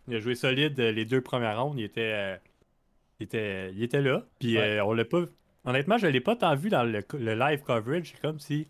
Il 0.07 0.15
a 0.15 0.19
joué 0.19 0.35
solide 0.35 0.79
euh, 0.79 0.91
les 0.91 1.05
deux 1.05 1.21
premières 1.21 1.59
rondes. 1.61 1.79
Il 1.79 1.83
était, 1.85 2.01
euh, 2.13 2.37
il 3.19 3.23
était, 3.23 3.71
il 3.73 3.81
était 3.81 4.01
là. 4.03 4.23
Puis 4.39 4.57
Ouais. 4.57 4.77
euh, 4.77 4.85
on 4.85 4.93
l'a 4.93 5.03
pas. 5.05 5.23
Honnêtement, 5.67 5.97
je 5.97 6.07
l'ai 6.07 6.21
pas 6.21 6.35
tant 6.35 6.55
vu 6.55 6.69
dans 6.69 6.83
le, 6.83 7.03
le 7.13 7.35
live 7.35 7.61
coverage. 7.61 8.11
C'est 8.13 8.21
comme 8.21 8.39
si 8.39 8.67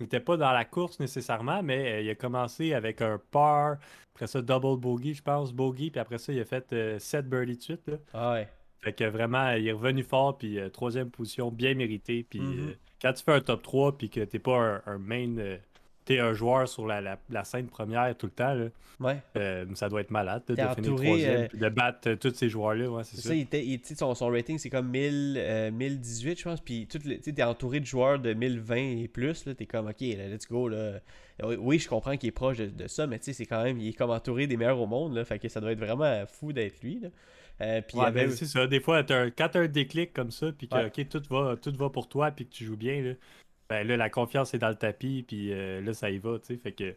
il 0.00 0.04
n'était 0.04 0.20
pas 0.20 0.36
dans 0.36 0.52
la 0.52 0.64
course 0.64 1.00
nécessairement, 1.00 1.62
mais 1.62 1.92
euh, 1.94 2.00
il 2.02 2.10
a 2.10 2.14
commencé 2.14 2.74
avec 2.74 3.00
un 3.02 3.18
par. 3.30 3.78
Après 4.14 4.26
ça, 4.26 4.42
double 4.42 4.78
bogey, 4.80 5.14
je 5.14 5.22
pense, 5.22 5.52
bogey. 5.52 5.90
Puis 5.90 6.00
après 6.00 6.18
ça, 6.18 6.32
il 6.32 6.40
a 6.40 6.44
fait 6.44 6.98
7 7.00 7.28
birdies 7.28 7.56
de 7.56 7.62
suite. 7.62 7.86
là. 7.88 7.96
Ah 8.12 8.32
ouais. 8.34 8.48
Fait 8.82 8.92
que 8.92 9.04
vraiment, 9.04 9.52
il 9.52 9.66
est 9.66 9.72
revenu 9.72 10.02
fort, 10.02 10.36
puis 10.36 10.58
euh, 10.58 10.68
troisième 10.68 11.10
position, 11.10 11.50
bien 11.50 11.74
méritée. 11.74 12.26
Puis 12.28 12.40
Mhm. 12.40 12.68
euh, 12.68 12.72
quand 13.00 13.12
tu 13.14 13.24
fais 13.24 13.32
un 13.32 13.40
top 13.40 13.62
3, 13.62 13.96
puis 13.96 14.10
que 14.10 14.20
t'es 14.20 14.38
pas 14.38 14.58
un, 14.58 14.82
un 14.86 14.98
main, 14.98 15.38
euh, 15.38 15.56
t'es 16.04 16.18
un 16.18 16.32
joueur 16.34 16.68
sur 16.68 16.86
la, 16.86 17.00
la, 17.00 17.18
la 17.30 17.44
scène 17.44 17.66
première 17.66 18.14
tout 18.16 18.26
le 18.26 18.32
temps, 18.32 18.54
là, 18.54 18.66
Ouais. 19.00 19.16
euh, 19.36 19.64
ça 19.74 19.88
doit 19.88 20.02
être 20.02 20.10
malade 20.12 20.42
de, 20.46 20.54
de 20.54 20.60
finir 20.60 20.70
entouré, 20.92 21.06
troisième, 21.06 21.40
euh, 21.42 21.48
puis 21.48 21.58
de 21.58 21.68
battre 21.68 22.10
euh, 22.10 22.16
tous 22.16 22.32
ces 22.34 22.48
joueurs-là. 22.48 22.88
Ouais, 22.90 23.02
c'est 23.04 23.16
ça. 23.20 23.34
il 23.34 23.40
était, 23.40 23.64
il- 23.64 23.80
son, 23.84 24.14
son 24.14 24.28
rating 24.28 24.56
c'est 24.58 24.70
comme 24.70 24.88
1000, 24.88 25.34
euh, 25.36 25.70
1018, 25.72 26.38
je 26.38 26.44
pense. 26.44 26.60
Puis 26.60 26.86
t'es 26.86 27.42
entouré 27.42 27.80
de 27.80 27.86
joueurs 27.86 28.18
de 28.20 28.32
1020 28.34 28.76
et 29.02 29.08
plus. 29.08 29.46
Là, 29.46 29.54
t'es 29.54 29.66
comme, 29.66 29.86
ok, 29.88 30.00
là, 30.00 30.28
let's 30.28 30.46
go. 30.48 30.68
Là. 30.68 31.00
Oui, 31.42 31.80
je 31.80 31.88
comprends 31.88 32.16
qu'il 32.16 32.28
est 32.28 32.32
proche 32.32 32.58
de, 32.58 32.66
de 32.66 32.86
ça, 32.86 33.06
mais 33.08 33.18
tu 33.18 33.24
sais, 33.24 33.32
c'est 33.32 33.46
quand 33.46 33.64
même, 33.64 33.80
il 33.80 33.88
est 33.88 33.92
comme 33.94 34.10
entouré 34.10 34.46
des 34.46 34.56
meilleurs 34.56 34.78
au 34.80 34.86
monde. 34.86 35.14
Là, 35.14 35.24
fait 35.24 35.40
que 35.40 35.48
ça 35.48 35.60
doit 35.60 35.72
être 35.72 35.80
vraiment 35.80 36.24
fou 36.28 36.52
d'être 36.52 36.80
lui. 36.82 37.00
Là. 37.00 37.08
Euh, 37.60 37.80
puis 37.82 37.96
il 37.96 37.98
y 37.98 38.00
Ouais, 38.02 38.06
avait. 38.08 38.26
ben, 38.26 38.30
c'est 38.30 38.46
ça. 38.46 38.66
Des 38.68 38.80
fois, 38.80 39.02
t'as 39.02 39.22
un- 39.24 39.30
quand 39.30 39.48
t'as 39.50 39.60
un 39.60 39.66
déclic 39.68 40.12
comme 40.12 40.30
ça, 40.30 40.52
puis 40.56 40.68
que 40.68 40.74
Ouais. 40.76 40.86
ok, 40.86 41.08
tout, 41.08 41.22
va, 41.30 41.56
tout 41.56 41.72
va 41.76 41.88
pour 41.90 42.08
toi, 42.08 42.30
puis 42.30 42.46
que 42.46 42.52
tu 42.52 42.64
joues 42.64 42.76
bien, 42.76 43.00
là, 43.02 43.12
ben 43.82 43.86
là, 43.88 43.96
la 43.96 44.10
confiance 44.10 44.54
est 44.54 44.58
dans 44.58 44.68
le 44.68 44.74
tapis, 44.76 45.24
puis 45.26 45.52
euh, 45.52 45.80
là, 45.80 45.92
ça 45.94 46.10
y 46.10 46.18
va, 46.18 46.38
tu 46.38 46.46
sais. 46.46 46.56
Fait 46.56 46.72
que 46.72 46.94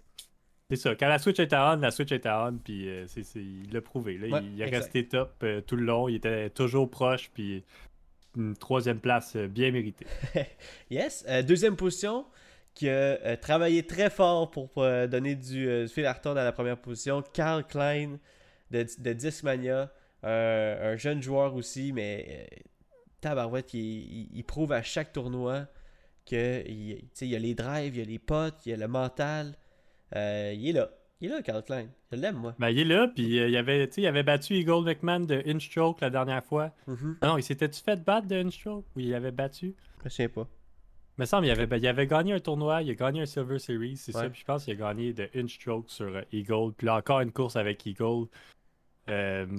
c'est 0.70 0.76
ça. 0.76 0.96
Quand 0.96 1.08
la 1.08 1.18
Switch 1.20 1.40
était 1.40 1.56
on, 1.56 1.78
la 1.78 1.92
Switch 1.92 2.12
était 2.12 2.30
on, 2.30 2.58
puis 2.64 2.90
euh, 2.90 3.06
c'est, 3.08 3.24
c'est- 3.24 3.40
il 3.40 3.72
l'a 3.74 3.82
prouvé. 3.82 4.18
Là. 4.18 4.28
Ouais, 4.28 4.40
il, 4.44 4.54
il 4.56 4.62
est 4.62 4.66
resté 4.66 5.08
top 5.08 5.34
euh, 5.44 5.62
tout 5.62 5.76
le 5.76 5.84
long, 5.86 6.08
il 6.10 6.16
était 6.16 6.50
toujours 6.50 6.90
proche, 6.90 7.30
puis 7.34 7.64
une 8.36 8.56
troisième 8.56 9.00
place 9.00 9.36
euh, 9.36 9.48
bien 9.48 9.72
méritée. 9.72 10.06
Yes. 10.90 11.26
Deuxième 11.46 11.76
position, 11.76 12.26
qui 12.76 12.90
a 12.90 13.36
travaillé 13.38 13.84
très 13.88 14.10
fort 14.12 14.52
pour 14.52 14.70
donner 15.10 15.34
du, 15.36 15.66
du 15.84 15.88
fil 15.88 16.06
à 16.06 16.14
retordre 16.14 16.40
à 16.40 16.44
la 16.44 16.52
première 16.52 16.78
position. 16.78 17.24
Carl 17.34 17.64
Klein 17.66 18.20
de, 18.72 18.86
de 19.00 19.14
Discmania. 19.14 19.92
Un, 20.24 20.30
un 20.82 20.96
jeune 20.96 21.22
joueur 21.22 21.54
aussi, 21.56 21.92
mais 21.94 22.50
tabarouette, 23.22 23.74
il, 23.74 23.80
il- 23.80 24.30
il 24.34 24.44
prouve 24.44 24.72
à 24.74 24.82
chaque 24.84 25.14
tournoi 25.14 25.68
que 26.30 26.64
il, 26.68 27.04
sais, 27.14 27.28
y 27.28 27.36
a 27.36 27.40
les 27.40 27.56
drives, 27.56 27.96
il 27.96 28.00
y 28.00 28.02
a 28.02 28.06
les 28.06 28.20
potes, 28.20 28.66
il 28.66 28.70
y 28.70 28.74
a 28.74 28.78
le 28.78 28.88
mental. 28.88 29.56
Euh, 30.16 30.54
il 30.56 30.70
est 30.70 30.74
là. 30.74 30.90
Il 31.20 31.28
est 31.28 31.34
là, 31.34 31.42
Carl 31.42 31.64
Klein. 31.64 31.88
Je 32.12 32.18
l'aime, 32.18 32.36
moi. 32.36 32.54
Ben, 32.60 32.70
il 32.70 32.80
est 32.80 32.86
là, 32.86 33.08
puis 33.08 33.40
euh, 33.40 33.50
il, 33.50 33.58
avait, 33.58 33.90
sais, 33.90 34.02
il 34.02 34.08
avait 34.08 34.24
battu 34.24 34.54
Eagle 34.54 34.86
McMahon 34.86 35.22
de 35.22 35.42
Inchstroke 35.48 36.00
la 36.02 36.12
dernière 36.12 36.44
fois. 36.44 36.74
Mhm. 36.86 37.18
Ah 37.22 37.28
non, 37.28 37.38
il 37.38 37.44
s'était-tu 37.44 37.82
fait 37.82 38.04
battre 38.04 38.28
de 38.28 38.36
Inchstroke? 38.36 38.86
ou 38.96 39.00
il 39.00 39.14
avait 39.16 39.32
battu? 39.32 39.76
Je 40.04 40.10
souviens 40.10 40.30
pas. 40.30 40.48
Il 41.18 41.22
me 41.22 41.26
semble 41.26 41.48
il 41.48 41.52
avait, 41.52 41.66
ben, 41.66 41.78
il 41.78 41.88
avait 41.88 42.06
gagné 42.06 42.34
un 42.34 42.40
tournoi, 42.40 42.84
il 42.84 42.92
a 42.92 42.94
gagné 42.94 43.22
un 43.22 43.26
Silver 43.26 43.58
Series, 43.58 43.98
c'est 43.98 44.16
Ouais. 44.16 44.22
ça. 44.22 44.30
Puis 44.30 44.42
je 44.42 44.46
pense 44.46 44.66
qu'il 44.66 44.74
a 44.74 44.76
gagné 44.76 45.14
de 45.14 45.28
Inchstroke 45.36 45.90
sur 45.90 46.06
euh, 46.06 46.22
Eagle. 46.32 46.74
Puis 46.78 46.86
là, 46.86 46.98
encore 46.98 47.22
une 47.22 47.32
course 47.32 47.56
avec 47.56 47.84
Eagle. 47.86 48.28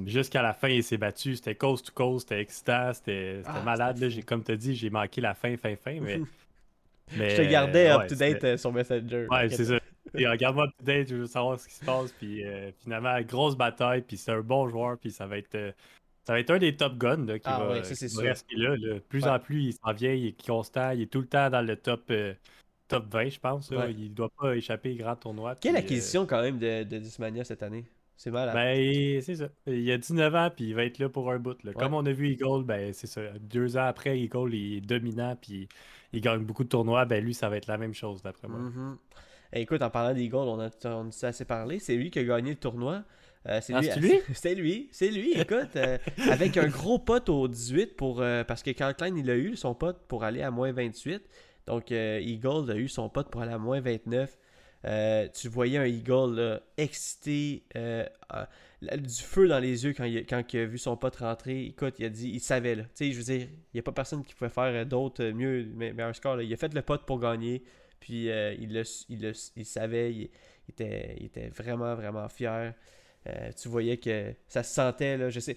Jusqu'à 0.07 0.42
la 0.42 0.52
fin, 0.52 0.68
il 0.68 0.85
s'est 0.85 0.98
battu. 0.98 1.35
C'était 1.35 1.54
coast 1.57 1.87
to 1.87 1.92
coast, 1.92 2.28
c'était 2.28 2.40
excitant, 2.40 2.92
c'était 2.92 3.42
ah, 3.46 3.62
malade. 3.62 3.98
Là. 3.98 4.09
Comme 4.26 4.44
tu 4.44 4.52
as 4.52 4.57
dit, 4.57 4.76
j'ai 4.76 4.90
manqué 4.90 5.20
la 5.20 5.35
fin, 5.35 5.57
fin, 5.57 5.74
fin. 5.74 5.98
Mais, 6.00 6.20
je 7.11 7.37
te 7.37 7.51
gardais 7.51 7.90
up-to-date 7.90 8.57
sur 8.57 8.73
Messenger. 8.73 9.27
Ouais, 9.31 9.49
c'est 9.51 9.64
ça. 9.64 9.79
Regarde-moi 10.14 10.64
up-to-date, 10.64 11.09
je 11.11 11.16
veux 11.16 11.27
savoir 11.27 11.61
ce 11.61 11.68
qui 11.68 11.75
se 11.75 11.85
passe. 11.85 12.12
Puis 12.12 12.42
finalement, 12.83 13.21
grosse 13.23 13.57
bataille. 13.57 14.03
Puis 14.03 14.16
c'est 14.16 14.33
un 14.33 14.40
bon 14.40 14.68
joueur. 14.68 14.99
Puis 14.99 15.11
ça 15.11 15.27
va 15.27 15.38
être 15.38 15.75
ça 16.29 16.35
va 16.35 16.40
être 16.40 16.51
un 16.51 16.59
des 16.59 16.77
top 16.77 16.99
guns 16.99 17.25
là, 17.25 17.38
qui 17.38 17.49
ah, 17.49 17.64
va, 17.64 17.73
rester 17.73 18.57
là, 18.57 18.77
Plus 19.09 19.25
en 19.25 19.38
plus, 19.38 19.62
il 19.62 19.73
s'en 19.73 19.94
vient, 19.94 20.12
il 20.12 20.27
est 20.27 20.47
constant, 20.47 20.90
il 20.90 21.01
est 21.01 21.07
tout 21.11 21.23
le 21.23 21.27
temps 21.27 21.49
dans 21.49 21.62
le 21.62 21.75
top, 21.75 22.03
euh, 22.11 22.35
top 22.87 23.11
20, 23.11 23.31
je 23.31 23.40
pense. 23.40 23.71
Il 23.71 24.11
ne 24.11 24.14
doit 24.14 24.29
pas 24.38 24.55
échapper 24.55 24.94
grand 24.94 25.16
tournoi. 25.16 25.55
Quelle 25.59 25.77
euh, 25.77 25.79
acquisition 25.79 26.27
quand 26.27 26.42
même 26.42 26.59
de, 26.59 26.83
de 26.83 26.99
Dismania 26.99 27.44
cette 27.44 27.62
année? 27.62 27.87
C'est 28.14 28.31
mal. 28.31 28.53
Ben, 28.53 29.23
c'est 29.23 29.37
ça. 29.37 29.49
Il 29.66 29.90
a 29.90 29.97
19 29.97 30.35
ans, 30.35 30.51
puis 30.55 30.66
il 30.66 30.75
va 30.75 30.85
être 30.85 30.99
là 30.99 31.09
pour 31.09 31.33
un 31.33 31.38
bout. 31.38 31.57
Comme 31.79 31.94
on 31.94 32.05
a 32.05 32.12
vu 32.12 32.29
Eagle, 32.29 32.62
ben, 32.62 32.92
c'est 32.92 33.07
ça. 33.07 33.23
Deux 33.40 33.79
ans 33.79 33.87
après, 33.87 34.21
Eagle 34.21 34.53
il 34.53 34.77
est 34.77 34.81
dominant, 34.83 35.35
puis 35.40 35.66
il 36.12 36.21
gagne 36.21 36.44
beaucoup 36.44 36.64
de 36.64 36.68
tournois. 36.68 37.05
Ben, 37.05 37.23
lui, 37.23 37.35
ça 37.35 37.49
va 37.49 37.57
être 37.57 37.66
la 37.66 37.79
même 37.79 37.94
chose, 37.94 38.23
d'après 38.23 38.49
moi. 38.49 38.61
Mm-hmm. 38.61 38.97
écoute, 39.61 39.83
en 39.83 39.90
parlant 39.90 40.14
d'Eagle, 40.14 40.37
on 40.37 40.61
a, 40.61 40.71
on 40.85 41.09
a 41.09 41.27
assez 41.27 41.44
parlé. 41.44 41.79
C'est 41.79 41.97
lui 41.97 42.11
qui 42.11 42.18
a 42.18 42.25
gagné 42.25 42.51
le 42.51 42.57
tournoi. 42.57 43.05
Euh, 43.47 43.61
c'est 43.62 43.73
ah, 43.73 43.81
lui. 43.81 43.88
C'est 44.35 44.55
lui? 44.55 44.88
C'est 44.92 45.11
lui, 45.11 45.33
écoute. 45.33 45.77
Euh, 45.77 45.99
avec 46.31 46.57
un 46.57 46.68
gros 46.68 46.99
pote 46.99 47.29
au 47.29 47.49
18 47.49 47.97
pour. 47.97 48.21
Euh, 48.21 48.44
parce 48.44 48.62
que 48.62 48.71
Carl 48.71 48.94
Klein, 48.94 49.16
il 49.16 49.31
a 49.31 49.37
eu 49.37 49.57
son 49.57 49.75
pote 49.75 50.07
pour 50.09 50.25
aller 50.25 50.42
à 50.42 50.51
moins 50.51 50.73
28. 50.73 51.23
Donc, 51.66 51.90
Eagle 51.90 52.71
a 52.71 52.77
eu 52.77 52.88
son 52.88 53.09
pote 53.09 53.31
pour 53.31 53.42
aller 53.42 53.53
à 53.53 53.59
moins 53.59 53.81
29. 53.81 54.38
tu 55.35 55.49
voyais 55.49 55.79
un 55.79 55.85
Eagle 55.85 56.62
excité, 56.79 57.64
du 58.80 59.22
feu 59.22 59.48
dans 59.48 59.58
les 59.58 59.84
yeux 59.84 59.92
quand 59.92 60.04
il, 60.04 60.24
quand 60.26 60.42
il 60.52 60.60
a 60.60 60.66
vu 60.66 60.78
son 60.78 60.96
pote 60.96 61.16
rentrer. 61.16 61.64
Écoute, 61.64 61.96
il 61.98 62.04
a 62.04 62.08
dit, 62.08 62.30
il 62.30 62.40
savait. 62.40 62.74
Là. 62.74 62.84
Je 62.98 63.12
veux 63.12 63.22
dire, 63.22 63.48
il 63.50 63.74
n'y 63.74 63.80
a 63.80 63.82
pas 63.82 63.92
personne 63.92 64.24
qui 64.24 64.34
pouvait 64.34 64.50
faire 64.50 64.86
d'autres 64.86 65.24
mieux, 65.30 65.64
meilleur 65.64 66.14
score. 66.14 66.40
Il 66.40 66.52
a 66.52 66.56
fait 66.56 66.72
le 66.72 66.82
pote 66.82 67.04
pour 67.06 67.18
gagner. 67.18 67.62
Puis, 68.00 68.26
il, 68.26 68.72
le, 68.72 68.82
il, 69.08 69.32
il, 69.56 69.66
savait. 69.66 70.12
Il, 70.12 70.30
était, 70.68 71.16
il 71.18 71.26
était 71.26 71.48
vraiment, 71.48 71.94
vraiment 71.94 72.28
fier. 72.28 72.74
Euh, 73.26 73.50
tu 73.60 73.68
voyais 73.68 73.96
que 73.96 74.34
ça 74.48 74.62
se 74.62 74.74
sentait, 74.74 75.16
là, 75.16 75.30
je 75.30 75.40
sais. 75.40 75.56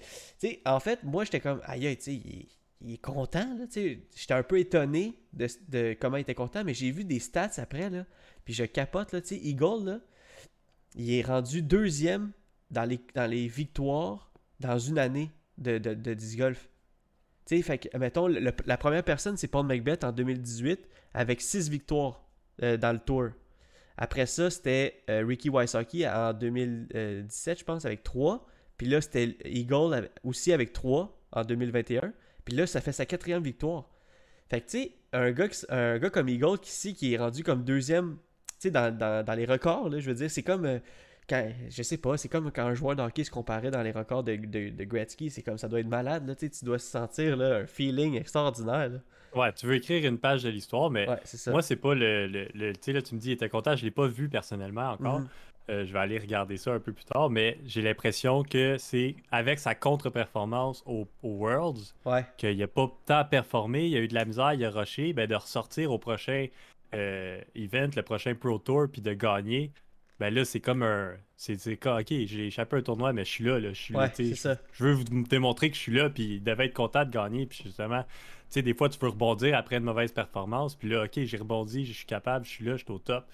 En 0.65 0.79
fait, 0.79 1.03
moi, 1.03 1.23
j'étais 1.23 1.39
comme, 1.39 1.61
aïe, 1.63 1.95
tu 1.97 2.03
sais, 2.03 2.13
il, 2.81 2.93
est 2.93 3.01
content, 3.01 3.55
là. 3.57 3.65
J'étais 3.71 4.33
un 4.33 4.43
peu 4.43 4.59
étonné 4.59 5.13
de, 5.33 5.95
comment 5.99 6.17
il 6.17 6.21
était 6.21 6.35
content, 6.35 6.63
mais 6.63 6.73
j'ai 6.73 6.91
vu 6.91 7.03
des 7.03 7.19
stats 7.19 7.51
après, 7.57 7.89
là, 7.89 8.05
puis 8.43 8.53
je 8.53 8.63
capote, 8.63 9.11
là, 9.13 9.21
tu 9.21 9.29
sais, 9.29 9.37
Eagle, 9.37 9.85
là, 9.85 9.99
il 10.95 11.13
est 11.13 11.21
rendu 11.21 11.61
deuxième 11.61 12.31
dans 12.71 12.85
les, 12.85 12.99
dans 13.13 13.29
les 13.29 13.47
victoires 13.47 14.31
dans 14.59 14.79
une 14.79 14.97
année 14.97 15.29
de, 15.57 15.77
de, 15.77 15.93
de 15.93 16.13
disc 16.13 16.37
golf. 16.37 16.69
Tu 17.45 17.57
sais, 17.57 17.61
fait 17.63 17.77
que, 17.77 17.97
mettons, 17.97 18.27
la 18.27 18.77
première 18.77 19.03
personne, 19.03 19.37
c'est 19.37 19.47
Paul 19.47 19.65
McBeth 19.65 20.03
en 20.03 20.11
2018, 20.11 20.87
avec 21.13 21.41
six 21.41 21.69
victoires 21.69 22.23
euh, 22.63 22.77
dans 22.77 22.93
le 22.93 22.99
tour. 22.99 23.29
Après 23.97 24.25
ça, 24.25 24.49
c'était 24.49 25.03
euh, 25.09 25.25
Ricky 25.25 25.49
Wysocki 25.49 26.07
en 26.07 26.33
2017, 26.33 27.59
je 27.59 27.63
pense, 27.63 27.85
avec 27.85 28.03
3. 28.03 28.47
Puis 28.77 28.87
là, 28.87 29.01
c'était 29.01 29.37
Eagle 29.45 30.09
aussi 30.23 30.53
avec 30.53 30.73
3 30.73 31.19
en 31.31 31.43
2021. 31.43 32.13
Puis 32.45 32.55
là, 32.55 32.65
ça 32.65 32.81
fait 32.81 32.93
sa 32.93 33.05
quatrième 33.05 33.43
victoire. 33.43 33.89
Fait 34.49 34.61
que, 34.61 34.69
tu 34.69 34.77
sais, 34.79 34.91
un 35.13 35.31
gars, 35.31 35.47
un 35.69 35.99
gars 35.99 36.09
comme 36.09 36.29
Eagle 36.29 36.57
ici, 36.63 36.93
qui 36.93 37.13
est 37.13 37.17
rendu 37.17 37.43
comme 37.43 37.63
deuxième, 37.63 38.17
tu 38.59 38.69
sais, 38.69 38.71
dans, 38.71 39.35
les 39.35 39.45
records, 39.45 39.89
là, 39.89 39.99
je 39.99 40.09
veux 40.09 40.15
dire, 40.15 40.31
c'est 40.31 40.43
comme... 40.43 40.65
Euh, 40.65 40.79
quand, 41.29 41.49
je 41.69 41.83
sais 41.83 41.97
pas, 41.97 42.17
c'est 42.17 42.29
comme 42.29 42.51
quand 42.51 42.65
un 42.65 42.73
joueur 42.73 42.95
de 42.95 43.01
hockey 43.01 43.23
se 43.23 43.31
comparait 43.31 43.71
dans 43.71 43.81
les 43.81 43.91
records 43.91 44.23
de, 44.23 44.35
de, 44.35 44.83
Gretzky, 44.83 45.29
c'est 45.29 45.41
comme 45.41 45.57
ça 45.57 45.67
doit 45.67 45.79
être 45.79 45.87
malade, 45.87 46.27
là, 46.27 46.35
tu 46.35 46.49
dois 46.63 46.79
se 46.79 46.87
sentir 46.87 47.37
là, 47.37 47.57
un 47.57 47.65
feeling 47.65 48.15
extraordinaire. 48.15 48.89
Là. 48.89 48.97
Ouais, 49.33 49.53
tu 49.53 49.65
veux 49.65 49.75
écrire 49.75 50.05
une 50.05 50.17
page 50.17 50.43
de 50.43 50.49
l'histoire, 50.49 50.89
mais 50.89 51.07
moi, 51.47 51.61
c'est 51.61 51.77
pas 51.77 51.95
le. 51.95 52.47
tu 52.53 52.73
sais, 52.81 52.93
là, 52.93 53.01
tu 53.01 53.15
me 53.15 53.19
dis, 53.19 53.29
il 53.29 53.33
était 53.33 53.49
content, 53.49 53.75
je 53.75 53.85
l'ai 53.85 53.91
pas 53.91 54.07
vu 54.07 54.27
personnellement 54.29 54.91
encore. 54.91 55.19
Mhm. 55.19 55.27
Euh, 55.69 55.85
je 55.85 55.93
vais 55.93 55.99
aller 55.99 56.17
regarder 56.17 56.57
ça 56.57 56.73
un 56.73 56.79
peu 56.79 56.91
plus 56.91 57.05
tard, 57.05 57.29
mais 57.29 57.57
j'ai 57.65 57.81
l'impression 57.81 58.43
que 58.43 58.77
c'est 58.77 59.15
avec 59.31 59.59
sa 59.59 59.75
contre-performance 59.75 60.83
au, 60.85 61.07
Worlds 61.23 61.93
qu'il 62.37 62.57
n'a 62.57 62.67
pas 62.67 62.91
tant 63.05 63.23
performé, 63.23 63.87
il 63.87 63.95
a 63.95 63.99
eu 63.99 64.07
de 64.07 64.15
la 64.15 64.25
misère, 64.25 64.53
il 64.53 64.65
a 64.65 64.71
rushé, 64.71 65.13
ben, 65.13 65.27
de 65.27 65.35
ressortir 65.35 65.91
au 65.91 65.99
prochain 65.99 66.47
euh, 66.93 67.39
event, 67.55 67.89
le 67.95 68.01
prochain 68.01 68.33
Pro 68.33 68.57
Tour, 68.57 68.87
puis 68.91 69.01
de 69.01 69.13
gagner 69.13 69.71
ben 70.21 70.31
là, 70.31 70.45
c'est 70.45 70.59
comme 70.59 70.83
un. 70.83 71.15
C'est 71.35 71.55
ok, 71.83 72.05
j'ai 72.07 72.45
échappé 72.45 72.77
un 72.77 72.83
tournoi, 72.83 73.11
mais 73.11 73.25
je 73.25 73.29
suis 73.31 73.43
là. 73.43 73.59
là 73.59 73.73
je, 73.73 73.81
suis 73.81 73.95
je, 73.95 74.83
veux 74.83 74.93
vous 74.93 75.03
démontrer 75.23 75.71
que 75.71 75.75
je 75.75 75.81
suis 75.81 75.91
là, 75.91 76.11
puis 76.11 76.35
il 76.35 76.43
devait 76.43 76.67
être 76.67 76.75
content 76.75 77.05
de 77.05 77.09
gagner. 77.09 77.47
Puis 77.47 77.61
justement, 77.65 78.03
tu 78.03 78.07
sais, 78.49 78.61
des 78.61 78.75
fois, 78.75 78.87
tu 78.87 78.99
peux 78.99 79.07
rebondir 79.07 79.57
après 79.57 79.77
une 79.77 79.83
mauvaise 79.83 80.11
performance. 80.11 80.75
Puis 80.75 80.89
là, 80.89 81.05
ok, 81.05 81.23
j'ai 81.23 81.37
rebondi, 81.37 81.85
je 81.85 81.93
suis 81.93 82.05
capable, 82.05 82.45
je 82.45 82.51
suis 82.51 82.65
là, 82.65 82.73
je 82.73 82.83
suis 82.83 82.91
au 82.91 82.99
top. 82.99 83.25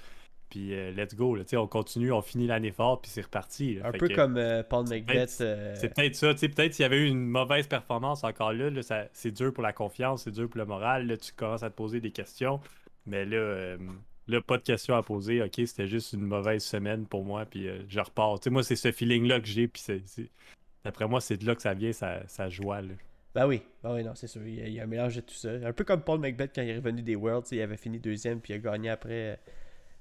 Puis 0.49 0.73
euh, 0.73 0.91
let's 0.91 1.13
go, 1.13 1.35
là, 1.35 1.43
on 1.55 1.67
continue, 1.67 2.13
on 2.13 2.21
finit 2.21 2.47
l'année 2.47 2.71
fort, 2.71 3.01
puis 3.01 3.11
c'est 3.11 3.23
reparti. 3.23 3.79
Un 3.83 3.91
peu 3.91 4.07
comme 4.07 4.37
euh, 4.37 4.63
Paul 4.63 4.87
McBeth. 4.87 5.39
Euh, 5.41 5.75
c'est 5.75 5.93
peut-être 5.93 6.15
ça, 6.15 6.33
peut-être 6.33 6.73
s'il 6.73 6.83
y 6.83 6.85
avait 6.85 6.99
eu 6.99 7.07
une 7.07 7.27
mauvaise 7.27 7.67
performance 7.67 8.23
encore 8.23 8.53
là, 8.53 8.69
là 8.69 8.81
c'est 9.11 9.31
dur 9.31 9.53
pour 9.53 9.63
la 9.63 9.73
confiance, 9.73 10.23
c'est 10.23 10.31
dur 10.31 10.47
pour 10.47 10.59
le 10.59 10.65
moral. 10.65 11.05
Là, 11.05 11.17
tu 11.17 11.33
commences 11.33 11.63
à 11.63 11.69
te 11.69 11.75
poser 11.75 11.99
des 11.99 12.11
questions. 12.11 12.61
Mais 13.05 13.25
là, 13.25 13.75
Là, 14.27 14.41
pas 14.41 14.57
de 14.57 14.63
questions 14.63 14.95
à 14.95 15.03
poser. 15.03 15.41
OK, 15.41 15.53
c'était 15.55 15.87
juste 15.87 16.13
une 16.13 16.21
mauvaise 16.21 16.63
semaine 16.63 17.05
pour 17.05 17.23
moi, 17.23 17.45
puis 17.45 17.67
euh, 17.67 17.79
je 17.87 17.99
repars. 17.99 18.39
Tu 18.39 18.45
sais, 18.45 18.49
moi, 18.49 18.61
c'est 18.61 18.75
ce 18.75 18.91
feeling-là 18.91 19.39
que 19.39 19.47
j'ai, 19.47 19.67
puis 19.67 19.81
c'est, 19.81 20.29
d'après 20.83 21.07
moi, 21.07 21.21
c'est 21.21 21.37
de 21.37 21.45
là 21.45 21.55
que 21.55 21.61
ça 21.61 21.73
vient, 21.73 21.93
sa, 21.93 22.49
joie. 22.49 22.81
Là. 22.81 22.93
Ben 23.33 23.47
oui, 23.47 23.61
ben 23.83 23.93
oui, 23.93 24.03
non, 24.03 24.15
c'est 24.15 24.27
sûr. 24.27 24.45
Il 24.45 24.69
y, 24.69 24.79
a, 24.79 24.83
un 24.83 24.87
mélange 24.87 25.15
de 25.15 25.21
tout 25.21 25.33
ça. 25.33 25.51
Un 25.51 25.71
peu 25.71 25.85
comme 25.85 26.01
Paul 26.01 26.19
McBeth 26.19 26.51
quand 26.53 26.61
il 26.61 26.69
est 26.69 26.75
revenu 26.75 27.01
des 27.01 27.15
Worlds, 27.15 27.47
il 27.51 27.61
avait 27.61 27.77
fini 27.77 27.99
deuxième, 27.99 28.41
puis 28.41 28.51
il 28.51 28.57
a 28.57 28.59
gagné 28.59 28.89
après 28.89 29.39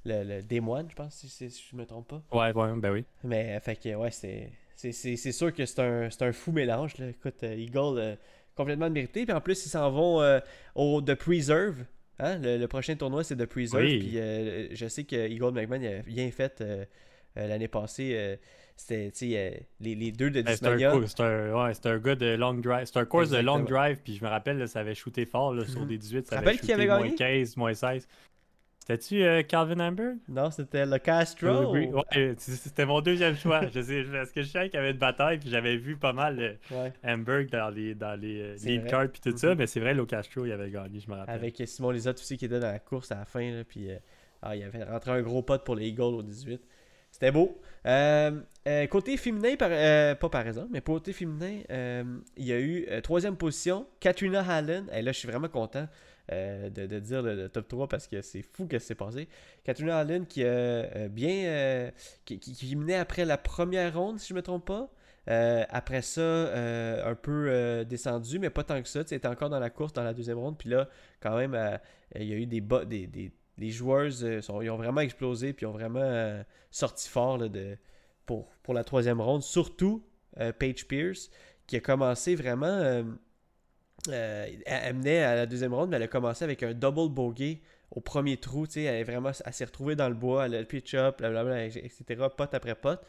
le, 0.04 0.24
le 0.24 0.42
Day 0.42 0.60
One, 0.60 0.88
je 0.90 0.96
pense, 0.96 1.14
si, 1.14 1.28
si, 1.28 1.64
je 1.70 1.76
me 1.76 1.86
trompe 1.86 2.08
pas. 2.08 2.22
Ouais, 2.32 2.52
ouais, 2.52 2.80
ben 2.80 2.92
oui. 2.92 3.04
Mais, 3.22 3.60
fait 3.60 3.76
que, 3.76 3.94
ouais, 3.94 4.10
c'est. 4.10 4.50
C'est 4.74 5.32
sûr 5.32 5.54
que 5.54 5.64
c'est 5.64 5.80
un, 5.80 6.10
un, 6.20 6.32
fou 6.32 6.52
mélange. 6.52 6.98
Là. 6.98 7.08
Écoute, 7.08 7.42
euh, 7.44 7.54
Eagle, 7.54 7.98
euh, 7.98 8.16
complètement 8.54 8.90
mérité. 8.90 9.24
Puis 9.24 9.34
en 9.34 9.40
plus, 9.40 9.64
ils 9.64 9.70
s'en 9.70 9.90
vont 9.90 10.40
au 10.74 11.00
The 11.00 11.14
Preserve, 11.14 11.86
Hein? 12.18 12.38
Le, 12.42 12.66
prochain 12.66 12.94
tournoi, 12.96 13.24
c'est 13.24 13.36
The 13.36 13.46
Preserve. 13.46 13.84
Puis 13.84 14.18
euh, 14.18 14.68
je 14.72 14.86
sais 14.88 15.04
que 15.04 15.28
Eagle 15.28 15.52
McMahon 15.52 15.82
a 15.82 16.02
bien 16.02 16.30
fait 16.30 16.60
euh, 16.60 16.84
euh, 17.36 17.46
l'année 17.46 17.68
passée. 17.68 18.38
c'était 18.76 19.12
les, 19.80 19.94
les, 19.94 20.12
deux 20.12 20.30
de 20.30 20.40
Dismania. 20.40 20.94
C'était 21.06 21.22
un, 21.22 21.66
ouais, 21.66 21.72
un, 21.84 21.98
gars 21.98 22.14
de 22.14 22.34
long 22.34 22.54
drive. 22.54 22.86
C'était 22.86 23.00
un 23.00 23.04
course 23.04 23.30
de 23.30 23.38
long 23.38 23.60
drive. 23.60 23.98
Puis 24.02 24.16
je 24.16 24.24
me 24.24 24.30
rappelle, 24.30 24.66
ça 24.68 24.80
avait 24.80 24.94
shooté 24.94 25.26
fort 25.26 25.54
là, 25.54 25.66
sur 25.66 25.82
mhm. 25.82 25.88
des 25.88 25.98
18. 25.98 26.26
Ça 26.26 26.38
avait 26.38 26.56
qui 26.56 26.72
avait 26.72 26.86
moins 26.86 27.10
15, 27.10 27.56
moins 27.56 27.74
16. 27.74 28.08
C'était-tu 28.86 29.24
euh, 29.24 29.42
Calvin 29.42 29.80
Amber? 29.80 30.12
Non, 30.28 30.52
c'était 30.52 30.86
le 30.86 30.98
Castro. 30.98 31.74
Ouais, 31.74 32.34
c'était 32.38 32.86
mon 32.86 33.00
deuxième 33.00 33.36
choix. 33.36 33.62
je 33.74 33.80
sais, 33.80 34.04
parce 34.12 34.30
que 34.30 34.42
je 34.42 34.46
savais 34.46 34.70
qu'il 34.70 34.78
y 34.78 34.80
avait 34.80 34.92
une 34.92 34.98
bataille, 34.98 35.38
puis 35.38 35.50
j'avais 35.50 35.76
vu 35.76 35.96
pas 35.96 36.12
mal 36.12 36.56
euh, 36.70 36.90
Amber 37.02 37.46
dans 37.46 37.68
les, 37.70 37.96
dans 37.96 38.14
les 38.14 38.40
euh, 38.40 38.54
lead 38.62 38.86
cards, 38.86 39.08
puis 39.08 39.20
tout 39.20 39.36
ça, 39.36 39.48
mm-hmm. 39.48 39.58
mais 39.58 39.66
c'est 39.66 39.80
vrai, 39.80 39.92
le 39.92 40.06
Castro, 40.06 40.46
il 40.46 40.52
avait 40.52 40.70
gagné, 40.70 41.00
je 41.00 41.10
me 41.10 41.16
rappelle. 41.16 41.34
Avec 41.34 41.60
Simon 41.66 41.90
Lizotte 41.90 42.18
aussi 42.18 42.36
qui 42.36 42.44
était 42.44 42.60
dans 42.60 42.70
la 42.70 42.78
course 42.78 43.10
à 43.10 43.16
la 43.16 43.24
fin, 43.24 43.50
là, 43.50 43.64
puis 43.64 43.88
ah, 44.42 44.54
il 44.54 44.62
avait 44.62 44.84
rentré 44.84 45.10
un 45.10 45.22
gros 45.22 45.42
pote 45.42 45.64
pour 45.64 45.74
les 45.74 45.88
Eagles 45.88 46.02
au 46.02 46.22
18. 46.22 46.60
C'était 47.10 47.32
beau. 47.32 47.60
côté 47.82 49.16
féminin, 49.16 49.56
par, 49.56 49.70
pas 49.70 50.28
par 50.28 50.46
exemple, 50.46 50.68
mais 50.70 50.80
côté 50.80 51.12
féminin, 51.12 51.58
il 52.36 52.44
y 52.44 52.52
a 52.52 52.60
eu 52.60 52.86
troisième 53.02 53.36
position, 53.36 53.84
Katrina 53.98 54.48
Hallen. 54.48 54.86
Et 54.92 55.02
là, 55.02 55.10
je 55.10 55.18
suis 55.18 55.28
vraiment 55.28 55.48
content. 55.48 55.88
Euh, 56.32 56.70
de, 56.70 56.98
dire 56.98 57.22
le, 57.22 57.48
top 57.48 57.68
3 57.68 57.88
parce 57.88 58.08
que 58.08 58.20
c'est 58.20 58.42
fou 58.42 58.66
que 58.66 58.78
c'est 58.78 58.96
passé. 58.96 59.28
Katrina 59.62 59.98
Allen 59.98 60.26
qui 60.26 60.42
a 60.42 60.46
euh, 60.46 61.08
bien. 61.08 61.44
Euh, 61.46 61.90
qui, 62.24 62.40
qui, 62.40 62.76
menait 62.76 62.96
après 62.96 63.24
la 63.24 63.38
première 63.38 63.96
ronde, 63.96 64.18
si 64.18 64.28
je 64.28 64.34
ne 64.34 64.38
me 64.38 64.42
trompe 64.42 64.66
pas. 64.66 64.90
après 65.70 66.02
ça, 66.02 66.22
un 66.22 67.14
peu 67.14 67.84
descendu, 67.88 68.38
mais 68.38 68.50
pas 68.50 68.64
tant 68.64 68.82
que 68.82 68.88
ça. 68.88 69.04
Tu 69.04 69.14
était 69.14 69.28
encore 69.28 69.50
dans 69.50 69.60
la 69.60 69.70
course 69.70 69.92
dans 69.92 70.04
la 70.04 70.14
deuxième 70.14 70.38
ronde. 70.38 70.58
Puis 70.58 70.68
là, 70.68 70.88
quand 71.20 71.36
même, 71.36 71.56
il 72.16 72.24
y 72.24 72.32
a 72.32 72.36
eu 72.36 72.46
des, 72.46 72.60
des, 72.60 73.06
des 73.06 73.32
les 73.58 73.70
joueurs 73.70 74.10
ils 74.22 74.70
ont 74.70 74.76
vraiment 74.76 75.00
explosé 75.00 75.54
puis 75.54 75.64
ont 75.64 75.72
vraiment 75.72 76.42
sorti 76.70 77.08
fort 77.08 77.38
de, 77.38 77.78
pour, 78.26 78.48
pour 78.62 78.74
la 78.74 78.84
troisième 78.84 79.20
ronde. 79.20 79.42
Surtout 79.42 80.04
Paige 80.58 80.86
Pierce 80.86 81.30
qui 81.66 81.76
a 81.76 81.80
commencé 81.80 82.34
vraiment 82.34 83.04
euh, 84.08 84.46
elle, 84.66 84.94
menait 84.94 85.22
à 85.22 85.34
la 85.34 85.46
deuxième 85.46 85.74
ronde, 85.74 85.90
mais 85.90 85.96
elle 85.96 86.02
a 86.02 86.08
commencé 86.08 86.44
avec 86.44 86.62
un 86.62 86.72
double 86.72 87.08
bogey 87.08 87.60
au 87.90 88.00
premier 88.00 88.36
trou. 88.36 88.66
Elle, 88.76 88.82
est 88.82 89.04
vraiment, 89.04 89.30
elle 89.44 89.52
s'est 89.52 89.64
retrouvée 89.64 89.96
dans 89.96 90.08
le 90.08 90.14
bois, 90.14 90.46
elle 90.46 90.54
a 90.54 90.60
le 90.60 90.66
pitch-up, 90.66 91.22
etc., 91.22 92.26
pote 92.36 92.54
après 92.54 92.74
pote. 92.74 93.02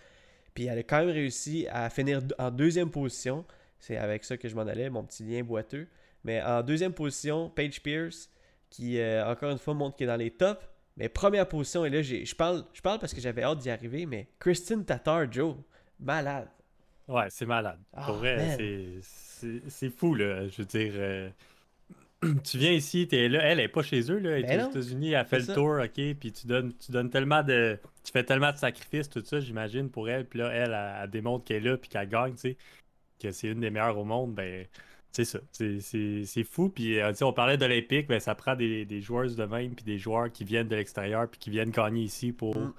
Puis 0.54 0.65
elle 0.65 0.80
a 0.80 0.84
quand 0.84 1.00
même 1.00 1.10
réussi 1.10 1.67
à 1.69 1.89
finir 1.89 2.21
en 2.39 2.50
deuxième 2.50 2.89
position. 2.89 3.45
C'est 3.80 3.97
avec 3.97 4.23
ça 4.23 4.38
que 4.38 4.50
je 4.50 4.56
m'en 4.56 4.63
allais, 4.63 4.89
mon 4.89 5.04
petit 5.04 5.23
lien 5.23 5.43
boiteux. 5.43 5.88
Mais 6.23 6.41
en 6.41 6.63
deuxième 6.63 6.93
position, 6.93 7.50
Paige 7.50 7.82
Pierce, 7.82 8.30
qui 8.69 9.00
euh, 9.00 9.30
encore 9.30 9.52
une 9.52 9.60
fois 9.60 9.73
montre 9.73 9.95
qu'il 9.95 10.06
est 10.06 10.08
dans 10.08 10.15
les 10.15 10.32
tops. 10.32 10.60
Mais 10.97 11.10
première 11.10 11.47
position, 11.47 11.86
et 11.86 11.91
là, 11.91 12.02
je 12.02 12.34
parle, 12.34 12.65
je 12.73 12.82
parle 12.82 12.97
parce 12.97 13.13
que 13.13 13.21
j'avais 13.21 13.43
hâte 13.43 13.60
d'y 13.60 13.69
arriver, 13.69 14.08
mais 14.08 14.28
Christine 14.39 14.84
Tatar, 14.84 15.32
Joe, 15.32 15.56
malade. 16.00 16.47
Ouais, 17.08 17.28
c'est 17.30 17.46
malade. 17.46 17.80
Ah, 17.93 18.04
Pour 18.06 18.15
vrai, 18.15 18.36
man. 18.38 18.58
c'est- 19.02 19.89
fou, 19.89 20.13
là. 20.15 20.48
Je 20.48 20.58
veux 20.62 20.65
dire, 20.65 20.91
euh, 20.96 21.30
tu 22.43 22.58
viens 22.58 22.72
ici, 22.72 23.08
t'es 23.08 23.30
là. 23.30 23.39
Elle 23.43 23.60
est 23.60 23.67
pas 23.67 23.84
chez 23.84 24.12
eux, 24.12 24.17
là. 24.20 24.32
Elle 24.39 24.46
est 24.46 24.48
Ben 24.58 24.65
aux 24.65 24.70
États-Unis, 24.72 25.12
elle 25.13 25.26
fait 25.26 25.39
le 25.39 25.43
ça. 25.46 25.54
tour, 25.54 25.78
OK. 25.84 26.15
Puis 26.20 26.32
tu 26.32 26.48
donnes, 26.48 26.74
tu 26.78 26.91
donnes 26.91 27.10
tellement 27.10 27.43
de. 27.43 27.80
Tu 28.04 28.12
fais 28.12 28.24
tellement 28.24 28.52
de 28.52 28.58
sacrifices, 28.58 29.10
tout 29.10 29.24
ça, 29.24 29.39
j'imagine, 29.39 29.89
pour 29.89 30.10
elle. 30.10 30.26
Puis 30.26 30.39
là, 30.39 30.50
elle, 30.50 30.72
elle, 30.72 30.96
elle 31.04 31.10
démontre 31.10 31.46
qu'elle 31.46 31.65
est 31.65 31.70
là, 31.70 31.78
puis 31.78 31.89
qu'elle 31.89 32.10
gagne, 32.10 32.34
tu 32.34 32.39
sais. 32.39 32.58
Que 33.22 33.32
c'est 33.32 33.48
une 33.48 33.62
des 33.62 33.70
meilleures 33.70 33.98
au 33.98 34.04
monde, 34.06 34.34
ben. 34.36 34.65
C'est 35.12 35.26
ça, 35.26 35.39
c'est- 35.52 36.43
fou. 36.43 36.70
Puis, 36.70 37.00
euh, 37.00 37.10
tu 37.12 37.15
sais, 37.17 37.24
on 37.24 37.34
parlait 37.34 37.58
d'Olympique, 37.58 38.08
ben, 38.08 38.20
ça 38.20 38.36
prend 38.36 38.56
des, 38.56 38.86
des 38.86 39.02
joueurs 39.02 39.26
de 39.34 39.43
même, 39.46 39.74
puis 39.74 39.84
des 39.86 39.98
joueurs 39.98 40.32
qui 40.32 40.43
viennent 40.43 40.67
de 40.67 40.76
l'extérieur, 40.76 41.28
puis 41.28 41.39
qui 41.39 41.50
viennent 41.50 41.72
gagner 41.72 42.04
ici 42.04 42.34
pour, 42.34 42.56
Mm. 42.58 42.74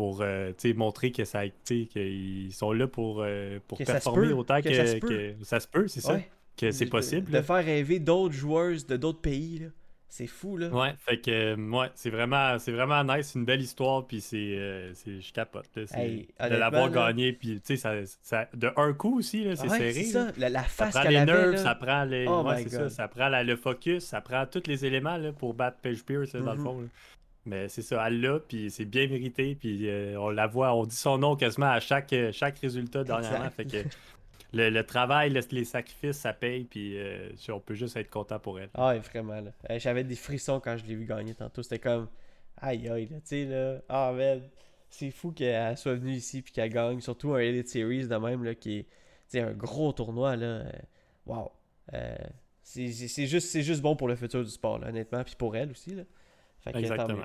Pour 0.00 0.20
euh, 0.22 0.52
montrer 0.76 1.12
que 1.12 1.26
ça, 1.26 1.42
qu'ils 1.66 2.52
sont 2.54 2.72
là 2.72 2.86
pour, 2.88 3.20
euh, 3.22 3.58
pour 3.68 3.76
Que 3.76 3.84
performer 3.84 4.32
autant 4.32 4.62
que 4.62 4.70
que, 4.70 4.74
ça 4.74 4.86
se 4.86 4.96
peut. 4.96 5.08
que 5.08 5.34
ça 5.44 5.60
se 5.60 5.68
peut, 5.68 5.88
c'est 5.88 6.00
ça, 6.00 6.14
Ouais. 6.14 6.26
que 6.56 6.70
c'est 6.70 6.86
possible. 6.86 7.30
De, 7.30 7.42
faire 7.42 7.62
rêver 7.62 7.98
d'autres 7.98 8.32
joueurs 8.34 8.72
de 8.88 8.96
d'autres 8.96 9.20
pays. 9.20 9.68
C'est 10.08 10.26
fou, 10.26 10.56
là. 10.56 10.68
Ouais, 10.70 10.94
fait 11.06 11.18
que 11.20 11.30
euh, 11.30 11.56
ouais, 11.70 11.88
c'est 11.94 12.08
vraiment, 12.08 12.58
c'est 12.58 12.72
vraiment 12.72 13.04
nice, 13.04 13.28
c'est 13.28 13.38
une 13.38 13.44
belle 13.44 13.60
histoire, 13.60 14.06
puis 14.06 14.22
c'est, 14.22 14.38
euh, 14.56 14.92
je 15.06 15.32
capote, 15.34 15.66
là, 15.76 15.82
c'est- 15.86 16.00
Hey, 16.00 16.28
de 16.50 16.56
l'avoir 16.56 16.90
gagné, 16.90 17.32
puis 17.34 17.60
tu 17.60 17.60
sais, 17.64 17.76
ça, 17.76 17.92
ça- 18.22 18.48
de 18.54 18.72
un 18.76 18.92
coup 18.94 19.18
aussi, 19.18 19.44
là, 19.44 19.54
c'est 19.54 19.68
Ouais, 19.68 19.76
serré. 19.78 19.92
c'est 19.92 20.04
ça. 20.04 20.28
La, 20.38 20.48
la 20.48 20.62
Ça 20.62 20.68
face 20.86 20.94
prend 20.94 21.08
les 21.10 21.24
nerfs, 21.26 21.46
là. 21.52 21.56
ça 21.58 21.74
prend 21.74 22.04
les. 22.04 22.24
Oh 22.26 22.42
ouais, 22.42 22.66
ça. 22.68 22.88
Ça 22.88 23.06
prend 23.06 23.28
la- 23.28 23.44
le 23.44 23.54
focus, 23.54 24.02
ça 24.04 24.20
prend 24.22 24.46
tous 24.46 24.62
les 24.66 24.84
éléments 24.86 25.18
là, 25.18 25.30
pour 25.32 25.52
battre 25.52 25.76
Paige 25.82 26.02
Pierce 26.04 26.32
là, 26.32 26.40
dans 26.40 26.52
le 26.54 26.58
Mhm. 26.58 26.64
fond. 26.64 26.88
Mais 27.46 27.68
c'est 27.68 27.82
ça, 27.82 28.06
elle 28.06 28.20
l'a, 28.20 28.38
puis 28.38 28.70
c'est 28.70 28.84
bien 28.84 29.08
mérité, 29.08 29.54
puis 29.54 29.88
euh, 29.88 30.20
on 30.20 30.28
la 30.28 30.46
voit, 30.46 30.74
on 30.74 30.84
dit 30.84 30.94
son 30.94 31.16
nom 31.16 31.36
quasiment 31.36 31.70
à 31.70 31.80
chaque, 31.80 32.12
euh, 32.12 32.32
chaque 32.32 32.58
résultat 32.58 33.02
dernièrement. 33.02 33.48
Fait 33.50 33.64
que 33.64 33.78
le, 34.52 34.68
le 34.68 34.84
travail, 34.84 35.30
le- 35.30 35.40
les 35.50 35.64
sacrifices, 35.64 36.18
ça 36.18 36.34
paye, 36.34 36.64
puis 36.64 36.98
euh, 36.98 37.30
on 37.48 37.58
peut 37.60 37.74
juste 37.74 37.96
être 37.96 38.10
content 38.10 38.38
pour 38.38 38.60
elle. 38.60 38.68
Ah, 38.74 38.94
vraiment, 38.98 39.40
là. 39.40 39.78
J'avais 39.78 40.04
des 40.04 40.16
frissons 40.16 40.60
quand 40.60 40.76
je 40.76 40.84
l'ai 40.84 40.94
vu 40.94 41.06
gagner 41.06 41.34
tantôt. 41.34 41.62
C'était 41.62 41.78
comme. 41.78 42.08
Aïe, 42.58 42.88
aïe, 42.90 43.06
là. 43.06 43.16
Tu 43.20 43.26
sais, 43.26 43.44
là. 43.46 43.80
Ah, 43.88 44.12
man. 44.14 44.42
C'est 44.90 45.10
fou 45.10 45.30
qu'elle 45.30 45.76
soit 45.78 45.94
venue 45.94 46.12
ici 46.12 46.42
puis 46.42 46.52
qu'elle 46.52 46.70
gagne. 46.70 47.00
Surtout 47.00 47.32
un 47.32 47.38
Elite 47.38 47.68
Series 47.68 48.06
de 48.08 48.16
même, 48.16 48.44
là, 48.44 48.54
qui 48.54 48.86
est. 49.32 49.40
Un 49.40 49.52
gros 49.52 49.92
tournoi, 49.92 50.36
là. 50.36 50.64
Wow. 51.24 51.52
Euh, 51.94 52.16
c'est 52.62 52.88
juste, 53.26 53.48
c'est 53.48 53.62
juste 53.62 53.80
bon 53.80 53.96
pour 53.96 54.08
le 54.08 54.16
futur 54.16 54.44
du 54.44 54.50
sport, 54.50 54.78
là, 54.78 54.88
honnêtement. 54.88 55.24
Puis 55.24 55.36
pour 55.38 55.56
elle 55.56 55.70
aussi, 55.70 55.94
là. 55.94 56.02
Fait 56.62 56.72
que, 56.72 56.78
tant 56.78 56.82
Exactement. 56.82 57.24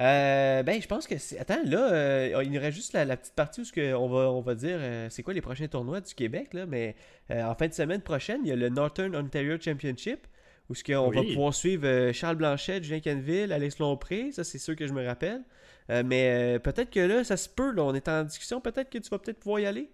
Euh, 0.00 0.62
ben, 0.62 0.80
je 0.80 0.86
pense 0.86 1.06
que. 1.06 1.14
Attends, 1.38 1.62
là, 1.64 1.92
euh, 1.92 2.42
il 2.44 2.50
nous 2.50 2.60
reste 2.60 2.76
juste 2.76 2.92
la, 2.92 3.04
la 3.04 3.16
petite 3.16 3.34
partie 3.34 3.60
où 3.60 3.64
ce 3.64 3.72
que 3.72 3.94
on, 3.94 4.08
va, 4.08 4.30
on 4.30 4.40
va 4.40 4.54
dire 4.54 4.78
euh, 4.80 5.08
c'est 5.10 5.22
quoi 5.22 5.34
les 5.34 5.42
prochains 5.42 5.68
tournois 5.68 6.00
du 6.00 6.14
Québec, 6.14 6.54
là. 6.54 6.66
Mais 6.66 6.96
en 7.30 7.54
fin 7.54 7.68
de 7.68 7.74
semaine 7.74 8.00
prochaine, 8.00 8.40
il 8.44 8.48
y 8.48 8.52
a 8.52 8.56
le 8.56 8.68
Northern 8.68 9.14
Ontario 9.14 9.58
Championship 9.60 10.26
où 10.68 10.74
ce 10.74 10.84
qu'on 10.84 11.10
va 11.10 11.22
pouvoir 11.22 11.52
suivre 11.52 12.12
Charles 12.12 12.36
Blanchette, 12.36 12.84
Julien 12.84 13.00
Canville, 13.00 13.52
Alex 13.52 13.78
Lompré. 13.78 14.30
Ça, 14.32 14.44
c'est 14.44 14.58
sûr 14.58 14.76
que 14.76 14.86
je 14.86 14.92
me 14.92 15.04
rappelle. 15.04 15.42
Mais 15.88 16.58
peut-être 16.62 16.90
que 16.90 17.00
là, 17.00 17.24
ça 17.24 17.36
se 17.36 17.48
peut, 17.48 17.72
là, 17.72 17.82
on 17.82 17.94
est 17.94 18.08
en 18.08 18.24
discussion. 18.24 18.60
Peut-être 18.60 18.88
que 18.88 18.98
tu 18.98 19.10
vas 19.10 19.18
peut-être 19.18 19.40
pouvoir 19.40 19.60
y 19.60 19.66
aller. 19.66 19.90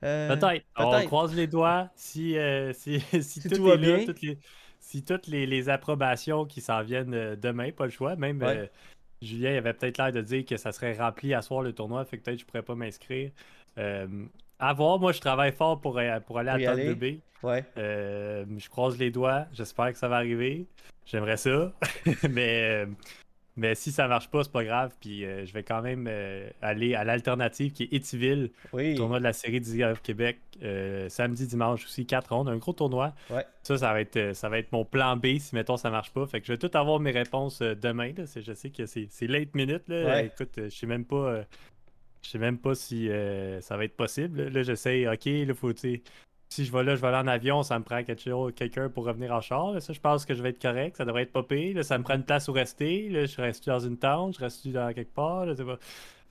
Peut-être. 0.00 0.64
On 0.76 1.00
croise 1.04 1.34
les 1.34 1.46
doigts 1.46 1.90
si, 1.94 2.36
si, 2.72 3.00
si, 3.22 3.22
Si 3.22 3.48
tout, 3.48 3.56
tout 3.56 3.64
va 3.64 3.76
là, 3.76 3.96
bien. 3.96 4.04
toutes 4.06 4.22
les, 4.22 4.38
si 4.90 5.02
toutes 5.04 5.26
les, 5.26 5.44
les 5.46 5.68
approbations 5.68 6.46
qui 6.46 6.62
s'en 6.62 6.82
viennent 6.82 7.12
euh, 7.12 7.36
demain, 7.36 7.70
pas 7.72 7.84
le 7.84 7.90
choix. 7.90 8.16
Même 8.16 8.40
Ouais. 8.42 8.56
euh, 8.56 8.66
Julien 9.20 9.50
il 9.50 9.56
avait 9.58 9.74
peut-être 9.74 9.98
l'air 9.98 10.12
de 10.12 10.22
dire 10.22 10.46
que 10.46 10.56
ça 10.56 10.72
serait 10.72 10.94
rempli 10.96 11.34
à 11.34 11.42
soir 11.42 11.60
le 11.62 11.74
tournoi, 11.74 12.06
fait 12.06 12.16
que 12.16 12.22
peut-être 12.22 12.40
je 12.40 12.46
pourrais 12.46 12.62
pas 12.62 12.74
m'inscrire. 12.74 13.30
Euh, 13.76 14.06
à 14.58 14.72
voir, 14.72 14.98
moi 14.98 15.12
je 15.12 15.20
travaille 15.20 15.52
fort 15.52 15.78
pour, 15.78 15.98
euh, 15.98 16.20
pour 16.20 16.38
aller 16.38 16.48
à 16.50 16.54
Tente 16.58 16.78
aller. 16.78 16.94
de 16.94 16.94
B. 16.94 17.20
Ouais. 17.42 17.64
Euh, 17.76 18.46
je 18.56 18.68
croise 18.70 18.96
les 18.98 19.10
doigts, 19.10 19.44
j'espère 19.52 19.92
que 19.92 19.98
ça 19.98 20.08
va 20.08 20.16
arriver. 20.16 20.64
J'aimerais 21.04 21.36
ça. 21.36 21.70
mais, 22.30 22.86
mais 23.58 23.74
si 23.74 23.90
ça 23.90 24.06
marche 24.06 24.28
pas, 24.28 24.44
c'est 24.44 24.52
pas 24.52 24.62
grave. 24.62 24.94
Puis 25.00 25.24
euh, 25.24 25.44
je 25.44 25.52
vais 25.52 25.64
quand 25.64 25.82
même 25.82 26.06
euh, 26.08 26.48
aller 26.62 26.94
à 26.94 27.02
l'alternative 27.02 27.72
qui 27.72 27.82
est 27.82 27.92
Étiville. 27.92 28.52
Oui. 28.72 28.94
Tournoi 28.94 29.18
de 29.18 29.24
la 29.24 29.32
série 29.32 29.60
du 29.60 29.76
Golf 29.76 30.00
Québec, 30.00 30.38
euh, 30.62 31.08
samedi, 31.08 31.44
dimanche 31.48 31.84
aussi, 31.84 32.06
4 32.06 32.32
rondes, 32.32 32.48
un 32.48 32.56
gros 32.56 32.72
tournoi. 32.72 33.12
Ouais. 33.30 33.44
Ça, 33.64 33.76
ça 33.76 33.92
va 33.92 34.00
être, 34.00 34.32
ça 34.34 34.48
va 34.48 34.60
être 34.60 34.70
mon 34.70 34.84
plan 34.84 35.16
B 35.16 35.38
si, 35.38 35.56
mettons, 35.56 35.76
ça 35.76 35.90
marche 35.90 36.12
pas. 36.12 36.24
Fait 36.26 36.40
que 36.40 36.46
je 36.46 36.52
vais 36.52 36.58
tout 36.58 36.70
avoir 36.72 37.00
mes 37.00 37.10
réponses 37.10 37.60
demain. 37.60 38.12
Là. 38.16 38.24
Je 38.34 38.52
sais 38.52 38.70
que 38.70 38.86
c'est 38.86 39.26
late 39.26 39.54
minute. 39.56 39.82
Là. 39.88 40.04
Ouais. 40.04 40.26
Écoute, 40.26 40.52
je 40.56 40.68
sais 40.68 40.86
même 40.86 41.04
pas. 41.04 41.42
je 42.22 42.28
sais 42.28 42.38
même 42.38 42.58
pas 42.58 42.76
si 42.76 43.10
ça 43.60 43.76
va 43.76 43.84
être 43.84 43.96
possible. 43.96 44.50
Là, 44.50 44.62
j'essaie, 44.62 45.08
ok, 45.08 45.24
là, 45.24 45.54
faut, 45.54 45.72
si 46.48 46.64
je 46.64 46.72
vais 46.72 46.82
là, 46.82 46.96
je 46.96 47.00
vais 47.00 47.08
aller 47.08 47.18
en 47.18 47.26
avion, 47.26 47.62
ça 47.62 47.78
me 47.78 47.84
prend 47.84 48.02
quelqu'un 48.02 48.88
pour 48.88 49.04
revenir 49.04 49.32
en 49.32 49.40
char. 49.40 49.72
Là. 49.72 49.80
Ça, 49.80 49.92
je 49.92 50.00
pense 50.00 50.24
que 50.24 50.34
je 50.34 50.42
vais 50.42 50.50
être 50.50 50.62
correct. 50.62 50.96
Ça 50.96 51.04
devrait 51.04 51.22
être. 51.22 51.74
Là, 51.74 51.82
ça 51.82 51.98
me 51.98 52.04
prend 52.04 52.14
une 52.14 52.24
place 52.24 52.48
où 52.48 52.52
rester. 52.52 53.08
Là, 53.10 53.26
je 53.26 53.40
reste 53.40 53.66
dans 53.66 53.80
une 53.80 53.98
tente, 53.98 54.36
je 54.36 54.40
reste 54.40 54.66
dans 54.68 54.92
quelque 54.92 55.14
part. 55.14 55.44
Là, 55.46 55.54
pas... 55.54 55.78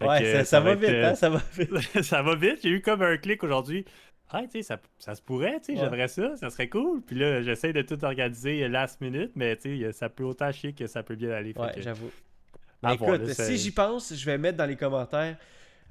Ouais, 0.08 0.20
que, 0.20 0.32
ça, 0.32 0.46
ça 0.46 0.60
va 0.60 0.72
être, 0.72 0.80
vite, 0.80 0.90
hein, 0.90 1.16
ça 1.16 1.30
va 1.30 1.42
vite. 1.56 2.02
ça 2.04 2.22
va 2.22 2.36
vite. 2.36 2.60
J'ai 2.62 2.70
eu 2.70 2.82
comme 2.82 3.02
un 3.02 3.18
clic 3.18 3.44
aujourd'hui. 3.44 3.86
Ah, 4.30 4.42
tu 4.44 4.50
sais, 4.52 4.62
ça, 4.62 4.80
ça 5.00 5.16
se 5.16 5.22
pourrait, 5.22 5.60
tu 5.60 5.66
sais, 5.66 5.72
Ouais. 5.74 5.80
j'aimerais 5.80 6.08
ça, 6.08 6.36
ça 6.36 6.50
serait 6.50 6.68
cool. 6.68 7.02
Puis 7.02 7.16
là, 7.16 7.42
j'essaie 7.42 7.72
de 7.72 7.82
tout 7.82 8.04
organiser 8.04 8.68
last 8.68 9.00
minute, 9.02 9.32
mais 9.36 9.56
tu 9.56 9.80
sais, 9.80 9.92
ça 9.94 10.10
peut 10.10 10.26
autant 10.26 10.52
chier 10.52 10.74
que 10.74 10.86
ça 10.86 11.02
peut 11.02 11.16
bien 11.16 11.32
aller. 11.32 11.54
Ouais, 11.58 11.72
que- 11.74 11.82
j'avoue. 11.82 12.12
voir, 12.82 12.94
écoute, 12.94 13.28
là, 13.28 13.34
si 13.34 13.58
j'y 13.58 13.72
pense, 13.72 14.14
je 14.14 14.26
vais 14.26 14.38
mettre 14.38 14.58
dans 14.58 14.66
les 14.66 14.76
commentaires. 14.76 15.38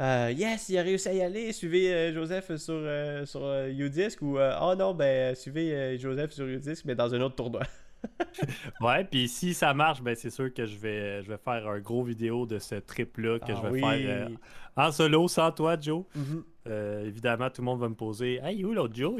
Euh, 0.00 0.32
yes, 0.36 0.68
il 0.68 0.78
a 0.78 0.82
réussi 0.82 1.08
à 1.08 1.12
y 1.14 1.22
aller. 1.22 1.52
Suivez 1.52 1.92
euh, 1.92 2.12
Joseph 2.12 2.54
sur, 2.56 2.74
euh, 2.74 3.24
sur 3.24 3.44
euh, 3.44 3.68
Udisc 3.68 4.20
ou 4.22 4.38
oh 4.38 4.74
non, 4.76 4.94
ben 4.94 5.34
suivez 5.34 5.98
Joseph 5.98 6.32
sur 6.32 6.46
Udisc, 6.46 6.84
mais 6.84 6.94
dans 6.94 7.14
un 7.14 7.20
autre 7.20 7.34
tournoi. 7.36 7.62
Ouais, 8.80 9.04
puis 9.04 9.26
si 9.26 9.52
ça 9.54 9.74
marche, 9.74 10.00
ben 10.02 10.14
c'est 10.14 10.30
sûr 10.30 10.52
que 10.52 10.64
je 10.66 10.76
vais, 10.76 11.22
je 11.22 11.28
vais 11.28 11.38
faire 11.38 11.66
un 11.66 11.80
gros 11.80 12.04
vidéo 12.04 12.46
de 12.46 12.58
ce 12.58 12.76
trip-là 12.76 13.38
que 13.40 13.50
Ah 13.50 13.54
je 13.56 13.62
vais 13.62 13.70
oui. 13.70 13.80
faire 13.80 14.28
en 14.76 14.92
solo, 14.92 15.26
sans 15.26 15.50
toi, 15.50 15.76
Joe. 15.80 16.04
Mhm. 16.14 16.44
Euh, 16.68 17.06
évidemment, 17.06 17.48
tout 17.50 17.62
le 17.62 17.64
monde 17.64 17.80
va 17.80 17.88
me 17.88 17.94
poser 17.94 18.38
Hey, 18.44 18.64
où 18.64 18.72
l'autre 18.72 18.94
Joe? 18.94 19.14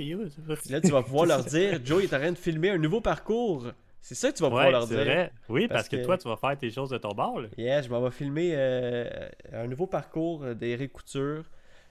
Là, 0.68 0.80
tu 0.80 0.90
vas 0.90 1.02
pouvoir 1.02 1.26
leur 1.26 1.44
dire 1.44 1.80
Joe 1.84 2.02
il 2.04 2.10
est 2.10 2.14
en 2.14 2.18
train 2.18 2.32
de 2.32 2.38
filmer 2.38 2.70
un 2.70 2.78
nouveau 2.78 3.00
parcours. 3.00 3.72
C'est 4.08 4.14
ça 4.14 4.30
que 4.30 4.36
tu 4.36 4.42
vas 4.44 4.48
pouvoir 4.50 4.66
Ouais, 4.66 4.70
leur 4.72 4.86
dire. 4.86 4.98
vrai. 4.98 5.32
Oui, 5.48 5.66
parce, 5.66 5.78
Parce 5.80 5.88
que... 5.88 5.96
que- 5.96 6.04
toi, 6.04 6.16
tu 6.16 6.28
vas 6.28 6.36
faire 6.36 6.56
tes 6.56 6.70
choses 6.70 6.90
de 6.90 6.98
ton 6.98 7.10
bord. 7.12 7.40
là. 7.40 7.48
Yeah, 7.58 7.82
je 7.82 7.88
m'en 7.90 8.00
vais 8.00 8.12
filmer 8.12 8.52
euh, 8.54 9.28
un 9.52 9.66
nouveau 9.66 9.88
parcours 9.88 10.54
d'Éric 10.54 10.92
Couture 10.92 11.42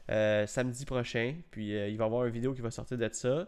euh, 0.10 0.48
samedi 0.48 0.86
prochain. 0.86 1.36
Puis 1.52 1.76
euh, 1.76 1.90
il 1.90 1.98
va 1.98 2.06
y 2.06 2.08
avoir 2.08 2.24
une 2.26 2.32
vidéo 2.32 2.54
qui 2.54 2.62
va 2.62 2.72
sortir 2.72 2.98
de 2.98 3.10
ça. 3.12 3.48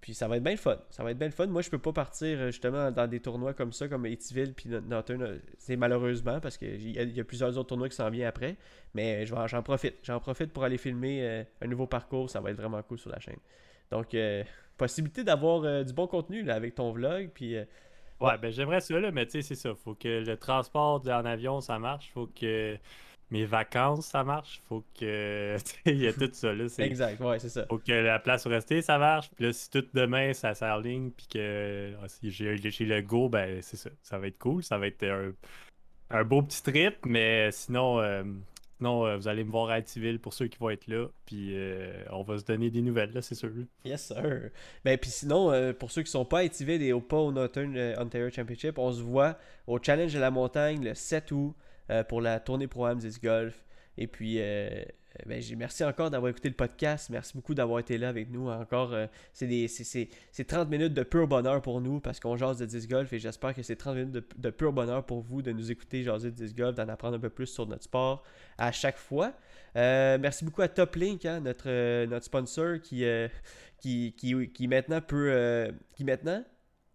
Puis 0.00 0.14
ça 0.14 0.28
va 0.28 0.36
être 0.36 0.44
bien 0.44 0.52
le 0.52 0.58
fun. 0.58 0.78
Ça 0.90 1.02
va 1.02 1.10
être 1.10 1.18
bien 1.18 1.26
le 1.26 1.32
fun. 1.32 1.46
Moi, 1.46 1.62
je 1.62 1.70
peux 1.70 1.78
pas 1.78 1.92
partir 1.92 2.38
justement 2.52 2.92
dans 2.92 3.08
des 3.08 3.18
tournois 3.18 3.52
comme 3.52 3.72
ça, 3.72 3.88
comme 3.88 4.06
Etiville 4.06 4.52
puis 4.52 4.68
Norton. 4.68 5.40
C'est 5.58 5.74
malheureusement 5.76 6.38
parce 6.40 6.56
qu'il 6.56 6.80
y, 6.88 6.92
y 6.92 7.20
a 7.20 7.24
plusieurs 7.24 7.56
autres 7.58 7.68
tournois 7.70 7.88
qui 7.88 7.96
s'en 7.96 8.10
viennent 8.10 8.28
après. 8.28 8.56
Mais 8.94 9.26
j'en 9.26 9.62
profite. 9.64 9.96
J'en 10.04 10.20
profite 10.20 10.52
pour 10.52 10.62
aller 10.62 10.78
filmer 10.78 11.44
un 11.60 11.66
nouveau 11.66 11.88
parcours. 11.88 12.30
Ça 12.30 12.40
va 12.40 12.50
être 12.50 12.56
vraiment 12.58 12.80
cool 12.82 12.98
sur 12.98 13.10
la 13.10 13.18
chaîne. 13.18 13.38
Donc, 13.90 14.14
possibilité 14.76 15.24
d'avoir 15.24 15.84
du 15.84 15.92
bon 15.92 16.06
contenu 16.06 16.42
là, 16.42 16.54
avec 16.54 16.74
ton 16.76 16.92
vlog. 16.92 17.30
Puis 17.34 17.56
Ouais, 18.20 18.38
ben 18.38 18.50
j'aimerais 18.50 18.80
ça, 18.80 18.98
là, 18.98 19.10
mais 19.10 19.26
tu 19.26 19.32
sais, 19.32 19.42
c'est 19.42 19.54
ça. 19.54 19.74
Faut 19.74 19.94
que 19.94 20.24
le 20.24 20.36
transport 20.36 21.02
en 21.06 21.24
avion, 21.24 21.60
ça 21.60 21.78
marche. 21.78 22.10
Faut 22.12 22.26
que 22.28 22.78
mes 23.30 23.44
vacances, 23.44 24.06
ça 24.06 24.24
marche. 24.24 24.60
Faut 24.68 24.84
que. 24.98 25.56
Il 25.86 26.02
y 26.02 26.06
a 26.06 26.12
tout 26.12 26.30
ça, 26.32 26.52
là. 26.52 26.66
exact, 26.78 27.20
ouais, 27.20 27.38
c'est 27.38 27.48
ça. 27.48 27.66
Faut 27.68 27.78
que 27.78 27.92
la 27.92 28.18
place 28.18 28.46
où 28.46 28.48
rester, 28.48 28.82
ça 28.82 28.98
marche. 28.98 29.30
Puis 29.34 29.46
là, 29.46 29.52
si 29.52 29.70
tout 29.70 29.84
demain, 29.92 30.32
ça 30.32 30.54
s'aligne, 30.54 31.10
puis 31.10 31.26
que 31.26 31.92
ah, 32.02 32.08
si 32.08 32.30
j'ai 32.30 32.56
j'ai 32.56 32.84
le 32.84 33.02
go, 33.02 33.28
ben 33.28 33.60
c'est 33.62 33.76
ça. 33.76 33.90
Ça 34.02 34.18
va 34.18 34.28
être 34.28 34.38
cool. 34.38 34.62
Ça 34.62 34.78
va 34.78 34.86
être 34.86 35.04
un, 35.04 35.32
un 36.10 36.24
beau 36.24 36.42
petit 36.42 36.62
trip, 36.62 37.04
mais 37.06 37.50
sinon, 37.50 38.00
euh, 38.00 38.22
sinon 38.84 39.06
euh, 39.06 39.16
vous 39.16 39.28
allez 39.28 39.44
me 39.44 39.50
voir 39.50 39.70
à 39.70 39.74
Activille 39.74 40.18
pour 40.18 40.34
ceux 40.34 40.46
qui 40.46 40.58
vont 40.58 40.68
être 40.68 40.86
là. 40.88 41.06
Puis 41.24 41.56
euh, 41.56 42.04
on 42.10 42.22
va 42.22 42.36
se 42.36 42.44
donner 42.44 42.70
des 42.70 42.82
nouvelles, 42.82 43.12
là, 43.12 43.22
c'est 43.22 43.34
sûr. 43.34 43.50
Yes, 43.84 44.08
sir. 44.08 44.50
Ben, 44.84 44.98
puis 44.98 45.10
sinon, 45.10 45.50
euh, 45.50 45.72
pour 45.72 45.90
ceux 45.90 46.02
qui 46.02 46.10
sont 46.10 46.26
pas 46.26 46.40
à 46.40 46.44
et 46.44 46.92
au 46.92 47.00
pas 47.00 47.16
au 47.16 47.32
Northern 47.32 47.74
Ontario 47.98 48.28
Championship, 48.30 48.78
on 48.78 48.92
se 48.92 49.00
voit 49.00 49.38
au 49.66 49.78
Challenge 49.82 50.12
de 50.12 50.18
la 50.18 50.30
montagne 50.30 50.84
le 50.84 50.94
7 50.94 51.32
août 51.32 51.54
pour 52.08 52.20
la 52.20 52.40
tournée 52.40 52.66
Pro-Am 52.66 52.98
Golf. 53.22 53.64
Et 53.96 54.06
puis, 54.06 54.36
euh, 54.40 54.82
ben, 55.26 55.40
j'ai 55.40 55.54
merci 55.54 55.84
encore 55.84 56.10
d'avoir 56.10 56.30
écouté 56.30 56.48
le 56.48 56.54
podcast. 56.56 57.08
Merci 57.10 57.34
beaucoup 57.34 57.54
d'avoir 57.54 57.78
été 57.78 57.96
là 57.98 58.08
avec 58.08 58.30
nous. 58.30 58.48
Encore, 58.48 58.92
euh, 58.92 59.06
c'est 59.32 59.46
des- 59.46 59.68
c'est- 59.68 59.84
c'est 59.84 60.08
c'est 60.32 60.44
30 60.44 60.68
minutes 60.68 60.92
de 60.94 61.02
pur 61.04 61.28
bonheur 61.28 61.62
pour 61.62 61.80
nous 61.80 62.00
parce 62.00 62.18
qu'on 62.18 62.36
jase 62.36 62.58
de 62.58 62.66
disc 62.66 62.90
golf 62.90 63.12
et 63.12 63.18
j'espère 63.20 63.54
que 63.54 63.62
c'est 63.62 63.76
30 63.76 63.94
minutes 63.96 64.10
de, 64.12 64.26
de 64.36 64.50
pur 64.50 64.72
bonheur 64.72 65.06
pour 65.06 65.20
vous 65.20 65.42
de 65.42 65.52
nous 65.52 65.70
écouter 65.70 66.02
jaser 66.02 66.30
de 66.32 66.36
disc 66.36 66.56
golf, 66.56 66.74
d'en 66.74 66.88
apprendre 66.88 67.16
un 67.16 67.20
peu 67.20 67.30
plus 67.30 67.46
sur 67.46 67.66
notre 67.68 67.84
sport 67.84 68.24
à 68.58 68.72
chaque 68.72 68.98
fois. 68.98 69.32
Euh, 69.76 70.18
merci 70.20 70.44
beaucoup 70.44 70.62
à 70.62 70.68
Top 70.68 70.96
Link, 70.96 71.24
hein, 71.24 71.40
notre, 71.40 71.68
euh, 71.68 72.06
notre 72.06 72.24
sponsor 72.26 72.80
qui, 72.80 73.04
euh, 73.04 73.28
qui, 73.78 74.14
qui, 74.16 74.50
qui 74.50 74.66
maintenant 74.68 75.00
peut 75.00 75.28
euh, 75.30 75.70
qui 75.94 76.02
maintenant 76.04 76.44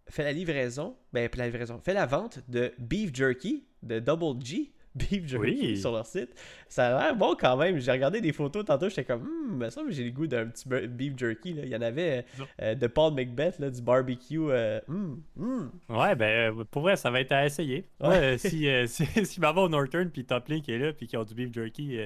fait 0.08 0.24
la 0.24 0.32
livraison, 0.32 0.96
ben 1.12 1.30
la 1.36 1.46
livraison, 1.46 1.78
fait 1.78 1.94
la 1.94 2.04
vente 2.04 2.40
de 2.50 2.72
beef 2.78 3.14
jerky 3.14 3.64
de 3.82 3.98
Double 4.00 4.44
G 4.44 4.72
beef 4.94 5.26
jerky 5.26 5.58
Oui. 5.60 5.76
sur 5.76 5.92
leur 5.92 6.06
site. 6.06 6.30
Ça 6.68 6.96
a 6.98 7.02
l'air 7.02 7.16
bon 7.16 7.36
quand 7.38 7.56
même. 7.56 7.78
J'ai 7.78 7.92
regardé 7.92 8.20
des 8.20 8.32
photos 8.32 8.64
tantôt, 8.64 8.88
j'étais 8.88 9.04
comme, 9.04 9.22
hum, 9.22 9.70
semble 9.70 9.88
que 9.88 9.94
j'ai 9.94 10.04
le 10.04 10.10
goût 10.10 10.26
d'un 10.26 10.46
petit 10.46 10.68
be- 10.68 10.86
beef 10.86 11.16
jerky. 11.16 11.54
Là. 11.54 11.62
Il 11.64 11.68
y 11.70 11.76
en 11.76 11.82
avait 11.82 12.18
euh, 12.18 12.44
euh, 12.62 12.74
de 12.74 12.86
Paul 12.88 13.14
Macbeth, 13.14 13.58
là, 13.60 13.70
du 13.70 13.80
barbecue. 13.82 14.38
euh, 14.50 14.80
hum, 14.88 15.22
hum. 15.38 15.70
Ouais, 15.88 16.14
ben, 16.16 16.64
pour 16.70 16.82
vrai, 16.82 16.96
ça 16.96 17.10
va 17.10 17.20
être 17.20 17.32
à 17.32 17.46
essayer. 17.46 17.86
Ouais. 18.00 18.36
Si, 18.38 18.68
euh, 18.68 18.86
si, 18.88 19.06
si 19.06 19.40
au 19.40 19.68
Northern, 19.68 20.10
puis 20.10 20.24
Top 20.24 20.48
Link 20.48 20.68
est 20.68 20.78
là, 20.78 20.92
puis 20.92 21.06
qu'ils 21.06 21.18
ont 21.18 21.24
du 21.24 21.34
beef 21.34 21.52
jerky, 21.52 21.98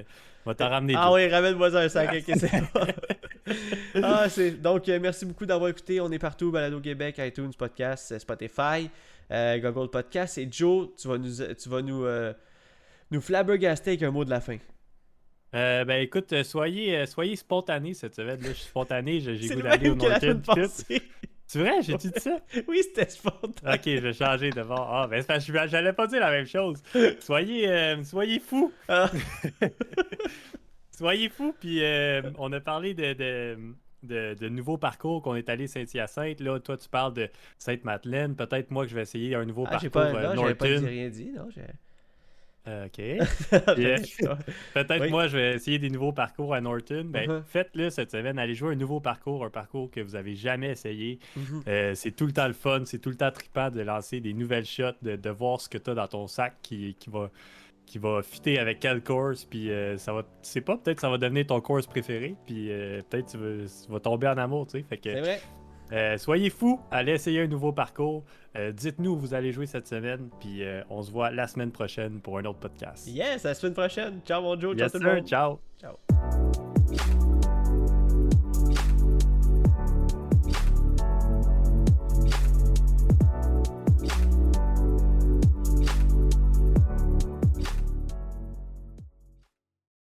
va 0.45 0.55
t'en 0.55 0.69
ramener 0.69 0.95
Ah 0.97 1.11
oui, 1.13 1.27
ramène-moi 1.29 1.75
un 1.77 1.89
sac, 1.89 2.11
ok, 2.15 2.37
c'est 2.39 2.61
bon. 2.61 2.87
ah, 4.03 4.29
c'est... 4.29 4.61
Donc, 4.61 4.87
merci 4.89 5.25
beaucoup 5.25 5.47
d'avoir 5.47 5.71
écouté. 5.71 6.01
On 6.01 6.11
est 6.13 6.19
partout, 6.19 6.51
Balado 6.51 6.81
Québec, 6.81 7.17
iTunes, 7.19 7.53
Podcast, 7.57 8.19
Spotify, 8.19 8.91
Google 9.31 9.89
Podcast. 9.91 10.37
Et 10.37 10.49
Joe, 10.51 10.89
tu 11.01 11.09
vas 11.09 11.19
nous, 11.19 11.35
tu 11.55 11.69
vas 11.69 11.83
nous, 11.83 12.05
nous 13.15 13.21
flabbergaster 13.21 13.93
avec 13.93 14.03
un 14.03 14.11
mot 14.11 14.25
de 14.25 14.31
la 14.31 14.41
fin. 14.41 14.59
Euh, 15.55 15.85
ben, 15.85 16.03
écoute, 16.03 16.33
euh, 16.33 16.43
soyez, 16.43 16.97
euh, 16.97 17.07
soyez 17.07 17.37
spontanés 17.37 17.95
cette 17.95 18.15
semaine. 18.15 18.41
Là, 18.41 18.49
je 18.49 18.55
suis 18.55 18.67
spontané, 18.67 19.21
j'ai 19.21 19.37
j'ai 19.37 19.49
goût 19.49 19.63
le 19.63 19.63
d'aller 19.63 19.91
au 19.91 19.97
passée. 19.97 21.03
C'est 21.47 21.59
vrai, 21.61 21.83
j'ai-tu 21.83 22.09
dit 22.09 22.21
ça? 22.21 22.41
oui, 22.69 22.81
c'était 22.83 23.09
spontané. 23.09 23.75
Ok, 23.77 23.83
je 23.85 24.01
vais 24.01 24.13
changer 24.13 24.51
de 24.51 24.63
bord. 24.63 24.89
Ah, 24.91 25.07
ben, 25.09 25.23
j'allais 25.67 25.93
pas 25.93 26.07
dire 26.07 26.21
la 26.21 26.31
même 26.31 26.47
chose. 26.47 26.83
Soyez, 27.21 27.69
euh, 27.69 28.03
soyez 28.03 28.41
fous. 28.41 28.73
Ah. 28.89 29.11
Soyez 30.97 31.29
fous, 31.29 31.55
puis 31.59 31.83
euh, 31.83 32.23
on 32.39 32.53
a 32.53 32.61
parlé 32.61 32.95
de, 32.95 33.15
de, 33.15 33.59
de, 34.05 34.35
de 34.35 34.49
nouveaux 34.49 34.79
parcours 34.79 35.23
qu'on 35.23 35.35
est 35.35 35.49
allé 35.49 35.67
Saint-Hyacinthe. 35.67 36.41
Là, 36.41 36.61
toi, 36.61 36.77
tu 36.77 36.89
parles 36.89 37.15
de 37.15 37.29
Sainte-Madeleine. 37.59 38.37
Peut-être 38.37 38.71
moi 38.71 38.85
que 38.85 38.91
je 38.91 38.95
vais 38.95 39.03
essayer 39.03 39.35
un 39.35 39.45
nouveau 39.45 39.67
Ah, 39.69 39.79
j'ai 39.81 39.91
parcours 39.91 40.13
pas, 40.13 40.19
euh, 40.19 40.35
non, 40.35 40.43
j'avais 40.43 40.55
pas 40.55 40.67
dit 40.67 40.73
Norton. 40.75 40.87
rien 40.87 41.09
dit, 41.09 41.33
non, 41.33 41.49
j'ai... 41.51 41.63
ok. 42.67 42.99
Yeah. 43.79 43.97
Peut-être 44.75 45.01
Oui. 45.03 45.11
moi, 45.11 45.27
je 45.27 45.37
vais 45.37 45.55
essayer 45.55 45.79
des 45.79 45.91
nouveaux 45.91 46.13
parcours 46.13 46.55
à 46.55 46.61
Norton. 46.61 47.05
Ben, 47.07 47.29
Mhm. 47.31 47.43
faites-le 47.47 47.91
cette 47.91 48.11
semaine. 48.11 48.39
Allez 48.39 48.55
jouer 48.55 48.73
un 48.73 48.77
nouveau 48.77 49.01
parcours, 49.01 49.45
un 49.45 49.51
parcours 49.51 49.91
que 49.91 50.01
vous 50.01 50.17
avez 50.17 50.35
jamais 50.35 50.71
essayé. 50.71 51.19
Mhm. 51.37 51.63
Euh, 51.69 51.95
c'est 51.95 52.11
tout 52.13 52.27
le 52.27 52.33
temps 52.33 52.47
le 52.47 52.53
fun, 52.55 52.83
c'est 52.85 52.99
tout 52.99 53.11
le 53.11 53.17
temps 53.17 53.31
trippant 53.31 53.71
de 53.71 53.81
lancer 53.81 54.21
des 54.21 54.33
nouvelles 54.35 54.65
shots, 54.67 54.93
de, 55.03 55.17
de 55.17 55.31
voir 55.31 55.61
ce 55.61 55.69
que 55.69 55.79
tu 55.79 55.91
as 55.91 55.95
dans 55.95 56.09
ton 56.09 56.27
sac 56.27 56.55
qui, 56.63 56.95
qui 56.99 57.11
va 57.11 57.31
qui 57.87 57.99
va 57.99 58.23
fitter 58.23 58.59
avec 58.59 58.81
quelle 58.81 59.03
course, 59.05 59.45
puis 59.45 59.71
euh, 59.71 59.99
ça 59.99 60.15
va, 60.15 60.23
tu 60.23 60.29
sais 60.41 60.63
pas, 60.63 60.79
peut-être 60.79 61.01
ça 61.01 61.11
va 61.11 61.19
devenir 61.19 61.47
ton 61.47 61.61
course 61.61 61.87
préféré, 61.87 62.35
puis 62.47 62.73
euh, 62.73 63.03
peut-être 63.11 63.33
tu, 63.33 63.37
tu 63.37 63.93
vas 63.93 64.01
tomber 64.01 64.27
en 64.27 64.39
amour, 64.39 64.67
tu 64.67 64.79
sais. 64.79 64.85
Fait 64.89 64.97
que 64.97 65.11
C'est 65.13 65.21
vrai. 65.21 65.41
euh, 65.93 66.17
soyez 66.17 66.49
fous, 66.49 66.81
allez 66.91 67.13
essayer 67.13 67.43
un 67.43 67.47
nouveau 67.47 67.73
parcours. 67.73 68.25
Euh, 68.57 68.73
Dites-nous 68.73 69.13
où 69.13 69.17
vous 69.19 69.35
allez 69.35 69.53
jouer 69.53 69.67
cette 69.67 69.87
semaine, 69.89 70.29
puis 70.41 70.63
euh, 70.65 70.83
on 70.91 71.03
se 71.03 71.11
voit 71.11 71.31
la 71.31 71.47
semaine 71.49 71.73
prochaine 71.73 72.21
pour 72.21 72.39
un 72.39 72.45
autre 72.45 72.61
podcast. 72.61 73.07
Yes, 73.09 73.45
à 73.45 73.49
la 73.49 73.55
semaine 73.55 73.75
prochaine. 73.75 74.21
Ciao, 74.25 74.41
mon 74.43 74.59
Joe. 74.59 74.77
Yes, 74.77 74.91
ciao 74.93 74.99
tout 75.01 75.05
le 75.05 75.11
sir, 75.11 75.15
monde. 75.17 75.27
ciao. 75.27 75.59
Ciao. 75.81 76.74